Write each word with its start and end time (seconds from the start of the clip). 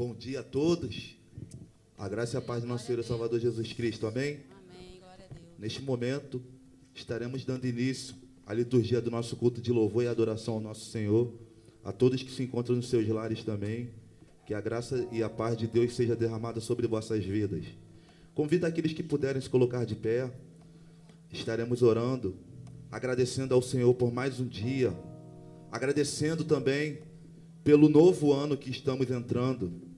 Bom 0.00 0.14
dia 0.14 0.40
a 0.40 0.42
todos. 0.42 1.14
A 1.98 2.08
graça 2.08 2.34
e 2.34 2.38
a 2.38 2.40
paz 2.40 2.62
do 2.62 2.66
nosso 2.66 2.86
Senhor 2.86 3.00
e 3.00 3.04
Salvador 3.04 3.38
Jesus 3.38 3.70
Cristo. 3.74 4.06
Amém? 4.06 4.40
Amém. 4.50 4.98
Glória 4.98 5.26
a 5.30 5.34
Deus. 5.34 5.46
Neste 5.58 5.82
momento, 5.82 6.42
estaremos 6.94 7.44
dando 7.44 7.66
início 7.66 8.14
à 8.46 8.54
liturgia 8.54 8.98
do 9.02 9.10
nosso 9.10 9.36
culto 9.36 9.60
de 9.60 9.70
louvor 9.70 10.02
e 10.02 10.06
adoração 10.06 10.54
ao 10.54 10.60
nosso 10.60 10.88
Senhor. 10.88 11.30
A 11.84 11.92
todos 11.92 12.22
que 12.22 12.32
se 12.32 12.42
encontram 12.42 12.76
nos 12.76 12.88
seus 12.88 13.06
lares 13.08 13.44
também. 13.44 13.90
Que 14.46 14.54
a 14.54 14.60
graça 14.62 15.06
e 15.12 15.22
a 15.22 15.28
paz 15.28 15.54
de 15.54 15.66
Deus 15.66 15.94
seja 15.94 16.16
derramada 16.16 16.62
sobre 16.62 16.86
vossas 16.86 17.22
vidas. 17.22 17.66
Convido 18.34 18.64
aqueles 18.64 18.94
que 18.94 19.02
puderem 19.02 19.42
se 19.42 19.50
colocar 19.50 19.84
de 19.84 19.96
pé. 19.96 20.32
Estaremos 21.30 21.82
orando, 21.82 22.38
agradecendo 22.90 23.54
ao 23.54 23.60
Senhor 23.60 23.92
por 23.92 24.10
mais 24.10 24.40
um 24.40 24.48
dia, 24.48 24.98
agradecendo 25.70 26.42
também 26.42 27.00
pelo 27.62 27.86
novo 27.86 28.32
ano 28.32 28.56
que 28.56 28.70
estamos 28.70 29.10
entrando. 29.10 29.89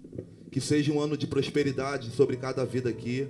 Que 0.52 0.60
seja 0.60 0.92
um 0.92 1.00
ano 1.00 1.16
de 1.16 1.26
prosperidade 1.26 2.10
sobre 2.10 2.36
cada 2.36 2.64
vida 2.64 2.88
aqui, 2.88 3.26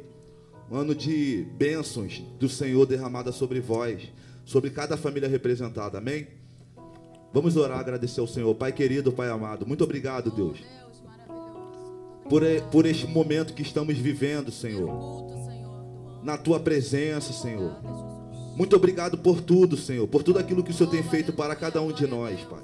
um 0.70 0.76
ano 0.76 0.94
de 0.94 1.46
bênçãos 1.56 2.22
do 2.38 2.48
Senhor 2.48 2.84
derramada 2.84 3.32
sobre 3.32 3.60
vós, 3.60 4.12
sobre 4.44 4.68
cada 4.68 4.96
família 4.96 5.28
representada. 5.28 5.98
Amém? 5.98 6.26
Vamos 7.32 7.56
orar, 7.56 7.78
agradecer 7.78 8.20
ao 8.20 8.26
Senhor. 8.26 8.54
Pai 8.54 8.72
querido, 8.72 9.12
Pai 9.12 9.30
amado, 9.30 9.66
muito 9.66 9.82
obrigado, 9.84 10.30
Deus, 10.30 10.58
por, 12.28 12.42
por 12.70 12.84
este 12.84 13.06
momento 13.06 13.54
que 13.54 13.62
estamos 13.62 13.96
vivendo, 13.96 14.50
Senhor, 14.50 14.90
na 16.22 16.36
tua 16.36 16.60
presença, 16.60 17.32
Senhor. 17.32 17.76
Muito 18.56 18.76
obrigado 18.76 19.16
por 19.16 19.40
tudo, 19.40 19.76
Senhor, 19.76 20.06
por 20.06 20.22
tudo 20.22 20.38
aquilo 20.38 20.62
que 20.62 20.72
o 20.72 20.74
Senhor 20.74 20.90
tem 20.90 21.02
feito 21.02 21.32
para 21.32 21.56
cada 21.56 21.80
um 21.80 21.90
de 21.90 22.06
nós, 22.06 22.40
Pai. 22.42 22.62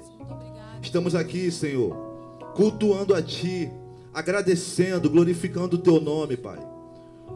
Estamos 0.81 1.15
aqui, 1.15 1.49
Senhor, 1.49 1.95
cultuando 2.55 3.15
a 3.15 3.21
Ti, 3.21 3.71
agradecendo, 4.19 5.09
glorificando 5.09 5.75
o 5.75 5.79
Teu 5.79 5.99
nome, 5.99 6.37
Pai. 6.37 6.59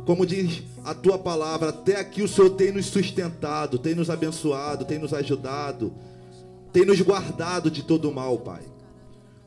Como 0.06 0.26
diz 0.26 0.64
a 0.84 0.94
Tua 0.94 1.18
palavra, 1.18 1.70
até 1.70 2.00
aqui 2.00 2.22
o 2.22 2.28
Senhor 2.28 2.52
tem 2.52 2.72
nos 2.72 2.88
sustentado, 2.88 3.78
tem 3.78 3.96
nos 3.96 4.10
abençoado, 4.10 4.86
tem 4.86 5.00
nos 5.00 5.14
ajudado, 5.14 5.94
tem 6.72 6.86
nos 6.86 7.00
guardado 7.02 7.72
de 7.72 7.84
todo 7.84 8.12
mal, 8.12 8.38
Pai. 8.40 8.62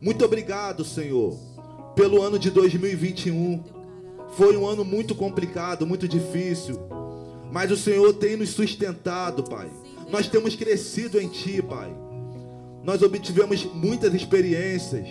Muito 0.00 0.24
obrigado, 0.24 0.84
Senhor, 0.84 1.36
pelo 1.94 2.22
ano 2.22 2.38
de 2.38 2.50
2021. 2.50 3.62
Foi 4.36 4.56
um 4.56 4.66
ano 4.66 4.84
muito 4.84 5.14
complicado, 5.14 5.86
muito 5.86 6.08
difícil, 6.08 6.78
mas 7.52 7.70
o 7.70 7.76
Senhor 7.76 8.12
tem 8.14 8.36
nos 8.36 8.50
sustentado, 8.50 9.44
Pai. 9.44 9.70
Nós 10.10 10.28
temos 10.28 10.54
crescido 10.54 11.20
em 11.20 11.28
Ti, 11.28 11.62
Pai 11.62 12.06
nós 12.86 13.02
obtivemos 13.02 13.64
muitas 13.64 14.14
experiências. 14.14 15.08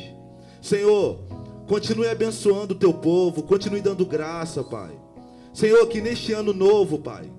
Senhor, 0.61 1.19
continue 1.67 2.07
abençoando 2.07 2.73
o 2.73 2.77
teu 2.77 2.93
povo, 2.93 3.43
continue 3.43 3.81
dando 3.81 4.05
graça, 4.05 4.63
Pai. 4.63 4.91
Senhor, 5.53 5.85
que 5.87 6.01
neste 6.01 6.33
ano 6.33 6.53
novo, 6.53 6.99
Pai, 6.99 7.31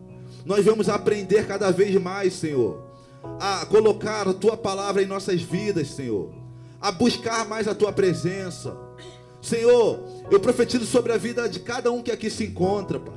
nós 0.44 0.64
vamos 0.64 0.88
aprender 0.88 1.46
cada 1.46 1.70
vez 1.70 2.00
mais, 2.00 2.32
Senhor, 2.32 2.82
a 3.40 3.66
colocar 3.66 4.28
a 4.28 4.34
tua 4.34 4.56
palavra 4.56 5.02
em 5.02 5.06
nossas 5.06 5.42
vidas, 5.42 5.88
Senhor, 5.88 6.32
a 6.80 6.90
buscar 6.90 7.46
mais 7.46 7.68
a 7.68 7.74
tua 7.74 7.92
presença. 7.92 8.76
Senhor, 9.42 10.00
eu 10.30 10.40
profetizo 10.40 10.86
sobre 10.86 11.12
a 11.12 11.16
vida 11.16 11.48
de 11.48 11.60
cada 11.60 11.90
um 11.92 12.02
que 12.02 12.10
aqui 12.10 12.30
se 12.30 12.44
encontra, 12.44 12.98
Pai. 12.98 13.14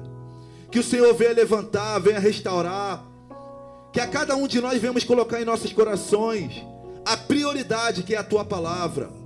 Que 0.71 0.79
o 0.79 0.83
Senhor 0.83 1.13
venha 1.15 1.33
levantar, 1.33 1.97
venha 1.99 2.19
restaurar. 2.19 3.05
Que 3.91 3.99
a 3.99 4.07
cada 4.07 4.35
um 4.35 4.47
de 4.47 4.61
nós 4.61 4.79
venhamos 4.79 5.03
colocar 5.03 5.41
em 5.41 5.45
nossos 5.45 5.73
corações 5.73 6.63
a 7.05 7.17
prioridade 7.17 8.03
que 8.03 8.13
é 8.13 8.17
a 8.17 8.23
tua 8.23 8.45
palavra. 8.45 9.18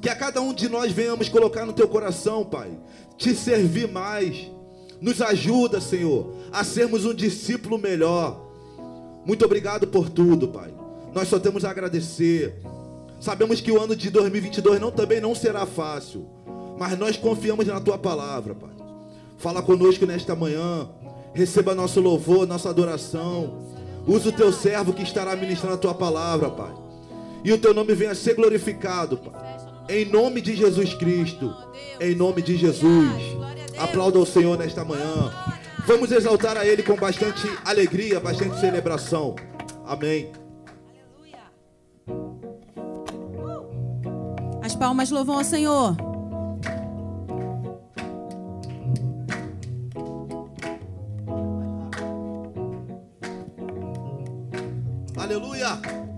Que 0.00 0.08
a 0.08 0.16
cada 0.16 0.40
um 0.40 0.54
de 0.54 0.68
nós 0.68 0.90
venhamos 0.92 1.28
colocar 1.28 1.66
no 1.66 1.72
teu 1.72 1.86
coração, 1.86 2.44
Pai, 2.44 2.70
te 3.16 3.34
servir 3.34 3.88
mais. 3.88 4.50
Nos 5.00 5.20
ajuda, 5.22 5.80
Senhor, 5.80 6.34
a 6.52 6.62
sermos 6.64 7.04
um 7.04 7.14
discípulo 7.14 7.78
melhor. 7.78 8.48
Muito 9.24 9.44
obrigado 9.44 9.86
por 9.86 10.08
tudo, 10.08 10.48
Pai. 10.48 10.72
Nós 11.14 11.28
só 11.28 11.38
temos 11.38 11.64
a 11.64 11.70
agradecer. 11.70 12.54
Sabemos 13.20 13.60
que 13.60 13.70
o 13.70 13.80
ano 13.80 13.94
de 13.94 14.10
2022 14.10 14.80
não, 14.80 14.90
também 14.90 15.20
não 15.20 15.34
será 15.34 15.66
fácil, 15.66 16.26
mas 16.78 16.98
nós 16.98 17.16
confiamos 17.16 17.66
na 17.66 17.80
tua 17.80 17.98
palavra, 17.98 18.54
Pai. 18.54 18.70
Fala 19.38 19.62
conosco 19.62 20.06
nesta 20.06 20.34
manhã. 20.34 20.88
Receba 21.32 21.74
nosso 21.74 22.00
louvor, 22.00 22.46
nossa 22.46 22.68
adoração. 22.68 23.68
Usa 24.06 24.30
o 24.30 24.32
teu 24.32 24.52
servo 24.52 24.92
que 24.92 25.02
estará 25.02 25.36
ministrando 25.36 25.74
a 25.74 25.78
tua 25.78 25.94
palavra, 25.94 26.50
Pai. 26.50 26.72
E 27.44 27.52
o 27.52 27.58
teu 27.58 27.72
nome 27.72 27.94
venha 27.94 28.10
a 28.12 28.14
ser 28.14 28.34
glorificado, 28.34 29.16
Pai. 29.18 29.49
Em 29.88 30.04
nome 30.04 30.40
de 30.40 30.54
Jesus 30.54 30.94
Cristo. 30.94 31.54
Em 32.00 32.14
nome 32.14 32.42
de 32.42 32.56
Jesus. 32.56 33.10
Aplauda 33.78 34.18
o 34.18 34.26
Senhor 34.26 34.58
nesta 34.58 34.84
manhã. 34.84 35.32
Vamos 35.86 36.12
exaltar 36.12 36.56
a 36.56 36.66
Ele 36.66 36.82
com 36.82 36.96
bastante 36.96 37.48
alegria, 37.64 38.20
bastante 38.20 38.60
celebração. 38.60 39.34
Amém. 39.84 40.30
As 44.62 44.74
palmas 44.76 45.10
louvam 45.10 45.38
ao 45.38 45.44
Senhor. 45.44 45.96
Aleluia. 55.16 56.09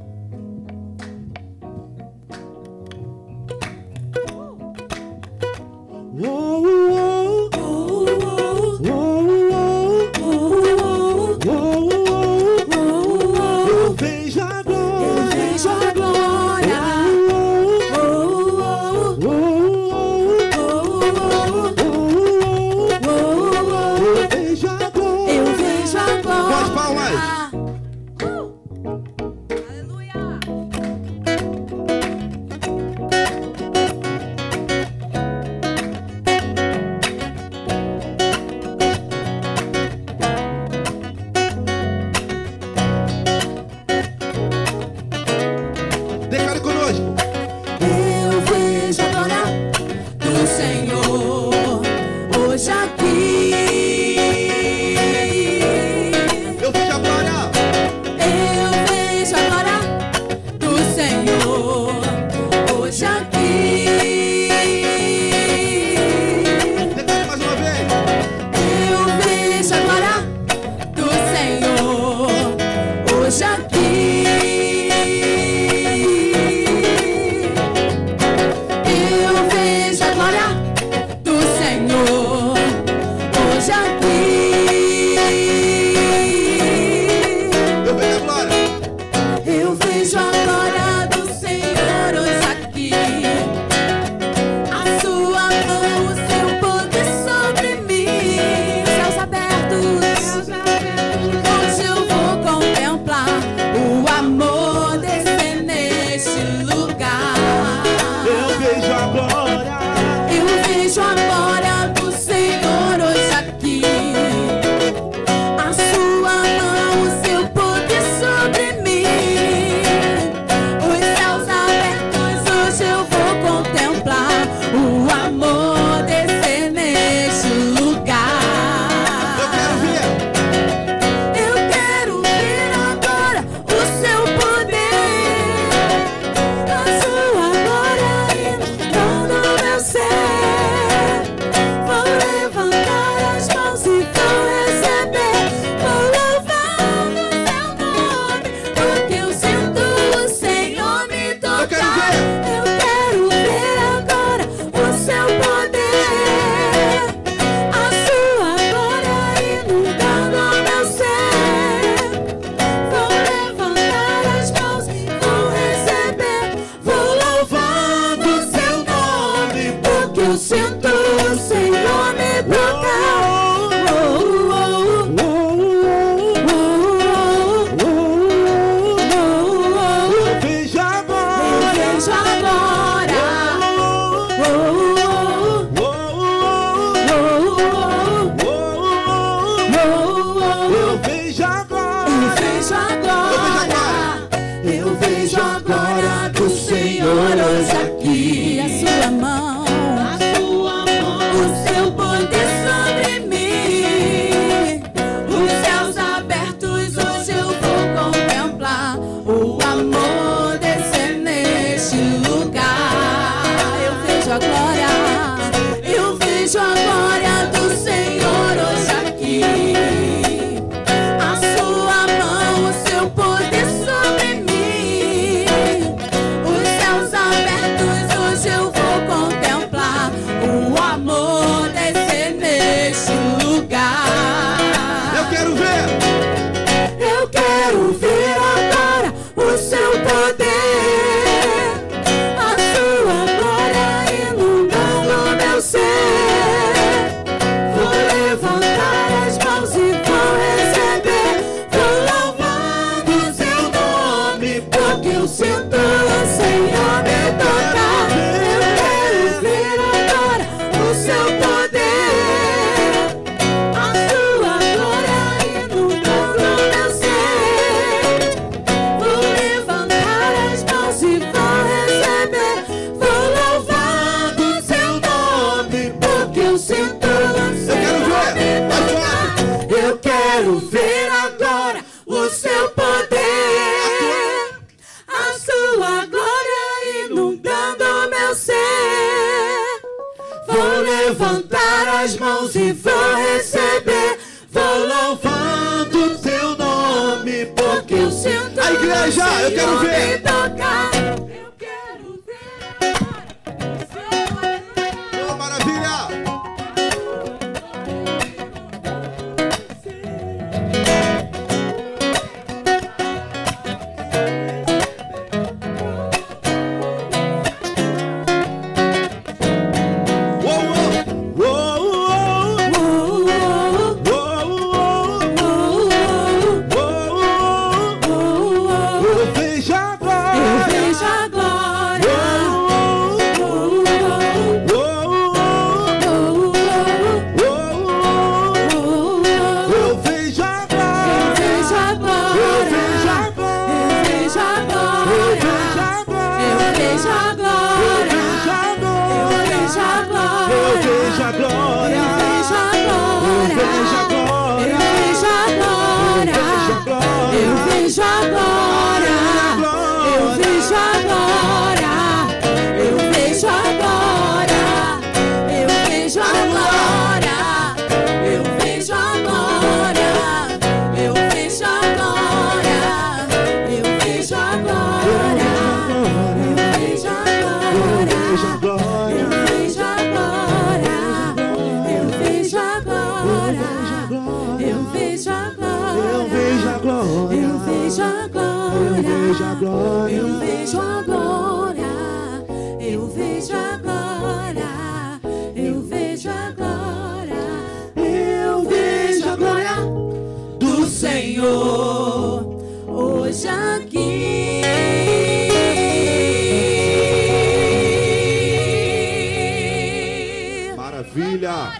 Maravilha! 411.14 411.72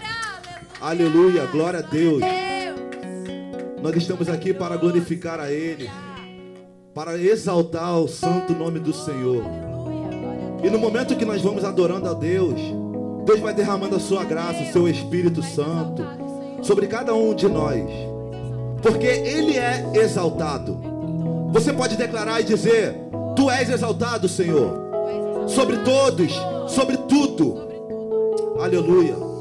Aleluia! 0.79 1.45
Glória 1.47 1.79
a 1.79 1.81
Deus! 1.81 2.21
Nós 3.81 3.95
estamos 3.95 4.29
aqui 4.29 4.53
para 4.53 4.77
glorificar 4.77 5.39
a 5.39 5.51
Ele, 5.51 5.89
para 6.93 7.17
exaltar 7.17 7.99
o 7.99 8.07
santo 8.07 8.53
nome 8.53 8.79
do 8.79 8.93
Senhor. 8.93 9.43
E 10.63 10.69
no 10.69 10.77
momento 10.77 11.15
que 11.15 11.25
nós 11.25 11.41
vamos 11.41 11.65
adorando 11.65 12.07
a 12.09 12.13
Deus, 12.13 12.59
Deus 13.25 13.39
vai 13.39 13.55
derramando 13.55 13.95
a 13.95 13.99
sua 13.99 14.23
graça, 14.23 14.61
o 14.61 14.71
seu 14.71 14.87
Espírito 14.87 15.41
Santo, 15.41 16.03
sobre 16.61 16.85
cada 16.85 17.15
um 17.15 17.33
de 17.33 17.49
nós, 17.49 17.83
porque 18.83 19.07
Ele 19.07 19.57
é 19.57 19.83
exaltado. 19.95 20.79
Você 21.51 21.73
pode 21.73 21.97
declarar 21.97 22.39
e 22.39 22.43
dizer: 22.43 22.95
Tu 23.35 23.49
és 23.49 23.67
exaltado, 23.67 24.29
Senhor, 24.29 25.47
sobre 25.47 25.77
todos, 25.77 26.31
sobre 26.67 26.97
tudo 26.97 27.72
Aleluia. 28.63 29.32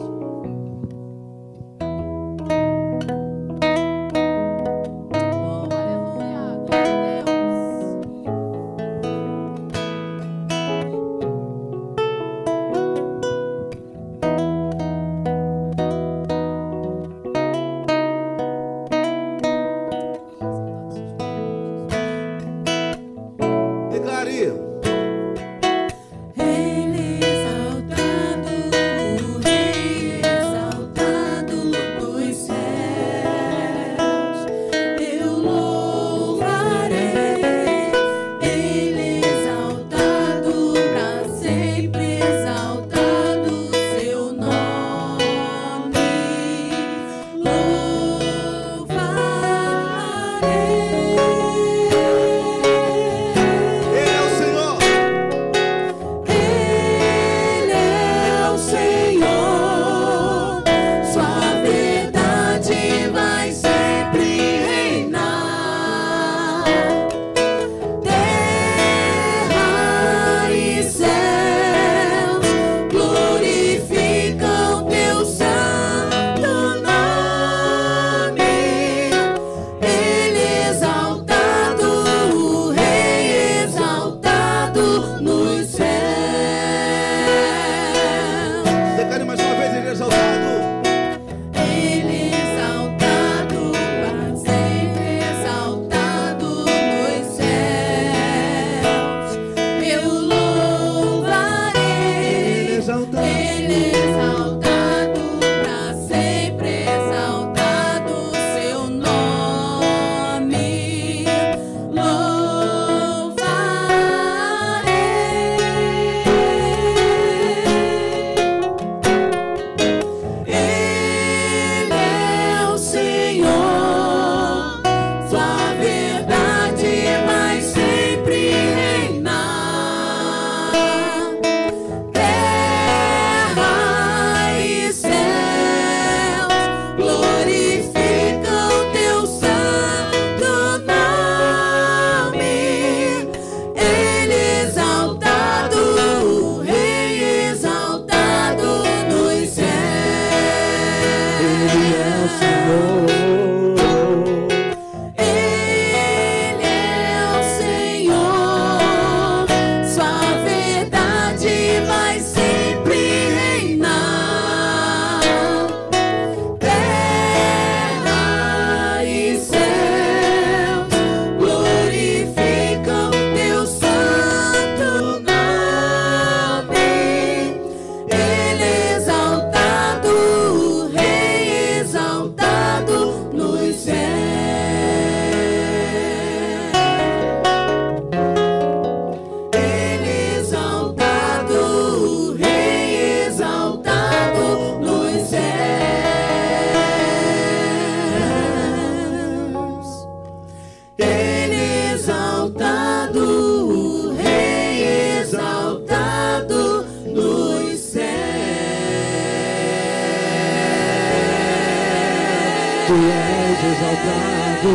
Tu 212.92 212.98
és 212.98 213.60
exaltado, 213.72 214.74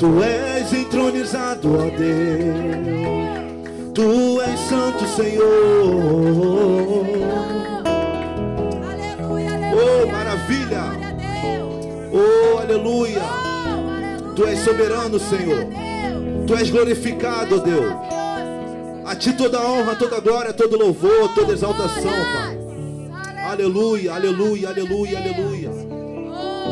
Tu 0.00 0.08
és 0.24 0.72
entronizado, 0.72 1.68
ó 1.76 1.90
Deus. 1.96 3.28
Tu 3.94 4.40
és 4.40 4.58
santo, 4.68 5.06
Senhor. 5.14 5.44
Oh, 9.72 10.06
maravilha. 10.10 10.84
Oh, 12.12 12.18
oh, 12.18 12.58
aleluia. 12.62 13.22
Tu 14.34 14.44
és 14.44 14.58
soberano, 14.58 15.20
Senhor. 15.20 15.66
Tu 16.48 16.54
és 16.56 16.68
glorificado, 16.68 17.58
ó 17.58 17.60
Deus. 17.60 17.92
A 19.06 19.14
ti 19.14 19.32
toda 19.34 19.60
honra, 19.60 19.94
toda 19.94 20.20
glória, 20.20 20.52
todo 20.52 20.76
louvor, 20.76 21.32
toda 21.36 21.52
exaltação, 21.52 22.02
Pai. 22.02 22.58
Aleluia, 23.52 24.14
aleluia, 24.14 24.68
aleluia, 24.70 25.18
aleluia. 25.18 25.97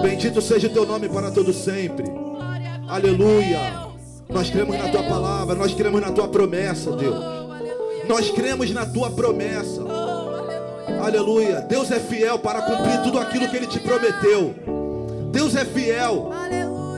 Bendito 0.06 0.40
seja 0.40 0.68
o 0.68 0.70
teu 0.70 0.86
nome 0.86 1.08
para 1.08 1.32
todo 1.32 1.52
sempre. 1.52 2.06
Aleluia. 2.86 3.88
Nós 4.28 4.48
cremos 4.48 4.78
na 4.78 4.88
tua 4.88 5.02
palavra, 5.02 5.56
nós 5.56 5.74
cremos 5.74 6.00
na 6.00 6.12
tua 6.12 6.28
promessa, 6.28 6.92
Deus. 6.92 7.16
Nós 8.08 8.30
cremos 8.30 8.70
na 8.70 8.86
tua 8.86 9.10
promessa. 9.10 9.82
Aleluia. 11.02 11.60
Deus 11.62 11.90
é 11.90 11.98
fiel 11.98 12.38
para 12.38 12.62
cumprir 12.62 13.02
tudo 13.02 13.18
aquilo 13.18 13.48
que 13.48 13.56
ele 13.56 13.66
te 13.66 13.80
prometeu. 13.80 14.54
Deus 15.32 15.56
é 15.56 15.64
fiel 15.64 16.30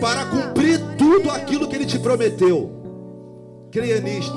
para 0.03 0.27
cumprir 0.27 0.79
tudo 0.99 1.31
aquilo 1.31 1.67
que 1.67 1.77
ele 1.77 1.87
te 1.87 1.99
prometeu. 1.99 2.71
Creia 3.71 4.01
nisto. 4.03 4.37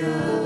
Your 0.00 0.39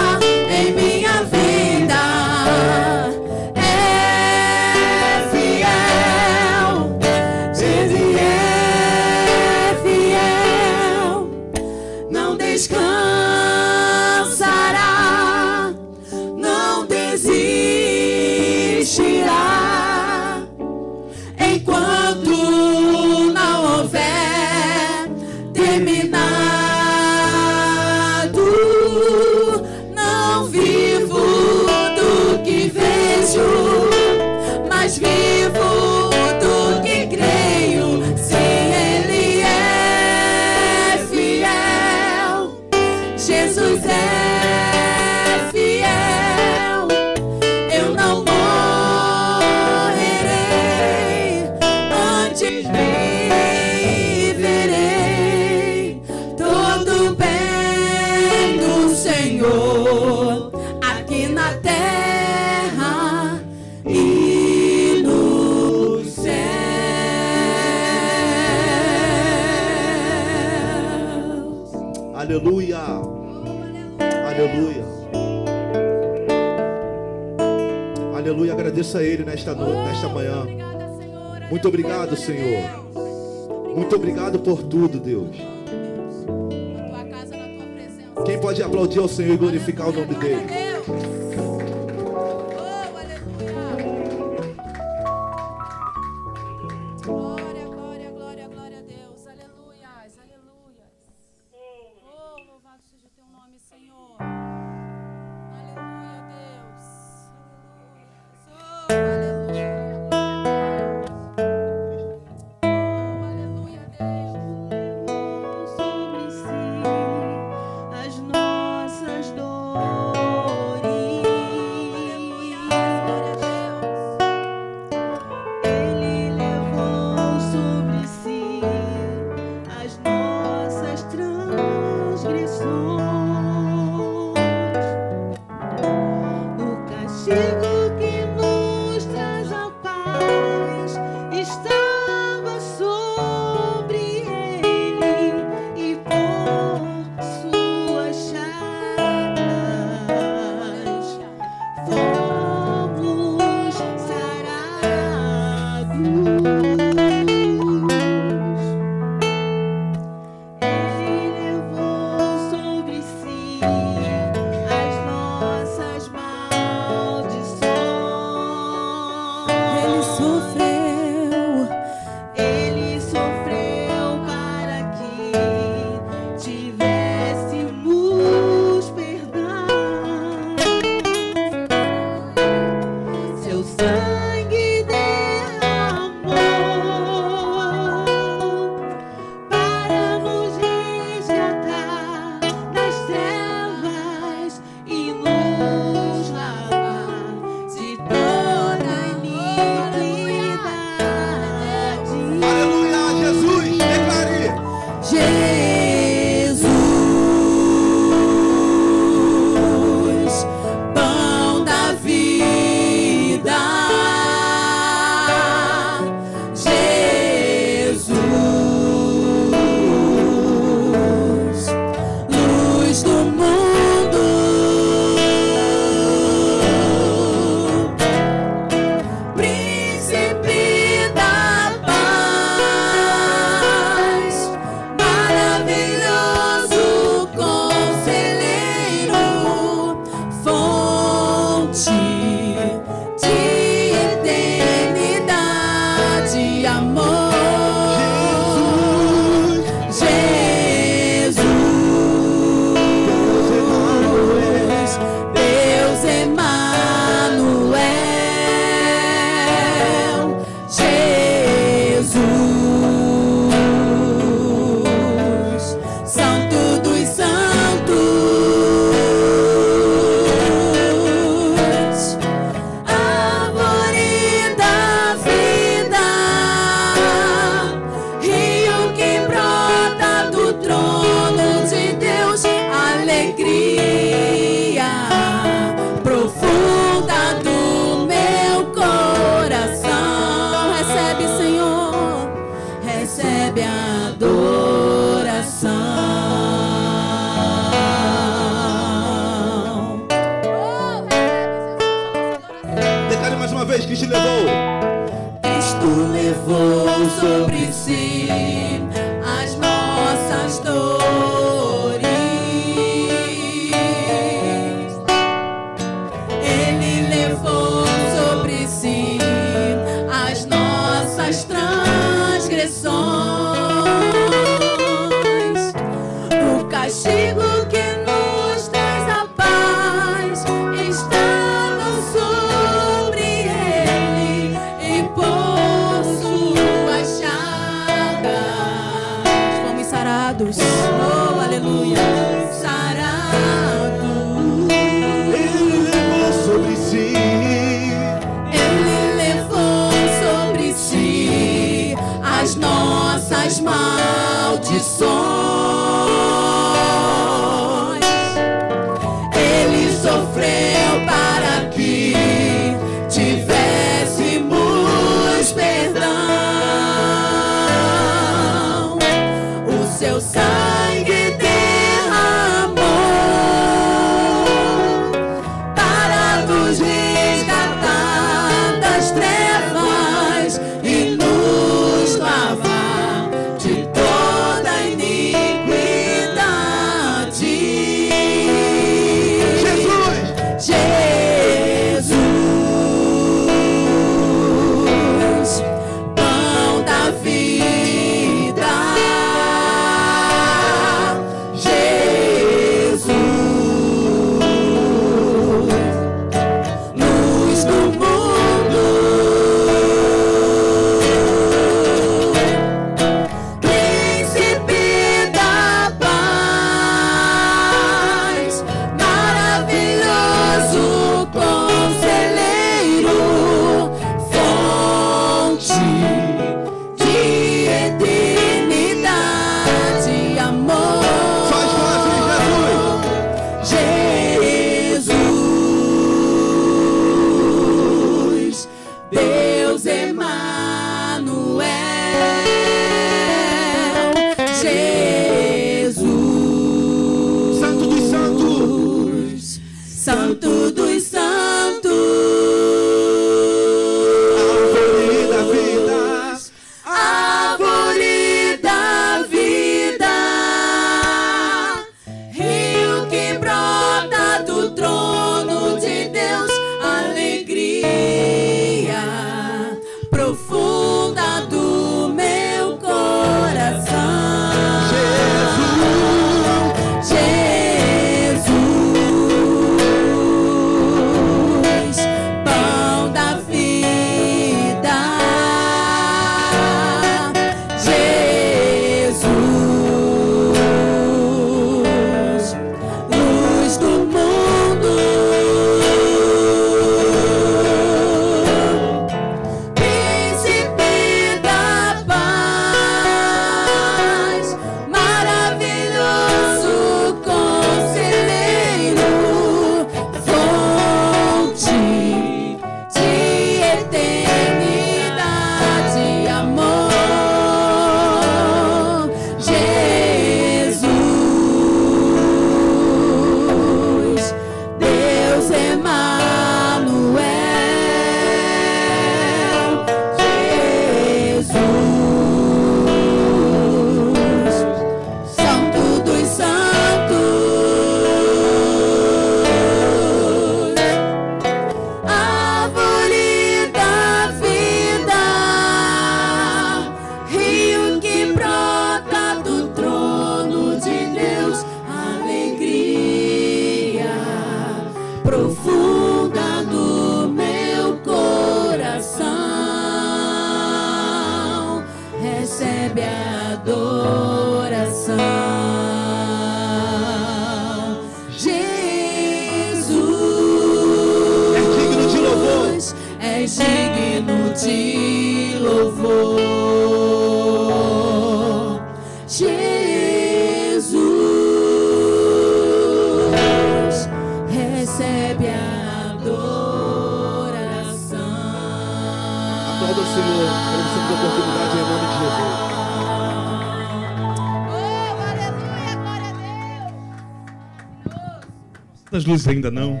luzes 599.26 599.48
ainda 599.48 599.70
não. 599.70 600.00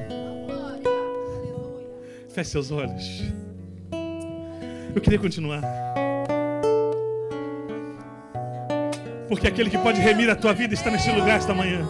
Feche 2.28 2.50
seus 2.50 2.70
olhos. 2.70 3.22
Eu 4.94 5.00
queria 5.00 5.18
continuar. 5.18 5.62
Porque 9.28 9.48
aquele 9.48 9.68
que 9.68 9.78
pode 9.78 10.00
remir 10.00 10.30
a 10.30 10.36
tua 10.36 10.52
vida 10.52 10.74
está 10.74 10.90
neste 10.90 11.10
lugar 11.10 11.38
esta 11.38 11.52
manhã. 11.52 11.86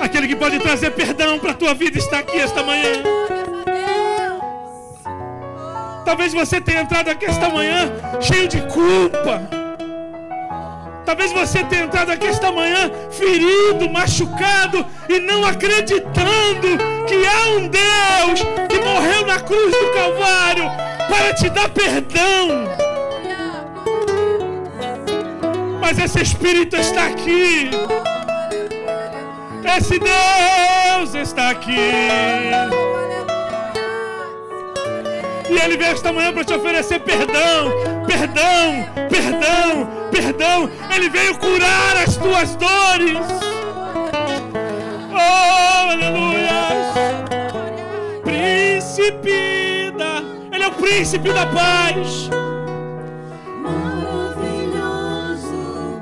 Aquele 0.00 0.28
que 0.28 0.36
pode 0.36 0.58
trazer 0.58 0.90
perdão 0.92 1.38
para 1.38 1.50
a 1.50 1.54
tua 1.54 1.74
vida 1.74 1.98
está 1.98 2.20
aqui 2.20 2.38
esta 2.38 2.62
manhã. 2.62 3.02
Talvez 6.04 6.32
você 6.32 6.60
tenha 6.60 6.80
entrado 6.80 7.08
aqui 7.10 7.26
esta 7.26 7.50
manhã 7.50 7.92
cheio 8.20 8.48
de 8.48 8.60
culpa. 8.62 9.57
Talvez 11.08 11.32
você 11.32 11.64
tenha 11.64 11.84
entrado 11.84 12.10
aqui 12.10 12.26
esta 12.26 12.52
manhã 12.52 12.90
ferido, 13.10 13.88
machucado 13.88 14.84
e 15.08 15.18
não 15.18 15.42
acreditando 15.42 16.68
que 17.06 17.26
há 17.26 17.48
um 17.56 17.66
Deus 17.66 18.42
que 18.68 18.78
morreu 18.78 19.24
na 19.24 19.40
cruz 19.40 19.72
do 19.72 19.90
Calvário 19.94 20.64
para 21.08 21.32
te 21.32 21.48
dar 21.48 21.70
perdão. 21.70 22.68
Mas 25.80 25.98
esse 25.98 26.20
Espírito 26.20 26.76
está 26.76 27.06
aqui. 27.06 27.70
Esse 29.78 29.98
Deus 29.98 31.14
está 31.14 31.48
aqui. 31.48 31.90
E 35.48 35.58
Ele 35.58 35.78
veio 35.78 35.92
esta 35.92 36.12
manhã 36.12 36.34
para 36.34 36.44
te 36.44 36.52
oferecer 36.52 37.00
perdão, 37.00 37.72
perdão, 38.06 39.08
perdão, 39.08 39.97
perdão. 40.20 40.68
Ele 40.94 41.08
veio 41.08 41.38
curar 41.38 41.96
as 41.96 42.16
tuas 42.16 42.56
dores. 42.56 43.18
Oh, 45.12 45.90
aleluia. 45.90 46.58
Príncipe 48.24 49.92
da. 49.96 50.22
Ele 50.52 50.64
é 50.64 50.68
o 50.68 50.72
príncipe 50.72 51.32
da 51.32 51.46
paz. 51.46 52.28
Maravilhoso 53.62 54.42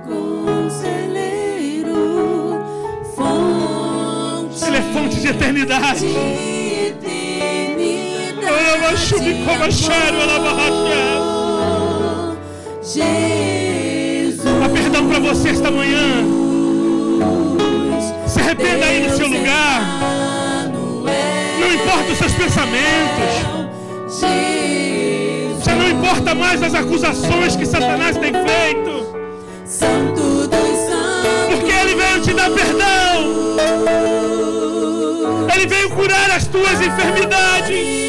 conselheiro, 0.07 1.95
fonte 3.14 4.64
Ele 4.64 4.77
é 4.79 4.83
fonte 4.95 5.21
de 5.21 5.29
eternidade. 5.29 6.01
de 6.01 6.17
eternidade. 6.89 8.47
Alabaxubicobaxário, 8.47 10.23
alabarraxé. 10.23 11.27
Jesus, 12.83 13.66
Há 14.97 14.99
perdão 14.99 15.09
para 15.09 15.18
você 15.18 15.51
esta 15.51 15.70
manhã. 15.70 16.24
Se 18.26 18.40
arrependa 18.40 18.86
aí 18.86 19.07
no 19.07 19.14
seu 19.14 19.28
lugar. 19.28 19.82
Não 21.61 21.74
importa 21.74 22.12
os 22.12 22.18
seus 22.18 22.32
pensamentos. 22.32 23.30
Já 25.62 25.74
não 25.74 25.90
importa 25.90 26.34
mais 26.34 26.62
as 26.62 26.74
acusações 26.74 27.57
que 27.57 27.66
Satanás 27.66 28.16
tem 28.16 28.32
feito. 28.32 29.07
Porque 31.51 31.72
Ele 31.72 31.94
veio 31.94 32.22
te 32.22 32.32
dar 32.32 32.51
perdão. 32.51 33.57
Ele 35.55 35.66
veio 35.66 35.90
curar 35.90 36.30
as 36.30 36.47
tuas 36.47 36.80
enfermidades. 36.80 38.05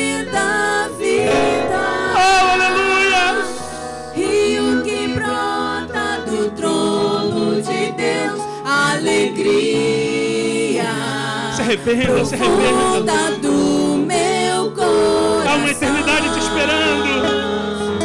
Arrependa, 11.68 12.24
se 12.24 12.36
arrependa. 12.36 12.62
profunda 12.64 13.32
do 13.42 13.98
meu 13.98 14.72
coração. 14.72 15.50
Há 15.50 15.56
uma 15.56 15.70
eternidade 15.70 16.30
te 16.34 16.40
esperando. 16.40 17.10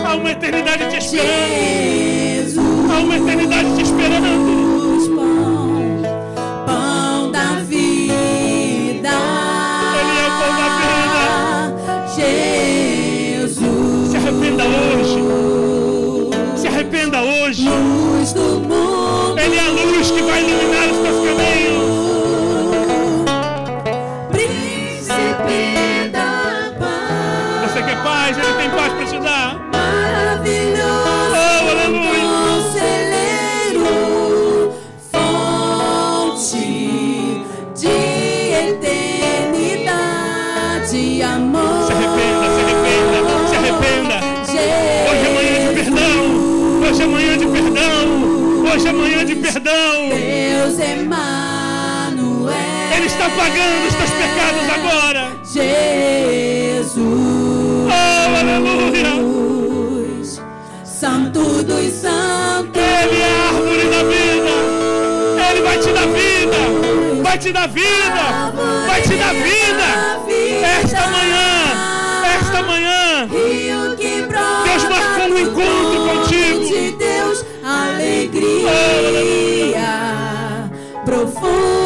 Há 0.04 0.14
uma 0.16 0.30
eternidade 0.32 0.88
te 0.90 0.96
esperando. 0.98 2.60
Há 2.90 2.98
uma 2.98 3.16
eternidade 3.16 3.76
te 3.76 3.82
esperando. 3.82 4.26
pão, 5.14 6.02
pão 6.66 7.30
da 7.30 7.54
vida. 7.62 9.10
Ele 10.00 10.14
é 10.18 10.26
o 10.26 10.30
pão 10.40 10.52
da 10.58 10.66
Jesus, 12.16 14.10
Se 14.10 14.16
arrependa 14.16 14.64
hoje. 14.64 15.20
Se 16.56 16.66
arrependa 16.66 17.22
hoje. 17.22 17.68
Hoje 47.02 47.10
é 47.10 47.14
manhã 47.14 47.36
de 47.36 47.46
perdão. 47.46 48.62
Hoje 48.72 48.86
é 48.86 48.92
manhã 48.92 49.24
de 49.24 49.34
perdão. 49.34 50.08
Deus 50.08 50.78
Emmanuel. 50.78 52.54
Ele 52.96 53.06
está 53.06 53.28
pagando 53.30 53.88
os 53.88 53.94
teus 53.96 54.10
pecados 54.10 54.70
agora. 54.72 55.32
Jesus. 55.42 56.96
Oh, 57.88 58.38
aleluia. 58.38 59.02
Santo 60.84 61.64
dos 61.64 61.92
santos. 61.92 62.80
Ele 62.80 63.20
é 63.20 63.24
a 63.26 63.48
árvore 63.48 63.84
da 63.88 64.02
vida. 64.04 64.54
Ele 65.50 65.60
vai 65.62 65.78
te 65.78 65.88
dar 65.88 66.06
vida. 66.06 66.58
Vai 67.24 67.36
te 67.38 67.52
dar 67.52 67.68
vida. 67.68 68.52
Vai 68.86 69.02
te 69.02 69.16
dar 69.16 69.34
vida. 69.34 70.22
Esta 70.80 71.08
manhã, 71.08 71.31
alegria 78.44 79.90
profunda 81.04 81.81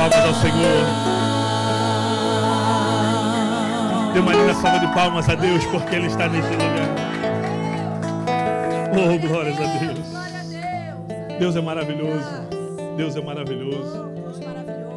palmas 0.00 0.24
ao 0.24 0.34
Senhor. 0.34 0.86
Dê 4.14 4.20
uma 4.20 4.32
linda 4.32 4.54
salva 4.54 4.78
de 4.78 4.94
palmas 4.94 5.28
a 5.28 5.34
Deus, 5.34 5.62
porque 5.66 5.94
Ele 5.94 6.06
está 6.06 6.26
nesse 6.26 6.48
lugar. 6.52 6.88
Oh, 8.92 9.28
glórias 9.28 9.58
a 9.60 9.78
Deus. 9.78 11.38
Deus 11.38 11.54
é 11.54 11.60
maravilhoso. 11.60 12.30
Deus 12.96 13.14
é 13.14 13.20
maravilhoso. 13.20 14.10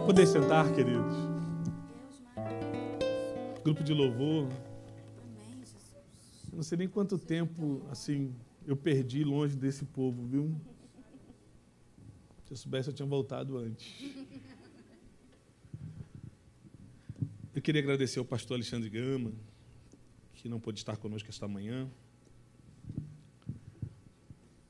Poder 0.05 0.25
sentar, 0.25 0.71
queridos. 0.71 1.17
Grupo 3.61 3.83
de 3.83 3.93
louvor. 3.93 4.47
Eu 6.49 6.55
não 6.55 6.63
sei 6.63 6.77
nem 6.77 6.87
quanto 6.87 7.17
tempo, 7.17 7.81
assim, 7.91 8.33
eu 8.65 8.77
perdi 8.77 9.25
longe 9.25 9.57
desse 9.57 9.83
povo, 9.83 10.25
viu? 10.25 10.55
Se 12.45 12.53
eu 12.53 12.57
soubesse, 12.57 12.89
eu 12.89 12.93
tinha 12.93 13.07
voltado 13.07 13.57
antes. 13.57 14.22
Eu 17.55 17.61
queria 17.61 17.81
agradecer 17.81 18.17
ao 18.17 18.25
pastor 18.25 18.55
Alexandre 18.55 18.89
Gama, 18.89 19.31
que 20.33 20.49
não 20.49 20.59
pôde 20.59 20.79
estar 20.79 20.97
conosco 20.97 21.29
esta 21.29 21.47
manhã, 21.47 21.87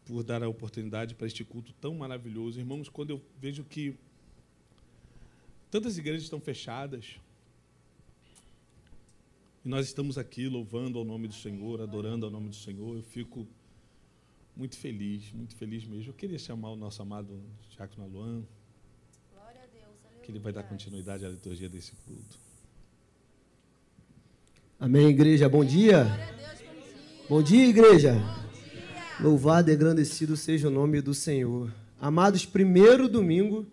por 0.03 0.21
dar 0.21 0.43
a 0.43 0.49
oportunidade 0.49 1.15
para 1.15 1.25
este 1.25 1.45
culto 1.45 1.71
tão 1.79 1.95
maravilhoso. 1.95 2.59
Irmãos, 2.59 2.89
quando 2.89 3.11
eu 3.11 3.21
vejo 3.39 3.63
que 3.63 3.95
tantas 5.71 5.97
igrejas 5.97 6.23
estão 6.23 6.41
fechadas, 6.41 7.21
e 9.63 9.69
nós 9.69 9.87
estamos 9.87 10.17
aqui 10.17 10.49
louvando 10.49 10.99
ao 10.99 11.05
nome 11.05 11.29
do 11.29 11.33
Senhor, 11.33 11.79
adorando 11.79 12.25
ao 12.25 12.31
nome 12.33 12.49
do 12.49 12.55
Senhor, 12.55 12.97
eu 12.97 13.03
fico 13.03 13.47
muito 14.57 14.75
feliz, 14.77 15.31
muito 15.31 15.55
feliz 15.55 15.85
mesmo. 15.85 16.09
Eu 16.09 16.13
queria 16.13 16.37
chamar 16.37 16.71
o 16.71 16.75
nosso 16.75 17.01
amado 17.01 17.41
Diácono 17.69 18.03
Aluan, 18.03 18.43
que 20.21 20.29
ele 20.29 20.39
vai 20.39 20.51
dar 20.51 20.63
continuidade 20.63 21.25
à 21.25 21.29
liturgia 21.29 21.69
desse 21.69 21.93
culto. 22.05 22.43
Amém, 24.79 25.07
igreja. 25.07 25.47
Bom 25.47 25.63
dia. 25.63 26.07
Bom 27.29 27.41
dia, 27.41 27.67
igreja. 27.67 28.21
Louvado 29.19 29.71
e 29.71 29.73
engrandecido 29.73 30.35
seja 30.35 30.67
o 30.67 30.71
nome 30.71 31.01
do 31.01 31.13
Senhor. 31.13 31.71
Amados, 31.99 32.45
primeiro 32.45 33.07
domingo 33.07 33.65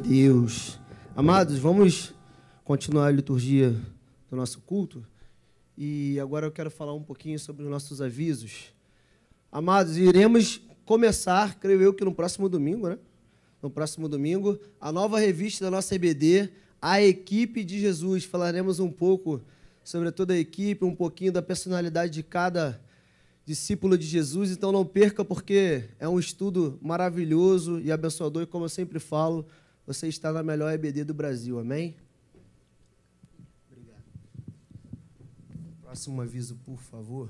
Deus. 0.00 0.78
Amados, 1.14 1.58
vamos 1.58 2.14
continuar 2.64 3.06
a 3.06 3.10
liturgia 3.10 3.70
do 4.30 4.36
nosso 4.36 4.60
culto. 4.60 5.04
E 5.76 6.18
agora 6.18 6.46
eu 6.46 6.50
quero 6.50 6.70
falar 6.70 6.94
um 6.94 7.02
pouquinho 7.02 7.38
sobre 7.38 7.64
os 7.64 7.70
nossos 7.70 8.00
avisos. 8.00 8.72
Amados, 9.52 9.96
iremos 9.96 10.60
começar, 10.84 11.58
creio 11.58 11.82
eu 11.82 11.94
que 11.94 12.04
no 12.04 12.14
próximo 12.14 12.48
domingo, 12.48 12.88
né? 12.88 12.98
No 13.62 13.70
próximo 13.70 14.08
domingo, 14.08 14.58
a 14.80 14.90
nova 14.90 15.18
revista 15.18 15.66
da 15.66 15.70
nossa 15.70 15.94
EBD, 15.94 16.50
A 16.80 17.02
Equipe 17.02 17.62
de 17.62 17.78
Jesus. 17.78 18.24
Falaremos 18.24 18.80
um 18.80 18.90
pouco 18.90 19.40
sobre 19.84 20.10
toda 20.10 20.32
a 20.32 20.38
equipe, 20.38 20.84
um 20.84 20.94
pouquinho 20.94 21.32
da 21.32 21.42
personalidade 21.42 22.12
de 22.14 22.22
cada 22.22 22.80
discípulo 23.44 23.98
de 23.98 24.06
Jesus. 24.06 24.50
Então 24.50 24.72
não 24.72 24.84
perca, 24.84 25.24
porque 25.24 25.84
é 25.98 26.08
um 26.08 26.18
estudo 26.18 26.78
maravilhoso 26.80 27.80
e 27.80 27.92
abençoador. 27.92 28.42
E 28.42 28.46
como 28.46 28.64
eu 28.64 28.68
sempre 28.68 28.98
falo, 28.98 29.46
você 29.92 30.06
está 30.06 30.32
na 30.32 30.40
melhor 30.40 30.72
EBD 30.72 31.02
do 31.02 31.12
Brasil. 31.12 31.58
Amém? 31.58 31.96
Obrigado. 33.68 34.04
Próximo 35.82 36.22
aviso, 36.22 36.54
por 36.64 36.80
favor. 36.80 37.28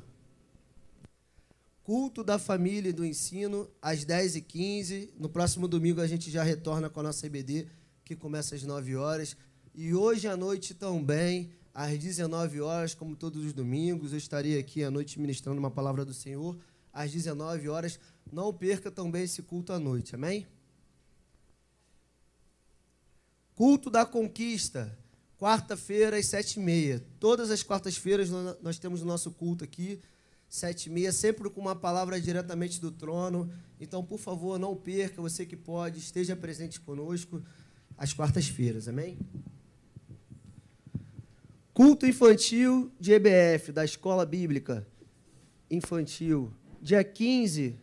Culto 1.82 2.22
da 2.22 2.38
família 2.38 2.90
e 2.90 2.92
do 2.92 3.02
ensino, 3.02 3.66
às 3.80 4.04
10h15. 4.04 5.08
No 5.18 5.30
próximo 5.30 5.66
domingo 5.66 6.02
a 6.02 6.06
gente 6.06 6.30
já 6.30 6.42
retorna 6.42 6.90
com 6.90 7.00
a 7.00 7.04
nossa 7.04 7.26
IBD, 7.26 7.66
que 8.04 8.14
começa 8.14 8.54
às 8.54 8.62
9 8.62 8.94
horas. 8.94 9.38
E 9.74 9.94
hoje 9.94 10.28
à 10.28 10.36
noite 10.36 10.74
também, 10.74 11.50
às 11.72 11.98
19 11.98 12.60
horas, 12.60 12.94
como 12.94 13.16
todos 13.16 13.42
os 13.42 13.54
domingos, 13.54 14.12
eu 14.12 14.18
estarei 14.18 14.58
aqui 14.58 14.84
à 14.84 14.90
noite 14.90 15.18
ministrando 15.18 15.58
uma 15.58 15.70
palavra 15.70 16.04
do 16.04 16.12
Senhor, 16.12 16.58
às 16.92 17.10
19 17.10 17.70
horas. 17.70 17.98
Não 18.30 18.52
perca 18.52 18.90
também 18.90 19.22
esse 19.22 19.40
culto 19.40 19.72
à 19.72 19.78
noite, 19.78 20.14
amém? 20.14 20.46
Culto 23.60 23.90
da 23.90 24.06
Conquista, 24.06 24.98
quarta-feira 25.38 26.16
às 26.16 26.24
sete 26.24 26.58
e 26.58 26.60
meia. 26.62 27.04
Todas 27.18 27.50
as 27.50 27.62
quartas-feiras 27.62 28.30
nó- 28.30 28.56
nós 28.62 28.78
temos 28.78 29.02
o 29.02 29.04
nosso 29.04 29.30
culto 29.32 29.62
aqui, 29.62 30.00
sete 30.48 30.86
e 30.86 30.90
meia, 30.90 31.12
sempre 31.12 31.50
com 31.50 31.60
uma 31.60 31.76
palavra 31.76 32.18
diretamente 32.18 32.80
do 32.80 32.90
trono. 32.90 33.52
Então, 33.78 34.02
por 34.02 34.18
favor, 34.18 34.58
não 34.58 34.74
perca, 34.74 35.20
você 35.20 35.44
que 35.44 35.58
pode, 35.58 35.98
esteja 35.98 36.34
presente 36.34 36.80
conosco 36.80 37.42
às 37.98 38.14
quartas-feiras, 38.14 38.88
amém? 38.88 39.18
Culto 41.74 42.06
infantil 42.06 42.90
de 42.98 43.12
EBF, 43.12 43.72
da 43.72 43.84
Escola 43.84 44.24
Bíblica 44.24 44.86
Infantil, 45.70 46.50
dia 46.80 47.04
15, 47.04 47.76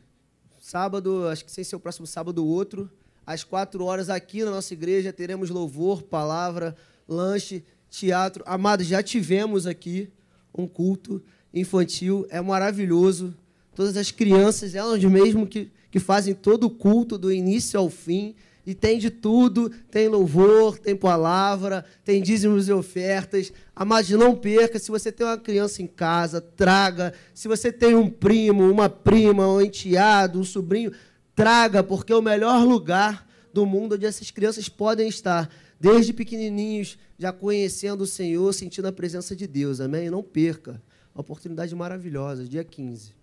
sábado, 0.59 1.27
acho 1.27 1.45
que 1.45 1.51
sem 1.51 1.63
ser 1.63 1.75
o 1.75 1.79
próximo 1.79 2.07
sábado, 2.07 2.43
outro, 2.43 2.89
às 3.27 3.43
quatro 3.43 3.83
horas, 3.83 4.09
aqui 4.09 4.45
na 4.45 4.51
nossa 4.51 4.73
igreja, 4.73 5.11
teremos 5.11 5.49
louvor, 5.49 6.01
palavra, 6.01 6.73
lanche, 7.05 7.61
teatro. 7.89 8.41
Amados, 8.47 8.87
já 8.87 9.03
tivemos 9.03 9.67
aqui 9.67 10.09
um 10.57 10.65
culto 10.65 11.21
infantil, 11.53 12.25
é 12.29 12.39
maravilhoso. 12.39 13.35
Todas 13.75 13.97
as 13.97 14.11
crianças, 14.11 14.73
elas 14.73 15.03
mesmo 15.03 15.45
que, 15.45 15.69
que 15.91 15.99
fazem 15.99 16.33
todo 16.33 16.63
o 16.63 16.69
culto, 16.69 17.17
do 17.17 17.29
início 17.29 17.77
ao 17.77 17.89
fim. 17.89 18.33
E 18.65 18.73
tem 18.73 18.97
de 18.97 19.09
tudo, 19.09 19.69
tem 19.91 20.07
louvor, 20.07 20.77
tem 20.77 20.95
palavra, 20.95 21.85
tem 22.03 22.21
dízimos 22.21 22.69
e 22.69 22.73
ofertas. 22.73 23.51
Amados, 23.75 24.09
não 24.11 24.35
perca. 24.35 24.79
Se 24.79 24.89
você 24.89 25.11
tem 25.11 25.27
uma 25.27 25.37
criança 25.37 25.81
em 25.81 25.87
casa, 25.87 26.39
traga. 26.39 27.13
Se 27.33 27.47
você 27.47 27.73
tem 27.73 27.93
um 27.93 28.09
primo, 28.09 28.69
uma 28.69 28.89
prima, 28.89 29.47
um 29.47 29.61
enteado, 29.61 30.39
um 30.39 30.43
sobrinho, 30.43 30.91
traga, 31.37 31.83
porque 31.83 32.11
é 32.11 32.15
o 32.15 32.21
melhor 32.21 32.65
lugar 32.65 33.29
do 33.53 33.63
mundo 33.63 33.93
onde 33.93 34.07
essas 34.07 34.31
crianças 34.31 34.67
podem 34.67 35.07
estar, 35.07 35.47
desde 35.79 36.11
pequenininhos, 36.11 36.97
já 37.15 37.31
conhecendo 37.31 38.01
o 38.01 38.07
Senhor, 38.07 38.51
sentindo 38.53 38.87
a 38.87 38.91
presença 38.91 39.35
de 39.35 39.45
Deus. 39.45 39.79
Amém? 39.79 40.09
Não 40.09 40.23
perca. 40.23 40.81
Uma 41.13 41.21
oportunidade 41.21 41.75
maravilhosa, 41.75 42.43
dia 42.43 42.63
15. 42.63 43.13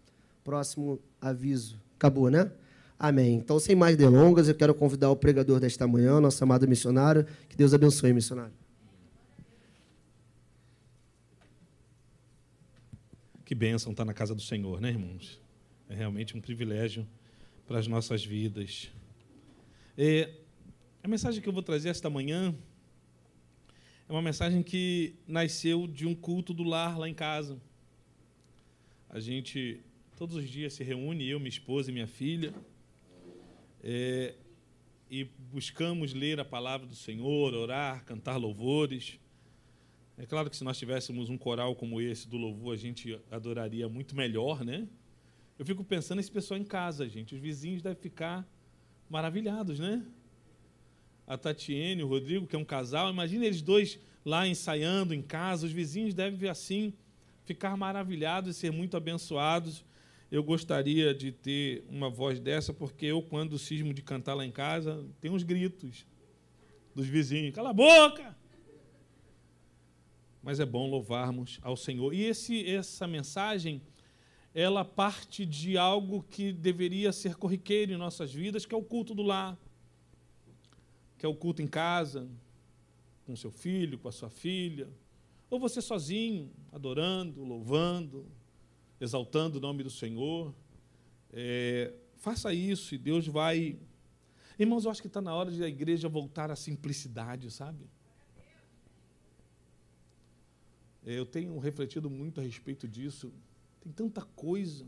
Próximo 0.45 1.01
aviso. 1.21 1.77
Acabou, 1.97 2.31
né? 2.31 2.53
Amém. 2.97 3.35
Então, 3.35 3.59
sem 3.59 3.75
mais 3.75 3.97
delongas, 3.97 4.47
eu 4.47 4.55
quero 4.55 4.73
convidar 4.77 5.11
o 5.11 5.17
pregador 5.17 5.59
desta 5.59 5.85
manhã, 5.85 6.21
nosso 6.21 6.43
amado 6.45 6.69
missionário. 6.69 7.27
Que 7.49 7.57
Deus 7.57 7.75
abençoe, 7.75 8.13
missionário. 8.13 8.55
Que 13.45 13.57
bênção 13.57 13.91
estar 13.91 14.05
na 14.05 14.15
casa 14.15 14.37
do 14.37 14.41
Senhor, 14.41 14.81
né, 14.81 14.91
irmãos? 14.91 15.41
É 15.89 15.97
realmente 15.97 16.37
um 16.37 16.41
privilégio 16.41 17.05
para 17.67 17.79
as 17.79 17.87
nossas 17.87 18.25
vidas. 18.25 18.91
É, 19.97 20.31
a 21.03 21.09
mensagem 21.09 21.41
que 21.41 21.49
eu 21.49 21.53
vou 21.53 21.63
trazer 21.63 21.89
esta 21.89 22.11
manhã 22.11 22.55
é 24.09 24.13
uma 24.13 24.23
mensagem 24.23 24.63
que 24.63 25.15
nasceu 25.27 25.87
de 25.87 26.07
um 26.07 26.15
culto 26.15 26.53
do 26.53 26.63
lar 26.63 26.99
lá 26.99 27.09
em 27.09 27.15
casa. 27.15 27.61
A 29.09 29.21
gente 29.21 29.81
todos 30.17 30.37
os 30.37 30.49
dias 30.49 30.73
se 30.73 30.85
reúne, 30.85 31.29
eu, 31.29 31.39
minha 31.39 31.49
esposa 31.49 31.91
e 31.91 31.93
minha 31.93 32.07
filha, 32.07 32.55
é, 33.83 34.35
e 35.11 35.25
buscamos 35.25 36.15
ler 36.15 36.41
a 36.41 36.45
palavra 36.45 36.87
do 36.87 36.95
Senhor, 36.95 37.53
orar, 37.55 38.05
cantar 38.05 38.37
louvores. 38.37 39.19
É 40.17 40.25
claro 40.25 40.49
que 40.49 40.57
se 40.57 40.65
nós 40.65 40.79
tivéssemos 40.79 41.29
um 41.29 41.37
coral 41.37 41.75
como 41.75 42.01
esse 42.01 42.29
do 42.29 42.37
louvor, 42.37 42.75
a 42.75 42.77
gente 42.77 43.19
adoraria 43.31 43.89
muito 43.89 44.15
melhor, 44.15 44.65
né? 44.65 44.89
Eu 45.59 45.65
fico 45.65 45.85
pensando 45.85 46.17
nesse 46.17 46.31
pessoal 46.31 46.59
em 46.59 46.65
casa, 46.65 47.09
gente. 47.09 47.35
Os 47.35 47.41
vizinhos 47.41 47.83
devem 47.83 48.01
ficar 48.01 48.47
maravilhados, 49.09 49.79
né? 49.79 50.05
A 51.27 51.39
Tatiane 51.39 52.03
o 52.03 52.09
Rodrigo, 52.09 52.47
que 52.47 52.57
é 52.57 52.59
um 52.59 52.65
casal, 52.65 53.11
imagina 53.11 53.47
eles 53.47 53.63
dois 53.63 53.99
lá 54.25 54.47
ensaiando 54.47 55.15
em 55.15 55.23
casa. 55.23 55.67
Os 55.67 55.73
vizinhos 55.73 56.13
devem 56.13 56.49
assim, 56.49 56.93
ficar 57.45 57.77
maravilhados 57.77 58.57
e 58.57 58.59
ser 58.59 58.73
muito 58.73 58.97
abençoados. 58.97 59.85
Eu 60.31 60.43
gostaria 60.43 61.15
de 61.15 61.31
ter 61.31 61.85
uma 61.89 62.11
voz 62.11 62.41
dessa, 62.41 62.73
porque 62.73 63.07
eu, 63.07 63.23
quando 63.23 63.59
cismo 63.59 63.95
de 63.95 64.03
cantar 64.03 64.35
lá 64.35 64.45
em 64.45 64.51
casa, 64.51 65.07
tem 65.21 65.31
uns 65.31 65.45
gritos 65.45 66.05
dos 66.95 67.07
vizinhos: 67.07 67.55
cala 67.55 67.71
a 67.71 67.75
boca! 67.75 68.35
mas 70.45 70.61
é 70.61 70.67
bom 70.67 70.87
louvarmos 70.87 71.59
ao 71.63 71.75
Senhor. 71.75 72.13
E 72.13 72.23
esse, 72.23 72.69
essa 72.69 73.07
mensagem, 73.07 73.81
ela 74.55 74.85
parte 74.85 75.45
de 75.45 75.77
algo 75.77 76.23
que 76.23 76.53
deveria 76.53 77.13
ser 77.13 77.35
corriqueiro 77.35 77.93
em 77.93 77.97
nossas 77.97 78.33
vidas, 78.33 78.65
que 78.65 78.75
é 78.75 78.79
o 78.79 78.85
culto 78.85 79.13
do 79.13 79.23
lar, 79.23 79.59
que 81.19 81.27
é 81.27 81.29
o 81.29 81.35
culto 81.35 81.61
em 81.61 81.67
casa, 81.67 82.29
com 83.27 83.35
seu 83.35 83.51
filho, 83.51 83.99
com 83.99 84.09
a 84.09 84.13
sua 84.13 84.31
filha, 84.31 84.89
ou 85.51 85.59
você 85.59 85.83
sozinho, 85.83 86.51
adorando, 86.71 87.43
louvando, 87.43 88.27
exaltando 89.01 89.59
o 89.59 89.61
nome 89.61 89.83
do 89.83 89.91
Senhor. 89.91 90.55
É, 91.33 91.93
faça 92.17 92.55
isso 92.55 92.95
e 92.95 92.99
Deus 92.99 93.27
vai. 93.27 93.77
Irmãos, 94.59 94.85
eu 94.85 94.91
acho 94.91 95.01
que 95.01 95.09
está 95.09 95.21
na 95.21 95.35
hora 95.35 95.51
de 95.51 95.65
a 95.65 95.69
igreja 95.69 96.09
voltar 96.09 96.51
à 96.51 96.57
simplicidade, 96.57 97.51
sabe? 97.51 97.89
Eu 101.05 101.27
tenho 101.27 101.59
refletido 101.59 102.09
muito 102.09 102.41
a 102.41 102.43
respeito 102.43 102.89
disso. 102.89 103.33
Tem 103.85 103.93
tanta 103.93 104.23
coisa. 104.23 104.87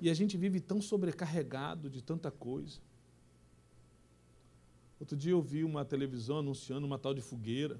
E 0.00 0.10
a 0.10 0.14
gente 0.14 0.36
vive 0.36 0.58
tão 0.60 0.82
sobrecarregado 0.82 1.88
de 1.88 2.02
tanta 2.02 2.28
coisa. 2.30 2.80
Outro 4.98 5.16
dia 5.16 5.30
eu 5.30 5.40
vi 5.40 5.62
uma 5.62 5.84
televisão 5.84 6.38
anunciando 6.38 6.86
uma 6.86 6.98
tal 6.98 7.14
de 7.14 7.20
fogueira. 7.20 7.78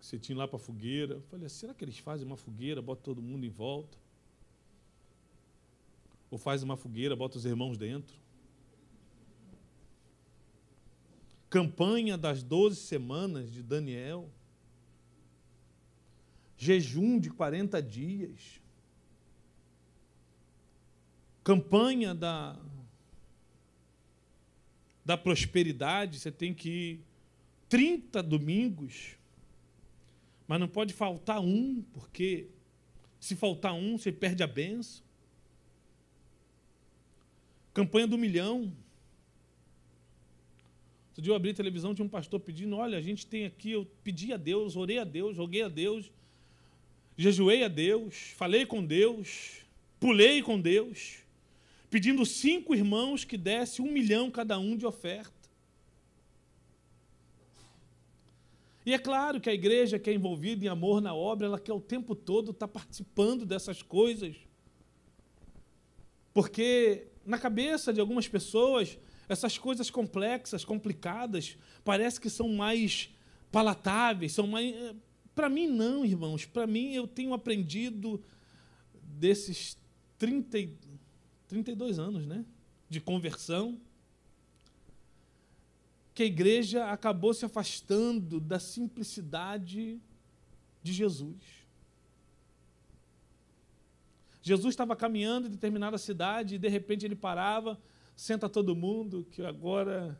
Você 0.00 0.18
tinha 0.18 0.36
lá 0.36 0.46
para 0.46 0.58
fogueira. 0.58 1.14
Eu 1.14 1.22
falei, 1.22 1.48
será 1.48 1.72
que 1.72 1.82
eles 1.82 1.98
fazem 1.98 2.26
uma 2.26 2.36
fogueira, 2.36 2.82
bota 2.82 3.02
todo 3.02 3.22
mundo 3.22 3.46
em 3.46 3.48
volta? 3.48 3.96
Ou 6.30 6.36
faz 6.36 6.62
uma 6.62 6.76
fogueira, 6.76 7.16
bota 7.16 7.38
os 7.38 7.46
irmãos 7.46 7.78
dentro? 7.78 8.14
Campanha 11.48 12.18
das 12.18 12.42
12 12.42 12.76
semanas 12.76 13.50
de 13.50 13.62
Daniel 13.62 14.28
jejum 16.60 17.18
de 17.18 17.30
40 17.30 17.82
dias, 17.82 18.60
campanha 21.42 22.14
da, 22.14 22.54
da 25.02 25.16
prosperidade, 25.16 26.20
você 26.20 26.30
tem 26.30 26.52
que 26.52 26.68
ir 26.68 27.00
30 27.70 28.22
domingos, 28.22 29.16
mas 30.46 30.60
não 30.60 30.68
pode 30.68 30.92
faltar 30.92 31.40
um, 31.40 31.82
porque 31.94 32.48
se 33.18 33.34
faltar 33.34 33.72
um, 33.72 33.96
você 33.96 34.12
perde 34.12 34.42
a 34.42 34.46
benção. 34.46 35.02
Campanha 37.72 38.06
do 38.06 38.18
milhão. 38.18 38.70
Outro 41.08 41.22
dia 41.22 41.32
eu 41.32 41.36
abri 41.36 41.52
a 41.52 41.54
televisão, 41.54 41.94
tinha 41.94 42.04
um 42.04 42.08
pastor 42.08 42.38
pedindo, 42.38 42.76
olha, 42.76 42.98
a 42.98 43.02
gente 43.02 43.26
tem 43.26 43.46
aqui, 43.46 43.70
eu 43.70 43.86
pedi 44.04 44.30
a 44.30 44.36
Deus, 44.36 44.76
orei 44.76 44.98
a 44.98 45.04
Deus, 45.04 45.34
joguei 45.34 45.62
a 45.62 45.68
Deus, 45.68 46.12
jejuei 47.20 47.62
a 47.62 47.68
Deus, 47.68 48.32
falei 48.34 48.64
com 48.64 48.82
Deus, 48.82 49.58
pulei 49.98 50.42
com 50.42 50.58
Deus, 50.58 51.18
pedindo 51.90 52.24
cinco 52.24 52.74
irmãos 52.74 53.24
que 53.24 53.36
desse 53.36 53.82
um 53.82 53.92
milhão 53.92 54.30
cada 54.30 54.58
um 54.58 54.74
de 54.74 54.86
oferta. 54.86 55.30
E 58.86 58.94
é 58.94 58.98
claro 58.98 59.38
que 59.38 59.50
a 59.50 59.52
igreja 59.52 59.98
que 59.98 60.08
é 60.08 60.14
envolvida 60.14 60.64
em 60.64 60.68
amor 60.68 61.02
na 61.02 61.14
obra, 61.14 61.46
ela 61.46 61.60
quer 61.60 61.74
o 61.74 61.80
tempo 61.80 62.14
todo 62.14 62.52
estar 62.52 62.66
participando 62.66 63.44
dessas 63.44 63.82
coisas. 63.82 64.34
Porque 66.32 67.08
na 67.26 67.38
cabeça 67.38 67.92
de 67.92 68.00
algumas 68.00 68.26
pessoas, 68.28 68.98
essas 69.28 69.58
coisas 69.58 69.90
complexas, 69.90 70.64
complicadas, 70.64 71.58
parece 71.84 72.18
que 72.18 72.30
são 72.30 72.48
mais 72.48 73.10
palatáveis, 73.52 74.32
são 74.32 74.46
mais 74.46 74.74
para 75.34 75.48
mim, 75.48 75.66
não, 75.66 76.04
irmãos. 76.04 76.44
Para 76.44 76.66
mim, 76.66 76.92
eu 76.92 77.06
tenho 77.06 77.32
aprendido 77.32 78.22
desses 79.02 79.76
30, 80.18 80.70
32 81.48 81.98
anos 81.98 82.26
né, 82.26 82.44
de 82.88 83.00
conversão, 83.00 83.80
que 86.14 86.22
a 86.22 86.26
igreja 86.26 86.90
acabou 86.90 87.32
se 87.32 87.44
afastando 87.44 88.40
da 88.40 88.58
simplicidade 88.58 90.00
de 90.82 90.92
Jesus. 90.92 91.60
Jesus 94.42 94.72
estava 94.72 94.96
caminhando 94.96 95.46
em 95.46 95.50
determinada 95.50 95.98
cidade 95.98 96.54
e 96.54 96.58
de 96.58 96.68
repente 96.68 97.04
ele 97.04 97.14
parava, 97.14 97.78
senta 98.16 98.48
todo 98.48 98.74
mundo, 98.74 99.26
que 99.30 99.42
agora 99.42 100.18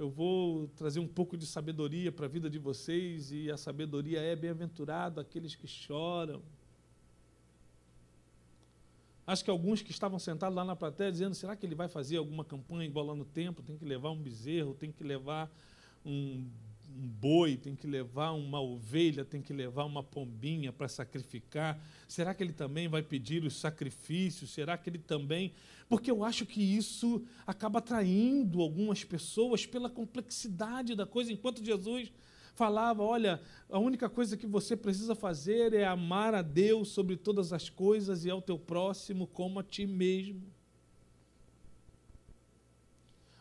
eu 0.00 0.08
vou 0.08 0.66
trazer 0.68 0.98
um 0.98 1.06
pouco 1.06 1.36
de 1.36 1.44
sabedoria 1.46 2.10
para 2.10 2.24
a 2.24 2.28
vida 2.28 2.48
de 2.48 2.58
vocês 2.58 3.30
e 3.32 3.50
a 3.50 3.58
sabedoria 3.58 4.18
é 4.18 4.34
bem-aventurado 4.34 5.20
aqueles 5.20 5.54
que 5.54 5.66
choram. 5.68 6.40
Acho 9.26 9.44
que 9.44 9.50
alguns 9.50 9.82
que 9.82 9.90
estavam 9.90 10.18
sentados 10.18 10.56
lá 10.56 10.64
na 10.64 10.74
plateia 10.74 11.12
dizendo: 11.12 11.34
será 11.34 11.54
que 11.54 11.66
ele 11.66 11.74
vai 11.74 11.86
fazer 11.86 12.16
alguma 12.16 12.46
campanha 12.46 12.86
igual 12.86 13.04
lá 13.04 13.14
no 13.14 13.26
tempo? 13.26 13.62
Tem 13.62 13.76
que 13.76 13.84
levar 13.84 14.10
um 14.10 14.16
bezerro, 14.16 14.72
tem 14.72 14.90
que 14.90 15.04
levar 15.04 15.52
um 16.02 16.48
um 16.96 17.08
boi, 17.08 17.56
tem 17.56 17.74
que 17.74 17.86
levar 17.86 18.32
uma 18.32 18.60
ovelha, 18.60 19.24
tem 19.24 19.40
que 19.40 19.52
levar 19.52 19.84
uma 19.84 20.02
pombinha 20.02 20.72
para 20.72 20.88
sacrificar? 20.88 21.80
Será 22.08 22.34
que 22.34 22.42
ele 22.42 22.52
também 22.52 22.88
vai 22.88 23.02
pedir 23.02 23.44
os 23.44 23.56
sacrifícios? 23.56 24.50
Será 24.50 24.76
que 24.76 24.90
ele 24.90 24.98
também. 24.98 25.52
Porque 25.88 26.10
eu 26.10 26.24
acho 26.24 26.46
que 26.46 26.60
isso 26.62 27.24
acaba 27.46 27.78
atraindo 27.78 28.60
algumas 28.60 29.04
pessoas 29.04 29.66
pela 29.66 29.90
complexidade 29.90 30.94
da 30.94 31.06
coisa, 31.06 31.32
enquanto 31.32 31.64
Jesus 31.64 32.12
falava: 32.54 33.02
olha, 33.02 33.40
a 33.68 33.78
única 33.78 34.08
coisa 34.08 34.36
que 34.36 34.46
você 34.46 34.76
precisa 34.76 35.14
fazer 35.14 35.72
é 35.72 35.84
amar 35.84 36.34
a 36.34 36.42
Deus 36.42 36.88
sobre 36.88 37.16
todas 37.16 37.52
as 37.52 37.68
coisas 37.68 38.24
e 38.24 38.30
ao 38.30 38.42
teu 38.42 38.58
próximo 38.58 39.26
como 39.26 39.58
a 39.58 39.62
ti 39.62 39.86
mesmo. 39.86 40.59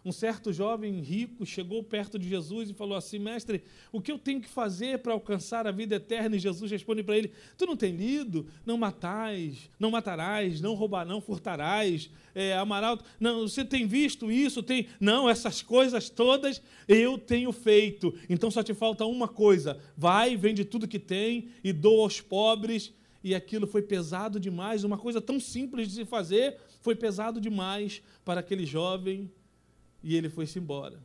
Um 0.03 0.11
certo 0.13 0.53
jovem 0.53 1.01
rico 1.01 1.45
chegou 1.45 1.83
perto 1.83 2.17
de 2.17 2.27
Jesus 2.27 2.69
e 2.69 2.73
falou 2.73 2.97
assim: 2.97 3.19
Mestre, 3.19 3.61
o 3.91 4.01
que 4.01 4.11
eu 4.11 4.17
tenho 4.17 4.39
que 4.39 4.47
fazer 4.47 4.99
para 4.99 5.11
alcançar 5.11 5.67
a 5.67 5.71
vida 5.71 5.95
eterna? 5.95 6.35
E 6.35 6.39
Jesus 6.39 6.71
responde 6.71 7.03
para 7.03 7.17
ele: 7.17 7.31
Tu 7.57 7.65
não 7.65 7.75
tem 7.75 7.95
lido? 7.95 8.47
Não 8.65 8.77
matais, 8.77 9.69
não 9.77 9.91
matarás, 9.91 10.61
não 10.61 10.73
roubar, 10.73 11.05
não 11.05 11.19
furtarás, 11.19 12.09
é, 12.33 12.55
amarás. 12.55 12.99
Não, 13.19 13.41
você 13.41 13.65
tem 13.65 13.85
visto 13.85 14.31
isso? 14.31 14.63
Tem? 14.63 14.87
Não, 14.99 15.29
essas 15.29 15.61
coisas 15.61 16.09
todas 16.09 16.61
eu 16.87 17.17
tenho 17.17 17.51
feito. 17.51 18.13
Então 18.29 18.49
só 18.49 18.63
te 18.63 18.73
falta 18.73 19.05
uma 19.05 19.27
coisa: 19.27 19.79
vai, 19.97 20.37
vende 20.37 20.63
tudo 20.63 20.87
que 20.87 20.99
tem 20.99 21.49
e 21.63 21.73
doa 21.73 22.03
aos 22.03 22.21
pobres. 22.21 22.93
E 23.21 23.35
aquilo 23.35 23.67
foi 23.67 23.81
pesado 23.81 24.39
demais, 24.39 24.85
uma 24.85 24.97
coisa 24.97 25.19
tão 25.19 25.41
simples 25.41 25.89
de 25.89 25.95
se 25.95 26.05
fazer, 26.05 26.55
foi 26.79 26.95
pesado 26.95 27.41
demais 27.41 28.01
para 28.23 28.39
aquele 28.39 28.65
jovem 28.65 29.29
e 30.03 30.15
ele 30.15 30.29
foi-se 30.29 30.59
embora. 30.59 30.99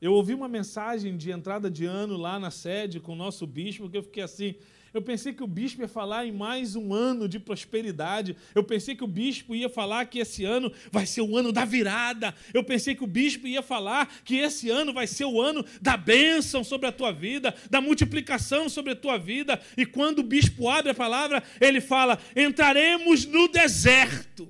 Eu 0.00 0.12
ouvi 0.12 0.34
uma 0.34 0.48
mensagem 0.48 1.16
de 1.16 1.30
entrada 1.30 1.70
de 1.70 1.86
ano 1.86 2.16
lá 2.16 2.38
na 2.38 2.50
sede 2.50 3.00
com 3.00 3.12
o 3.12 3.16
nosso 3.16 3.46
bispo, 3.46 3.88
que 3.88 3.96
eu 3.96 4.02
fiquei 4.02 4.22
assim. 4.22 4.54
Eu 4.92 5.02
pensei 5.02 5.32
que 5.32 5.42
o 5.42 5.46
bispo 5.46 5.80
ia 5.80 5.88
falar 5.88 6.24
em 6.24 6.30
mais 6.30 6.76
um 6.76 6.92
ano 6.94 7.26
de 7.26 7.40
prosperidade. 7.40 8.36
Eu 8.54 8.62
pensei 8.62 8.94
que 8.94 9.02
o 9.02 9.08
bispo 9.08 9.54
ia 9.54 9.68
falar 9.68 10.04
que 10.04 10.20
esse 10.20 10.44
ano 10.44 10.70
vai 10.92 11.04
ser 11.04 11.22
o 11.22 11.36
ano 11.36 11.50
da 11.50 11.64
virada. 11.64 12.32
Eu 12.52 12.62
pensei 12.62 12.94
que 12.94 13.02
o 13.02 13.06
bispo 13.06 13.46
ia 13.46 13.62
falar 13.62 14.06
que 14.24 14.36
esse 14.36 14.70
ano 14.70 14.92
vai 14.92 15.08
ser 15.08 15.24
o 15.24 15.40
ano 15.40 15.64
da 15.80 15.96
bênção 15.96 16.62
sobre 16.62 16.86
a 16.86 16.92
tua 16.92 17.10
vida, 17.10 17.52
da 17.68 17.80
multiplicação 17.80 18.68
sobre 18.68 18.92
a 18.92 18.96
tua 18.96 19.18
vida. 19.18 19.60
E 19.76 19.84
quando 19.84 20.20
o 20.20 20.22
bispo 20.22 20.68
abre 20.68 20.92
a 20.92 20.94
palavra, 20.94 21.42
ele 21.60 21.80
fala: 21.80 22.16
entraremos 22.36 23.24
no 23.24 23.48
deserto. 23.48 24.46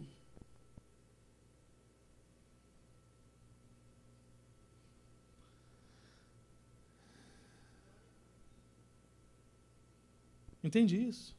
Entende 10.65 10.97
isso? 10.97 11.37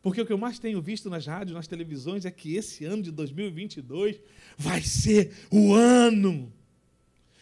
Porque 0.00 0.20
o 0.20 0.26
que 0.26 0.32
eu 0.32 0.38
mais 0.38 0.58
tenho 0.58 0.80
visto 0.80 1.10
nas 1.10 1.26
rádios, 1.26 1.56
nas 1.56 1.66
televisões, 1.66 2.24
é 2.24 2.30
que 2.30 2.54
esse 2.54 2.84
ano 2.84 3.02
de 3.02 3.10
2022 3.10 4.20
vai 4.56 4.80
ser 4.80 5.34
o 5.50 5.74
ano. 5.74 6.50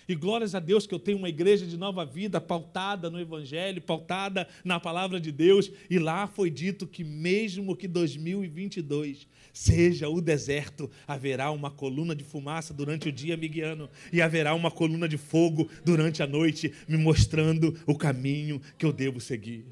E 0.09 0.15
glórias 0.15 0.55
a 0.55 0.59
Deus 0.59 0.87
que 0.87 0.95
eu 0.95 0.99
tenho 0.99 1.19
uma 1.19 1.29
igreja 1.29 1.67
de 1.67 1.77
nova 1.77 2.03
vida 2.03 2.41
pautada 2.41 3.11
no 3.11 3.21
Evangelho, 3.21 3.83
pautada 3.83 4.49
na 4.65 4.81
palavra 4.81 5.21
de 5.21 5.31
Deus. 5.31 5.71
E 5.91 5.99
lá 5.99 6.27
foi 6.27 6.49
dito 6.49 6.87
que, 6.87 7.05
mesmo 7.05 7.77
que 7.77 7.87
2022 7.87 9.29
seja 9.53 10.09
o 10.09 10.21
deserto, 10.21 10.91
haverá 11.07 11.51
uma 11.51 11.71
coluna 11.71 12.15
de 12.15 12.25
fumaça 12.25 12.73
durante 12.73 13.09
o 13.09 13.13
dia 13.13 13.37
me 13.37 13.49
guiando, 13.49 13.91
e 14.13 14.23
haverá 14.23 14.55
uma 14.55 14.71
coluna 14.71 15.09
de 15.09 15.19
fogo 15.19 15.69
durante 15.85 16.23
a 16.23 16.27
noite, 16.27 16.73
me 16.87 16.97
mostrando 16.97 17.79
o 17.85 17.97
caminho 17.97 18.63
que 18.79 18.87
eu 18.87 18.93
devo 18.93 19.21
seguir. 19.21 19.67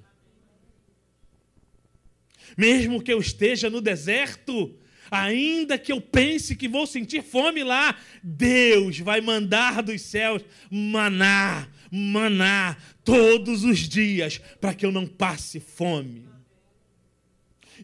Mesmo 2.59 3.03
que 3.03 3.13
eu 3.13 3.21
esteja 3.21 3.71
no 3.71 3.81
deserto, 3.81 4.75
ainda 5.11 5.79
que 5.79 5.93
eu 5.93 6.01
pense 6.01 6.57
que 6.57 6.69
vou 6.69 6.87
sentir 6.87 7.23
fome 7.23 7.63
lá, 7.63 7.97
Deus 8.23 8.99
vai 8.99 9.21
mandar 9.21 9.83
dos 9.83 10.03
céus 10.03 10.43
maná, 10.71 11.69
maná, 11.91 12.77
todos 13.05 13.65
os 13.65 13.81
dias, 13.81 14.39
para 14.61 14.75
que 14.75 14.85
eu 14.85 14.93
não 14.93 15.07
passe 15.07 15.61
fome. 15.61 16.27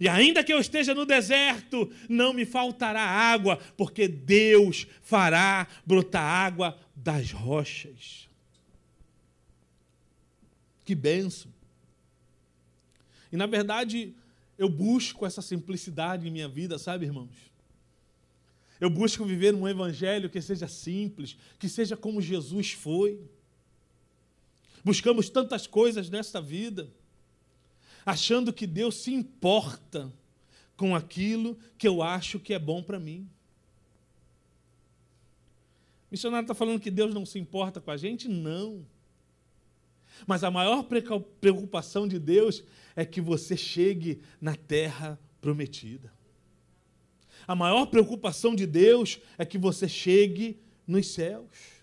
E 0.00 0.08
ainda 0.08 0.42
que 0.42 0.52
eu 0.52 0.58
esteja 0.58 0.94
no 0.94 1.04
deserto, 1.04 1.90
não 2.08 2.32
me 2.32 2.44
faltará 2.44 3.02
água, 3.02 3.58
porque 3.76 4.08
Deus 4.08 4.86
fará 5.02 5.66
brotar 5.86 6.24
água 6.24 6.78
das 6.96 7.30
rochas. 7.30 8.28
Que 10.84 10.94
benção. 10.94 11.52
E 13.30 13.36
na 13.36 13.46
verdade, 13.46 14.14
eu 14.58 14.68
busco 14.68 15.26
essa 15.26 15.42
simplicidade 15.42 16.28
em 16.28 16.30
minha 16.30 16.48
vida, 16.48 16.78
sabe, 16.78 17.06
irmãos? 17.06 17.52
Eu 18.80 18.90
busco 18.90 19.24
viver 19.24 19.54
um 19.54 19.68
evangelho 19.68 20.28
que 20.28 20.40
seja 20.40 20.66
simples, 20.66 21.36
que 21.58 21.68
seja 21.68 21.96
como 21.96 22.20
Jesus 22.20 22.72
foi. 22.72 23.20
Buscamos 24.84 25.30
tantas 25.30 25.66
coisas 25.66 26.10
nesta 26.10 26.40
vida 26.40 26.90
achando 28.04 28.52
que 28.52 28.66
Deus 28.66 28.96
se 28.96 29.12
importa 29.12 30.12
com 30.76 30.96
aquilo 30.96 31.56
que 31.78 31.86
eu 31.86 32.02
acho 32.02 32.40
que 32.40 32.52
é 32.52 32.58
bom 32.58 32.82
para 32.82 32.98
mim. 32.98 33.28
O 36.08 36.12
missionário 36.12 36.44
está 36.44 36.54
falando 36.54 36.80
que 36.80 36.90
Deus 36.90 37.14
não 37.14 37.24
se 37.24 37.38
importa 37.38 37.80
com 37.80 37.90
a 37.90 37.96
gente? 37.96 38.28
Não. 38.28 38.84
Mas 40.26 40.44
a 40.44 40.50
maior 40.50 40.86
preocupação 41.40 42.06
de 42.06 42.18
Deus 42.18 42.64
é 42.94 43.04
que 43.04 43.20
você 43.20 43.56
chegue 43.56 44.20
na 44.40 44.54
terra 44.54 45.18
prometida. 45.40 46.12
A 47.46 47.54
maior 47.54 47.86
preocupação 47.86 48.54
de 48.54 48.66
Deus 48.66 49.20
é 49.36 49.44
que 49.44 49.58
você 49.58 49.88
chegue 49.88 50.60
nos 50.86 51.08
céus. 51.08 51.82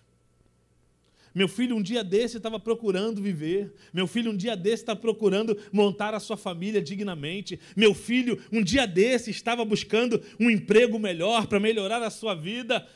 Meu 1.34 1.46
filho, 1.46 1.76
um 1.76 1.82
dia 1.82 2.02
desse, 2.02 2.38
estava 2.38 2.58
procurando 2.58 3.22
viver. 3.22 3.72
Meu 3.92 4.06
filho, 4.06 4.32
um 4.32 4.36
dia 4.36 4.56
desse, 4.56 4.82
está 4.82 4.96
procurando 4.96 5.56
montar 5.72 6.12
a 6.12 6.18
sua 6.18 6.36
família 6.36 6.82
dignamente. 6.82 7.60
Meu 7.76 7.94
filho, 7.94 8.42
um 8.50 8.62
dia 8.62 8.86
desse, 8.86 9.30
estava 9.30 9.64
buscando 9.64 10.20
um 10.40 10.50
emprego 10.50 10.98
melhor 10.98 11.46
para 11.46 11.60
melhorar 11.60 12.02
a 12.02 12.10
sua 12.10 12.34
vida. 12.34 12.86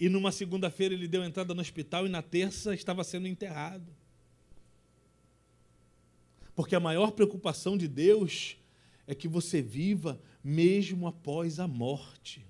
E 0.00 0.08
numa 0.08 0.32
segunda-feira 0.32 0.94
ele 0.94 1.06
deu 1.06 1.24
entrada 1.24 1.54
no 1.54 1.60
hospital 1.60 2.06
e 2.06 2.08
na 2.08 2.22
terça 2.22 2.74
estava 2.74 3.04
sendo 3.04 3.28
enterrado. 3.28 3.86
Porque 6.58 6.74
a 6.74 6.80
maior 6.80 7.12
preocupação 7.12 7.78
de 7.78 7.86
Deus 7.86 8.56
é 9.06 9.14
que 9.14 9.28
você 9.28 9.62
viva 9.62 10.20
mesmo 10.42 11.06
após 11.06 11.60
a 11.60 11.68
morte. 11.68 12.44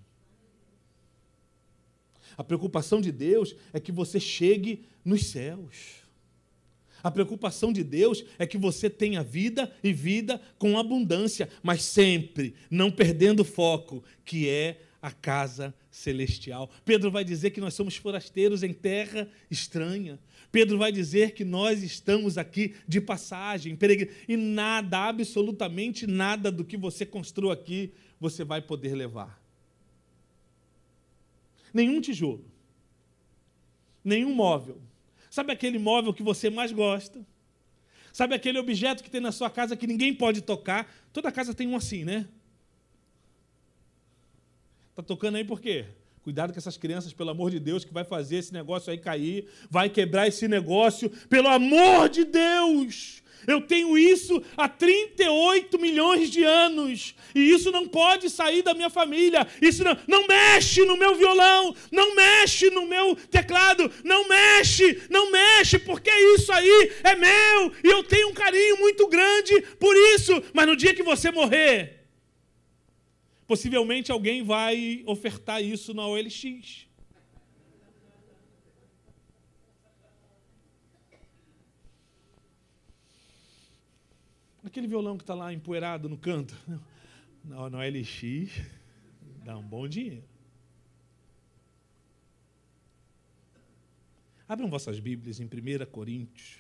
A 2.35 2.43
preocupação 2.43 3.03
de 3.03 3.13
Deus 3.13 3.55
é 3.71 3.79
que 3.79 3.93
você 3.93 4.19
chegue 4.19 4.87
nos 5.05 5.27
céus. 5.27 5.97
A 7.03 7.11
preocupação 7.11 7.71
de 7.71 7.85
Deus 7.85 8.25
é 8.39 8.47
que 8.47 8.57
você 8.57 8.89
tenha 8.89 9.23
vida 9.23 9.71
e 9.85 9.93
vida 9.93 10.41
com 10.59 10.79
abundância, 10.79 11.47
mas 11.63 11.83
sempre 11.83 12.55
não 12.71 12.91
perdendo 12.91 13.41
o 13.41 13.45
foco, 13.45 14.03
que 14.25 14.49
é 14.49 14.81
a 15.03 15.11
casa 15.11 15.75
celestial. 15.91 16.71
Pedro 16.83 17.11
vai 17.11 17.25
dizer 17.25 17.51
que 17.51 17.61
nós 17.61 17.75
somos 17.75 17.97
forasteiros 17.97 18.63
em 18.63 18.73
terra 18.73 19.29
estranha. 19.51 20.19
Pedro 20.51 20.79
vai 20.79 20.91
dizer 20.91 21.33
que 21.33 21.45
nós 21.45 21.83
estamos 21.83 22.39
aqui 22.39 22.75
de 22.87 23.01
passagem, 23.01 23.77
peregrino, 23.77 24.13
e 24.27 24.37
nada, 24.37 25.09
absolutamente 25.09 26.07
nada 26.07 26.51
do 26.51 26.65
que 26.65 26.77
você 26.77 27.05
construiu 27.05 27.51
aqui, 27.51 27.93
você 28.19 28.45
vai 28.45 28.63
poder 28.63 28.95
levar 28.95 29.39
nenhum 31.73 32.01
tijolo, 32.01 32.45
nenhum 34.05 34.35
móvel. 34.35 34.81
Sabe 35.31 35.53
aquele 35.53 35.79
móvel 35.79 36.13
que 36.15 36.23
você 36.23 36.51
mais 36.51 36.73
gosta? 36.73 37.25
Sabe 38.13 38.35
aquele 38.35 38.59
objeto 38.59 39.03
que 39.03 39.11
tem 39.11 39.21
na 39.21 39.31
sua 39.31 39.51
casa 39.51 39.77
que 39.77 39.87
ninguém 39.87 40.15
pode 40.15 40.41
tocar? 40.41 40.93
Toda 41.13 41.31
casa 41.31 41.55
tem 41.55 41.69
um 41.69 41.77
assim, 41.77 42.05
né? 42.05 42.27
Tá 44.95 45.03
tocando 45.03 45.37
aí 45.37 45.45
por 45.45 45.61
quê? 45.61 45.87
Cuidado 46.23 46.53
com 46.53 46.59
essas 46.59 46.77
crianças, 46.77 47.13
pelo 47.13 47.31
amor 47.31 47.51
de 47.51 47.61
Deus, 47.61 47.85
que 47.85 47.93
vai 47.93 48.05
fazer 48.05 48.37
esse 48.37 48.53
negócio 48.53 48.91
aí 48.91 48.99
cair, 48.99 49.49
vai 49.71 49.89
quebrar 49.89 50.29
esse 50.29 50.47
negócio, 50.47 51.11
pelo 51.29 51.49
amor 51.49 52.09
de 52.09 52.25
Deus. 52.25 53.23
Eu 53.47 53.63
tenho 53.63 53.97
isso 53.97 54.43
há 54.57 54.69
38 54.69 55.79
milhões 55.79 56.31
de 56.31 56.45
anos. 56.45 57.15
E 57.35 57.41
isso 57.51 57.73
não 57.73 57.89
pode 57.89 58.29
sair 58.29 58.61
da 58.61 58.75
minha 58.75 58.91
família. 58.91 59.47
Isso 59.63 59.83
não, 59.83 59.97
não 60.07 60.27
mexe 60.27 60.85
no 60.85 60.99
meu 60.99 61.15
violão, 61.15 61.75
não 61.91 62.15
mexe 62.15 62.69
no 62.69 62.87
meu 62.87 63.17
teclado, 63.17 63.91
não 64.05 64.29
mexe, 64.29 65.03
não 65.09 65.31
mexe, 65.31 65.79
porque 65.79 66.11
isso 66.11 66.53
aí 66.53 66.93
é 67.03 67.17
meu. 67.17 67.73
E 67.83 67.89
eu 67.89 68.05
tenho 68.05 68.29
um 68.29 68.35
carinho 68.35 68.79
muito 68.79 69.07
grande 69.09 69.63
por 69.79 69.97
isso. 70.15 70.43
Mas 70.53 70.67
no 70.67 70.77
dia 70.77 70.95
que 70.95 71.03
você 71.03 71.31
morrer, 71.31 71.98
possivelmente 73.49 74.13
alguém 74.13 74.43
vai 74.45 75.03
ofertar 75.07 75.63
isso 75.63 75.95
na 75.95 76.07
OLX. 76.07 76.87
Aquele 84.63 84.87
violão 84.87 85.17
que 85.17 85.23
está 85.23 85.35
lá 85.35 85.51
empoeirado 85.51 86.11
no 86.11 86.19
canto. 86.19 86.55
Na, 87.43 87.71
na 87.71 87.79
OLX, 87.79 88.61
dá 89.43 89.57
um 89.57 89.63
bom 89.63 89.89
dinheiro. 89.89 90.29
Abram 94.47 94.69
vossas 94.69 95.01
Bíblias 95.01 95.41
em 95.41 95.47
1 95.47 95.87
Coríntios, 95.91 96.59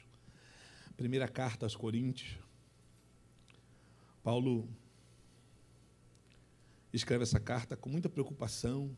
primeira 0.97 1.29
carta 1.29 1.67
aos 1.67 1.77
Coríntios. 1.77 2.39
Paulo 4.23 4.67
escreve 6.93 7.23
essa 7.23 7.39
carta 7.39 7.77
com 7.77 7.89
muita 7.89 8.09
preocupação. 8.09 8.97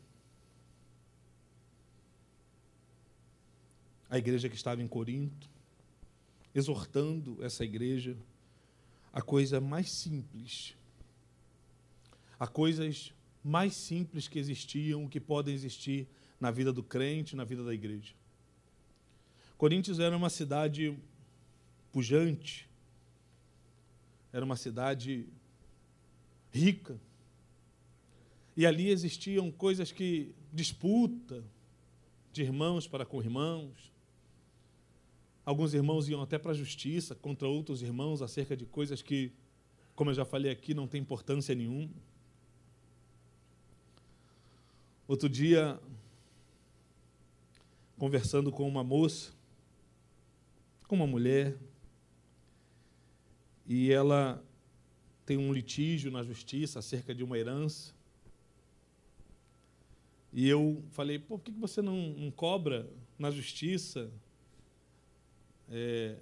A 4.09 4.17
igreja 4.17 4.49
que 4.49 4.55
estava 4.55 4.81
em 4.81 4.87
Corinto, 4.87 5.49
exortando 6.53 7.43
essa 7.43 7.63
igreja 7.63 8.17
a 9.13 9.21
coisa 9.21 9.59
mais 9.59 9.91
simples, 9.91 10.75
a 12.39 12.47
coisas 12.47 13.13
mais 13.43 13.75
simples 13.75 14.27
que 14.27 14.39
existiam, 14.39 15.07
que 15.07 15.19
podem 15.19 15.53
existir 15.53 16.07
na 16.39 16.49
vida 16.49 16.71
do 16.71 16.81
crente, 16.81 17.35
na 17.35 17.43
vida 17.43 17.63
da 17.63 17.73
igreja. 17.73 18.13
Coríntios 19.57 19.99
era 19.99 20.15
uma 20.15 20.29
cidade 20.29 20.97
pujante, 21.91 22.69
era 24.31 24.43
uma 24.43 24.55
cidade 24.55 25.27
rica. 26.51 26.99
E 28.61 28.65
ali 28.65 28.89
existiam 28.89 29.49
coisas 29.49 29.91
que 29.91 30.35
disputa 30.53 31.43
de 32.31 32.43
irmãos 32.43 32.87
para 32.87 33.05
com 33.05 33.21
irmãos, 33.21 33.91
Alguns 35.43 35.73
irmãos 35.73 36.07
iam 36.07 36.21
até 36.21 36.37
para 36.37 36.51
a 36.51 36.53
justiça 36.53 37.15
contra 37.15 37.47
outros 37.47 37.81
irmãos 37.81 38.21
acerca 38.21 38.55
de 38.55 38.65
coisas 38.65 39.01
que, 39.01 39.31
como 39.95 40.11
eu 40.11 40.13
já 40.13 40.23
falei 40.23 40.51
aqui, 40.51 40.73
não 40.73 40.87
tem 40.87 41.01
importância 41.01 41.55
nenhuma. 41.55 41.91
Outro 45.07 45.27
dia, 45.27 45.79
conversando 47.97 48.51
com 48.51 48.67
uma 48.67 48.83
moça, 48.83 49.33
com 50.87 50.95
uma 50.95 51.07
mulher, 51.07 51.57
e 53.65 53.91
ela 53.91 54.43
tem 55.25 55.37
um 55.37 55.51
litígio 55.51 56.11
na 56.11 56.21
justiça 56.23 56.77
acerca 56.77 57.15
de 57.15 57.23
uma 57.23 57.37
herança. 57.37 57.93
E 60.33 60.47
eu 60.47 60.83
falei, 60.91 61.19
por 61.19 61.41
que 61.41 61.51
você 61.51 61.81
não, 61.81 62.09
não 62.13 62.31
cobra 62.31 62.89
na 63.19 63.29
justiça 63.29 64.09
é, 65.69 66.15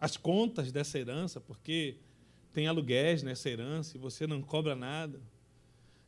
as 0.00 0.16
contas 0.16 0.72
dessa 0.72 0.98
herança, 0.98 1.40
porque 1.40 1.96
tem 2.52 2.66
aluguéis 2.66 3.22
nessa 3.22 3.48
herança 3.48 3.96
e 3.96 4.00
você 4.00 4.26
não 4.26 4.42
cobra 4.42 4.74
nada. 4.74 5.20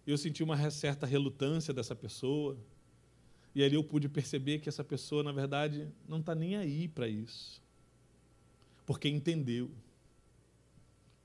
Eu 0.06 0.18
senti 0.18 0.42
uma 0.42 0.70
certa 0.70 1.06
relutância 1.06 1.72
dessa 1.72 1.94
pessoa. 1.94 2.56
E 3.54 3.62
ali 3.62 3.76
eu 3.76 3.84
pude 3.84 4.08
perceber 4.08 4.58
que 4.58 4.68
essa 4.68 4.84
pessoa, 4.84 5.22
na 5.22 5.32
verdade, 5.32 5.88
não 6.08 6.20
está 6.20 6.34
nem 6.34 6.56
aí 6.56 6.88
para 6.88 7.08
isso. 7.08 7.62
Porque 8.84 9.08
entendeu 9.08 9.70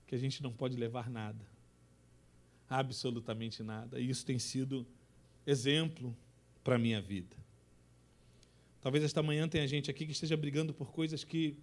que 0.08 0.16
a 0.16 0.18
gente 0.18 0.42
não 0.42 0.54
pode 0.54 0.78
levar 0.78 1.10
nada. 1.10 1.46
Absolutamente 2.70 3.64
nada. 3.64 4.00
E 4.00 4.10
isso 4.10 4.26
tem 4.26 4.40
sido 4.40 4.86
exemplo 5.50 6.16
para 6.64 6.76
a 6.76 6.80
minha 6.80 7.02
vida. 7.02 7.36
Talvez 8.82 9.04
esta 9.04 9.24
manhã 9.24 9.48
tenha 9.48 9.68
gente 9.68 9.90
aqui 9.90 10.06
que 10.06 10.12
esteja 10.12 10.38
brigando 10.38 10.74
por 10.74 10.92
coisas 10.92 11.24
que 11.24 11.58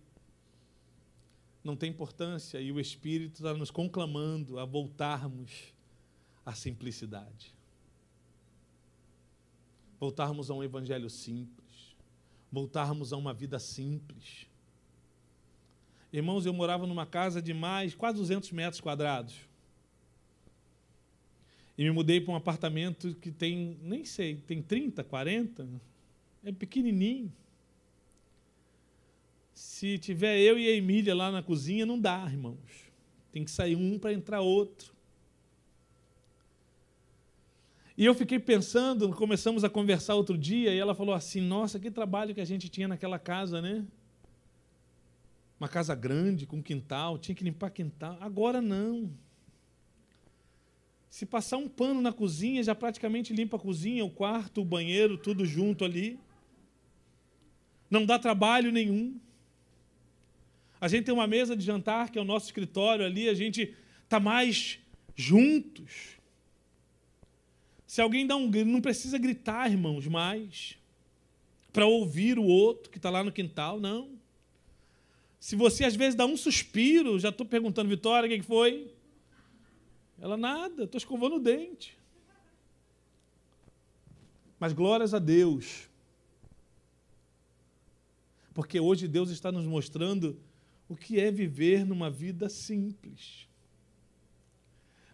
não 1.63 1.77
têm 1.77 1.91
importância 1.91 2.61
e 2.61 2.71
o 2.71 2.81
Espírito 2.81 3.37
está 3.37 3.55
nos 3.55 3.71
conclamando 3.71 4.59
a 4.59 4.65
voltarmos 4.65 5.73
à 6.45 6.53
simplicidade. 6.53 7.55
Voltarmos 9.99 10.51
a 10.51 10.55
um 10.55 10.63
evangelho 10.63 11.09
simples. 11.09 11.97
Voltarmos 12.51 13.13
a 13.13 13.17
uma 13.17 13.33
vida 13.33 13.59
simples. 13.59 14.47
Irmãos, 16.13 16.45
eu 16.45 16.53
morava 16.53 16.87
numa 16.87 17.07
casa 17.07 17.41
de 17.41 17.55
mais, 17.55 17.95
quase 17.95 18.19
200 18.19 18.51
metros 18.53 18.81
quadrados. 18.81 19.46
E 21.77 21.85
me 21.85 21.91
mudei 21.91 22.21
para 22.21 22.33
um 22.33 22.37
apartamento 22.37 23.15
que 23.17 23.31
tem, 23.31 23.77
nem 23.83 24.05
sei, 24.05 24.37
tem 24.37 24.63
30, 24.63 25.05
40, 25.05 25.69
é 26.45 26.53
pequenininho. 26.53 27.31
Se 29.53 29.99
tiver 29.99 30.39
eu 30.39 30.59
e 30.59 30.69
a 30.69 30.73
Emília 30.73 31.15
lá 31.15 31.31
na 31.31 31.43
cozinha, 31.43 31.85
não 31.85 31.99
dá, 31.99 32.27
irmãos. 32.31 32.91
Tem 33.31 33.45
que 33.45 33.51
sair 33.51 33.77
um 33.77 33.99
para 33.99 34.13
entrar 34.13 34.41
outro. 34.41 34.95
E 37.97 38.05
eu 38.05 38.15
fiquei 38.15 38.39
pensando, 38.39 39.09
começamos 39.11 39.65
a 39.65 39.71
conversar 39.71 40.15
outro 40.15 40.37
dia, 40.37 40.75
e 40.75 40.79
ela 40.79 40.95
falou 40.95 41.15
assim: 41.15 41.41
Nossa, 41.41 41.81
que 41.81 41.91
trabalho 41.91 42.35
que 42.35 42.41
a 42.41 42.45
gente 42.45 42.69
tinha 42.69 42.87
naquela 42.87 43.19
casa, 43.19 43.63
né? 43.63 43.87
Uma 45.59 45.69
casa 45.69 45.95
grande, 45.95 46.47
com 46.47 46.63
quintal, 46.63 47.17
tinha 47.17 47.35
que 47.35 47.43
limpar 47.43 47.71
quintal. 47.71 48.19
Agora 48.21 48.61
não. 48.61 49.11
Se 51.17 51.25
passar 51.25 51.57
um 51.57 51.67
pano 51.67 52.03
na 52.03 52.13
cozinha, 52.13 52.63
já 52.63 52.75
praticamente 52.75 53.33
limpa 53.33 53.57
a 53.57 53.59
cozinha, 53.59 54.05
o 54.05 54.11
quarto, 54.11 54.61
o 54.61 54.65
banheiro, 54.67 55.17
tudo 55.17 55.47
junto 55.47 55.83
ali 55.83 56.19
não 57.91 58.05
dá 58.05 58.19
trabalho 58.19 58.71
nenhum. 58.71 59.19
A 60.79 60.89
gente 60.89 61.07
tem 61.07 61.15
uma 61.15 61.27
mesa 61.27 61.57
de 61.57 61.65
jantar, 61.65 62.11
que 62.11 62.19
é 62.19 62.21
o 62.21 62.25
nosso 62.25 62.45
escritório 62.45 63.03
ali, 63.03 63.31
a 63.31 63.33
gente 63.33 63.75
está 64.05 64.21
mais 64.21 64.79
juntos. 65.15 66.19
Se 67.87 68.03
alguém 68.03 68.27
dá 68.27 68.37
um 68.37 68.51
grito, 68.51 68.69
não 68.69 68.83
precisa 68.83 69.17
gritar, 69.17 69.71
irmãos, 69.71 70.07
mais, 70.07 70.77
para 71.73 71.87
ouvir 71.87 72.39
o 72.39 72.45
outro 72.45 72.91
que 72.91 72.99
está 72.99 73.09
lá 73.09 73.25
no 73.25 73.33
quintal, 73.33 73.81
não. 73.81 74.11
Se 75.41 75.57
você 75.57 75.83
às 75.87 75.97
vezes 75.97 76.15
dá 76.15 76.27
um 76.27 76.37
suspiro, 76.37 77.19
já 77.19 77.31
estou 77.31 77.47
perguntando, 77.47 77.89
Vitória, 77.89 78.29
o 78.29 78.39
que 78.39 78.47
foi? 78.47 78.95
Ela, 80.19 80.37
nada, 80.37 80.85
estou 80.85 80.99
escovando 80.99 81.37
o 81.37 81.41
dente. 81.41 81.99
Mas 84.59 84.73
glórias 84.73 85.13
a 85.13 85.19
Deus, 85.19 85.89
porque 88.55 88.81
hoje 88.81 89.07
Deus 89.07 89.29
está 89.29 89.53
nos 89.53 89.67
mostrando 89.67 90.41
o 90.89 90.97
que 90.97 91.21
é 91.21 91.31
viver 91.31 91.85
numa 91.85 92.11
vida 92.11 92.49
simples. 92.49 93.47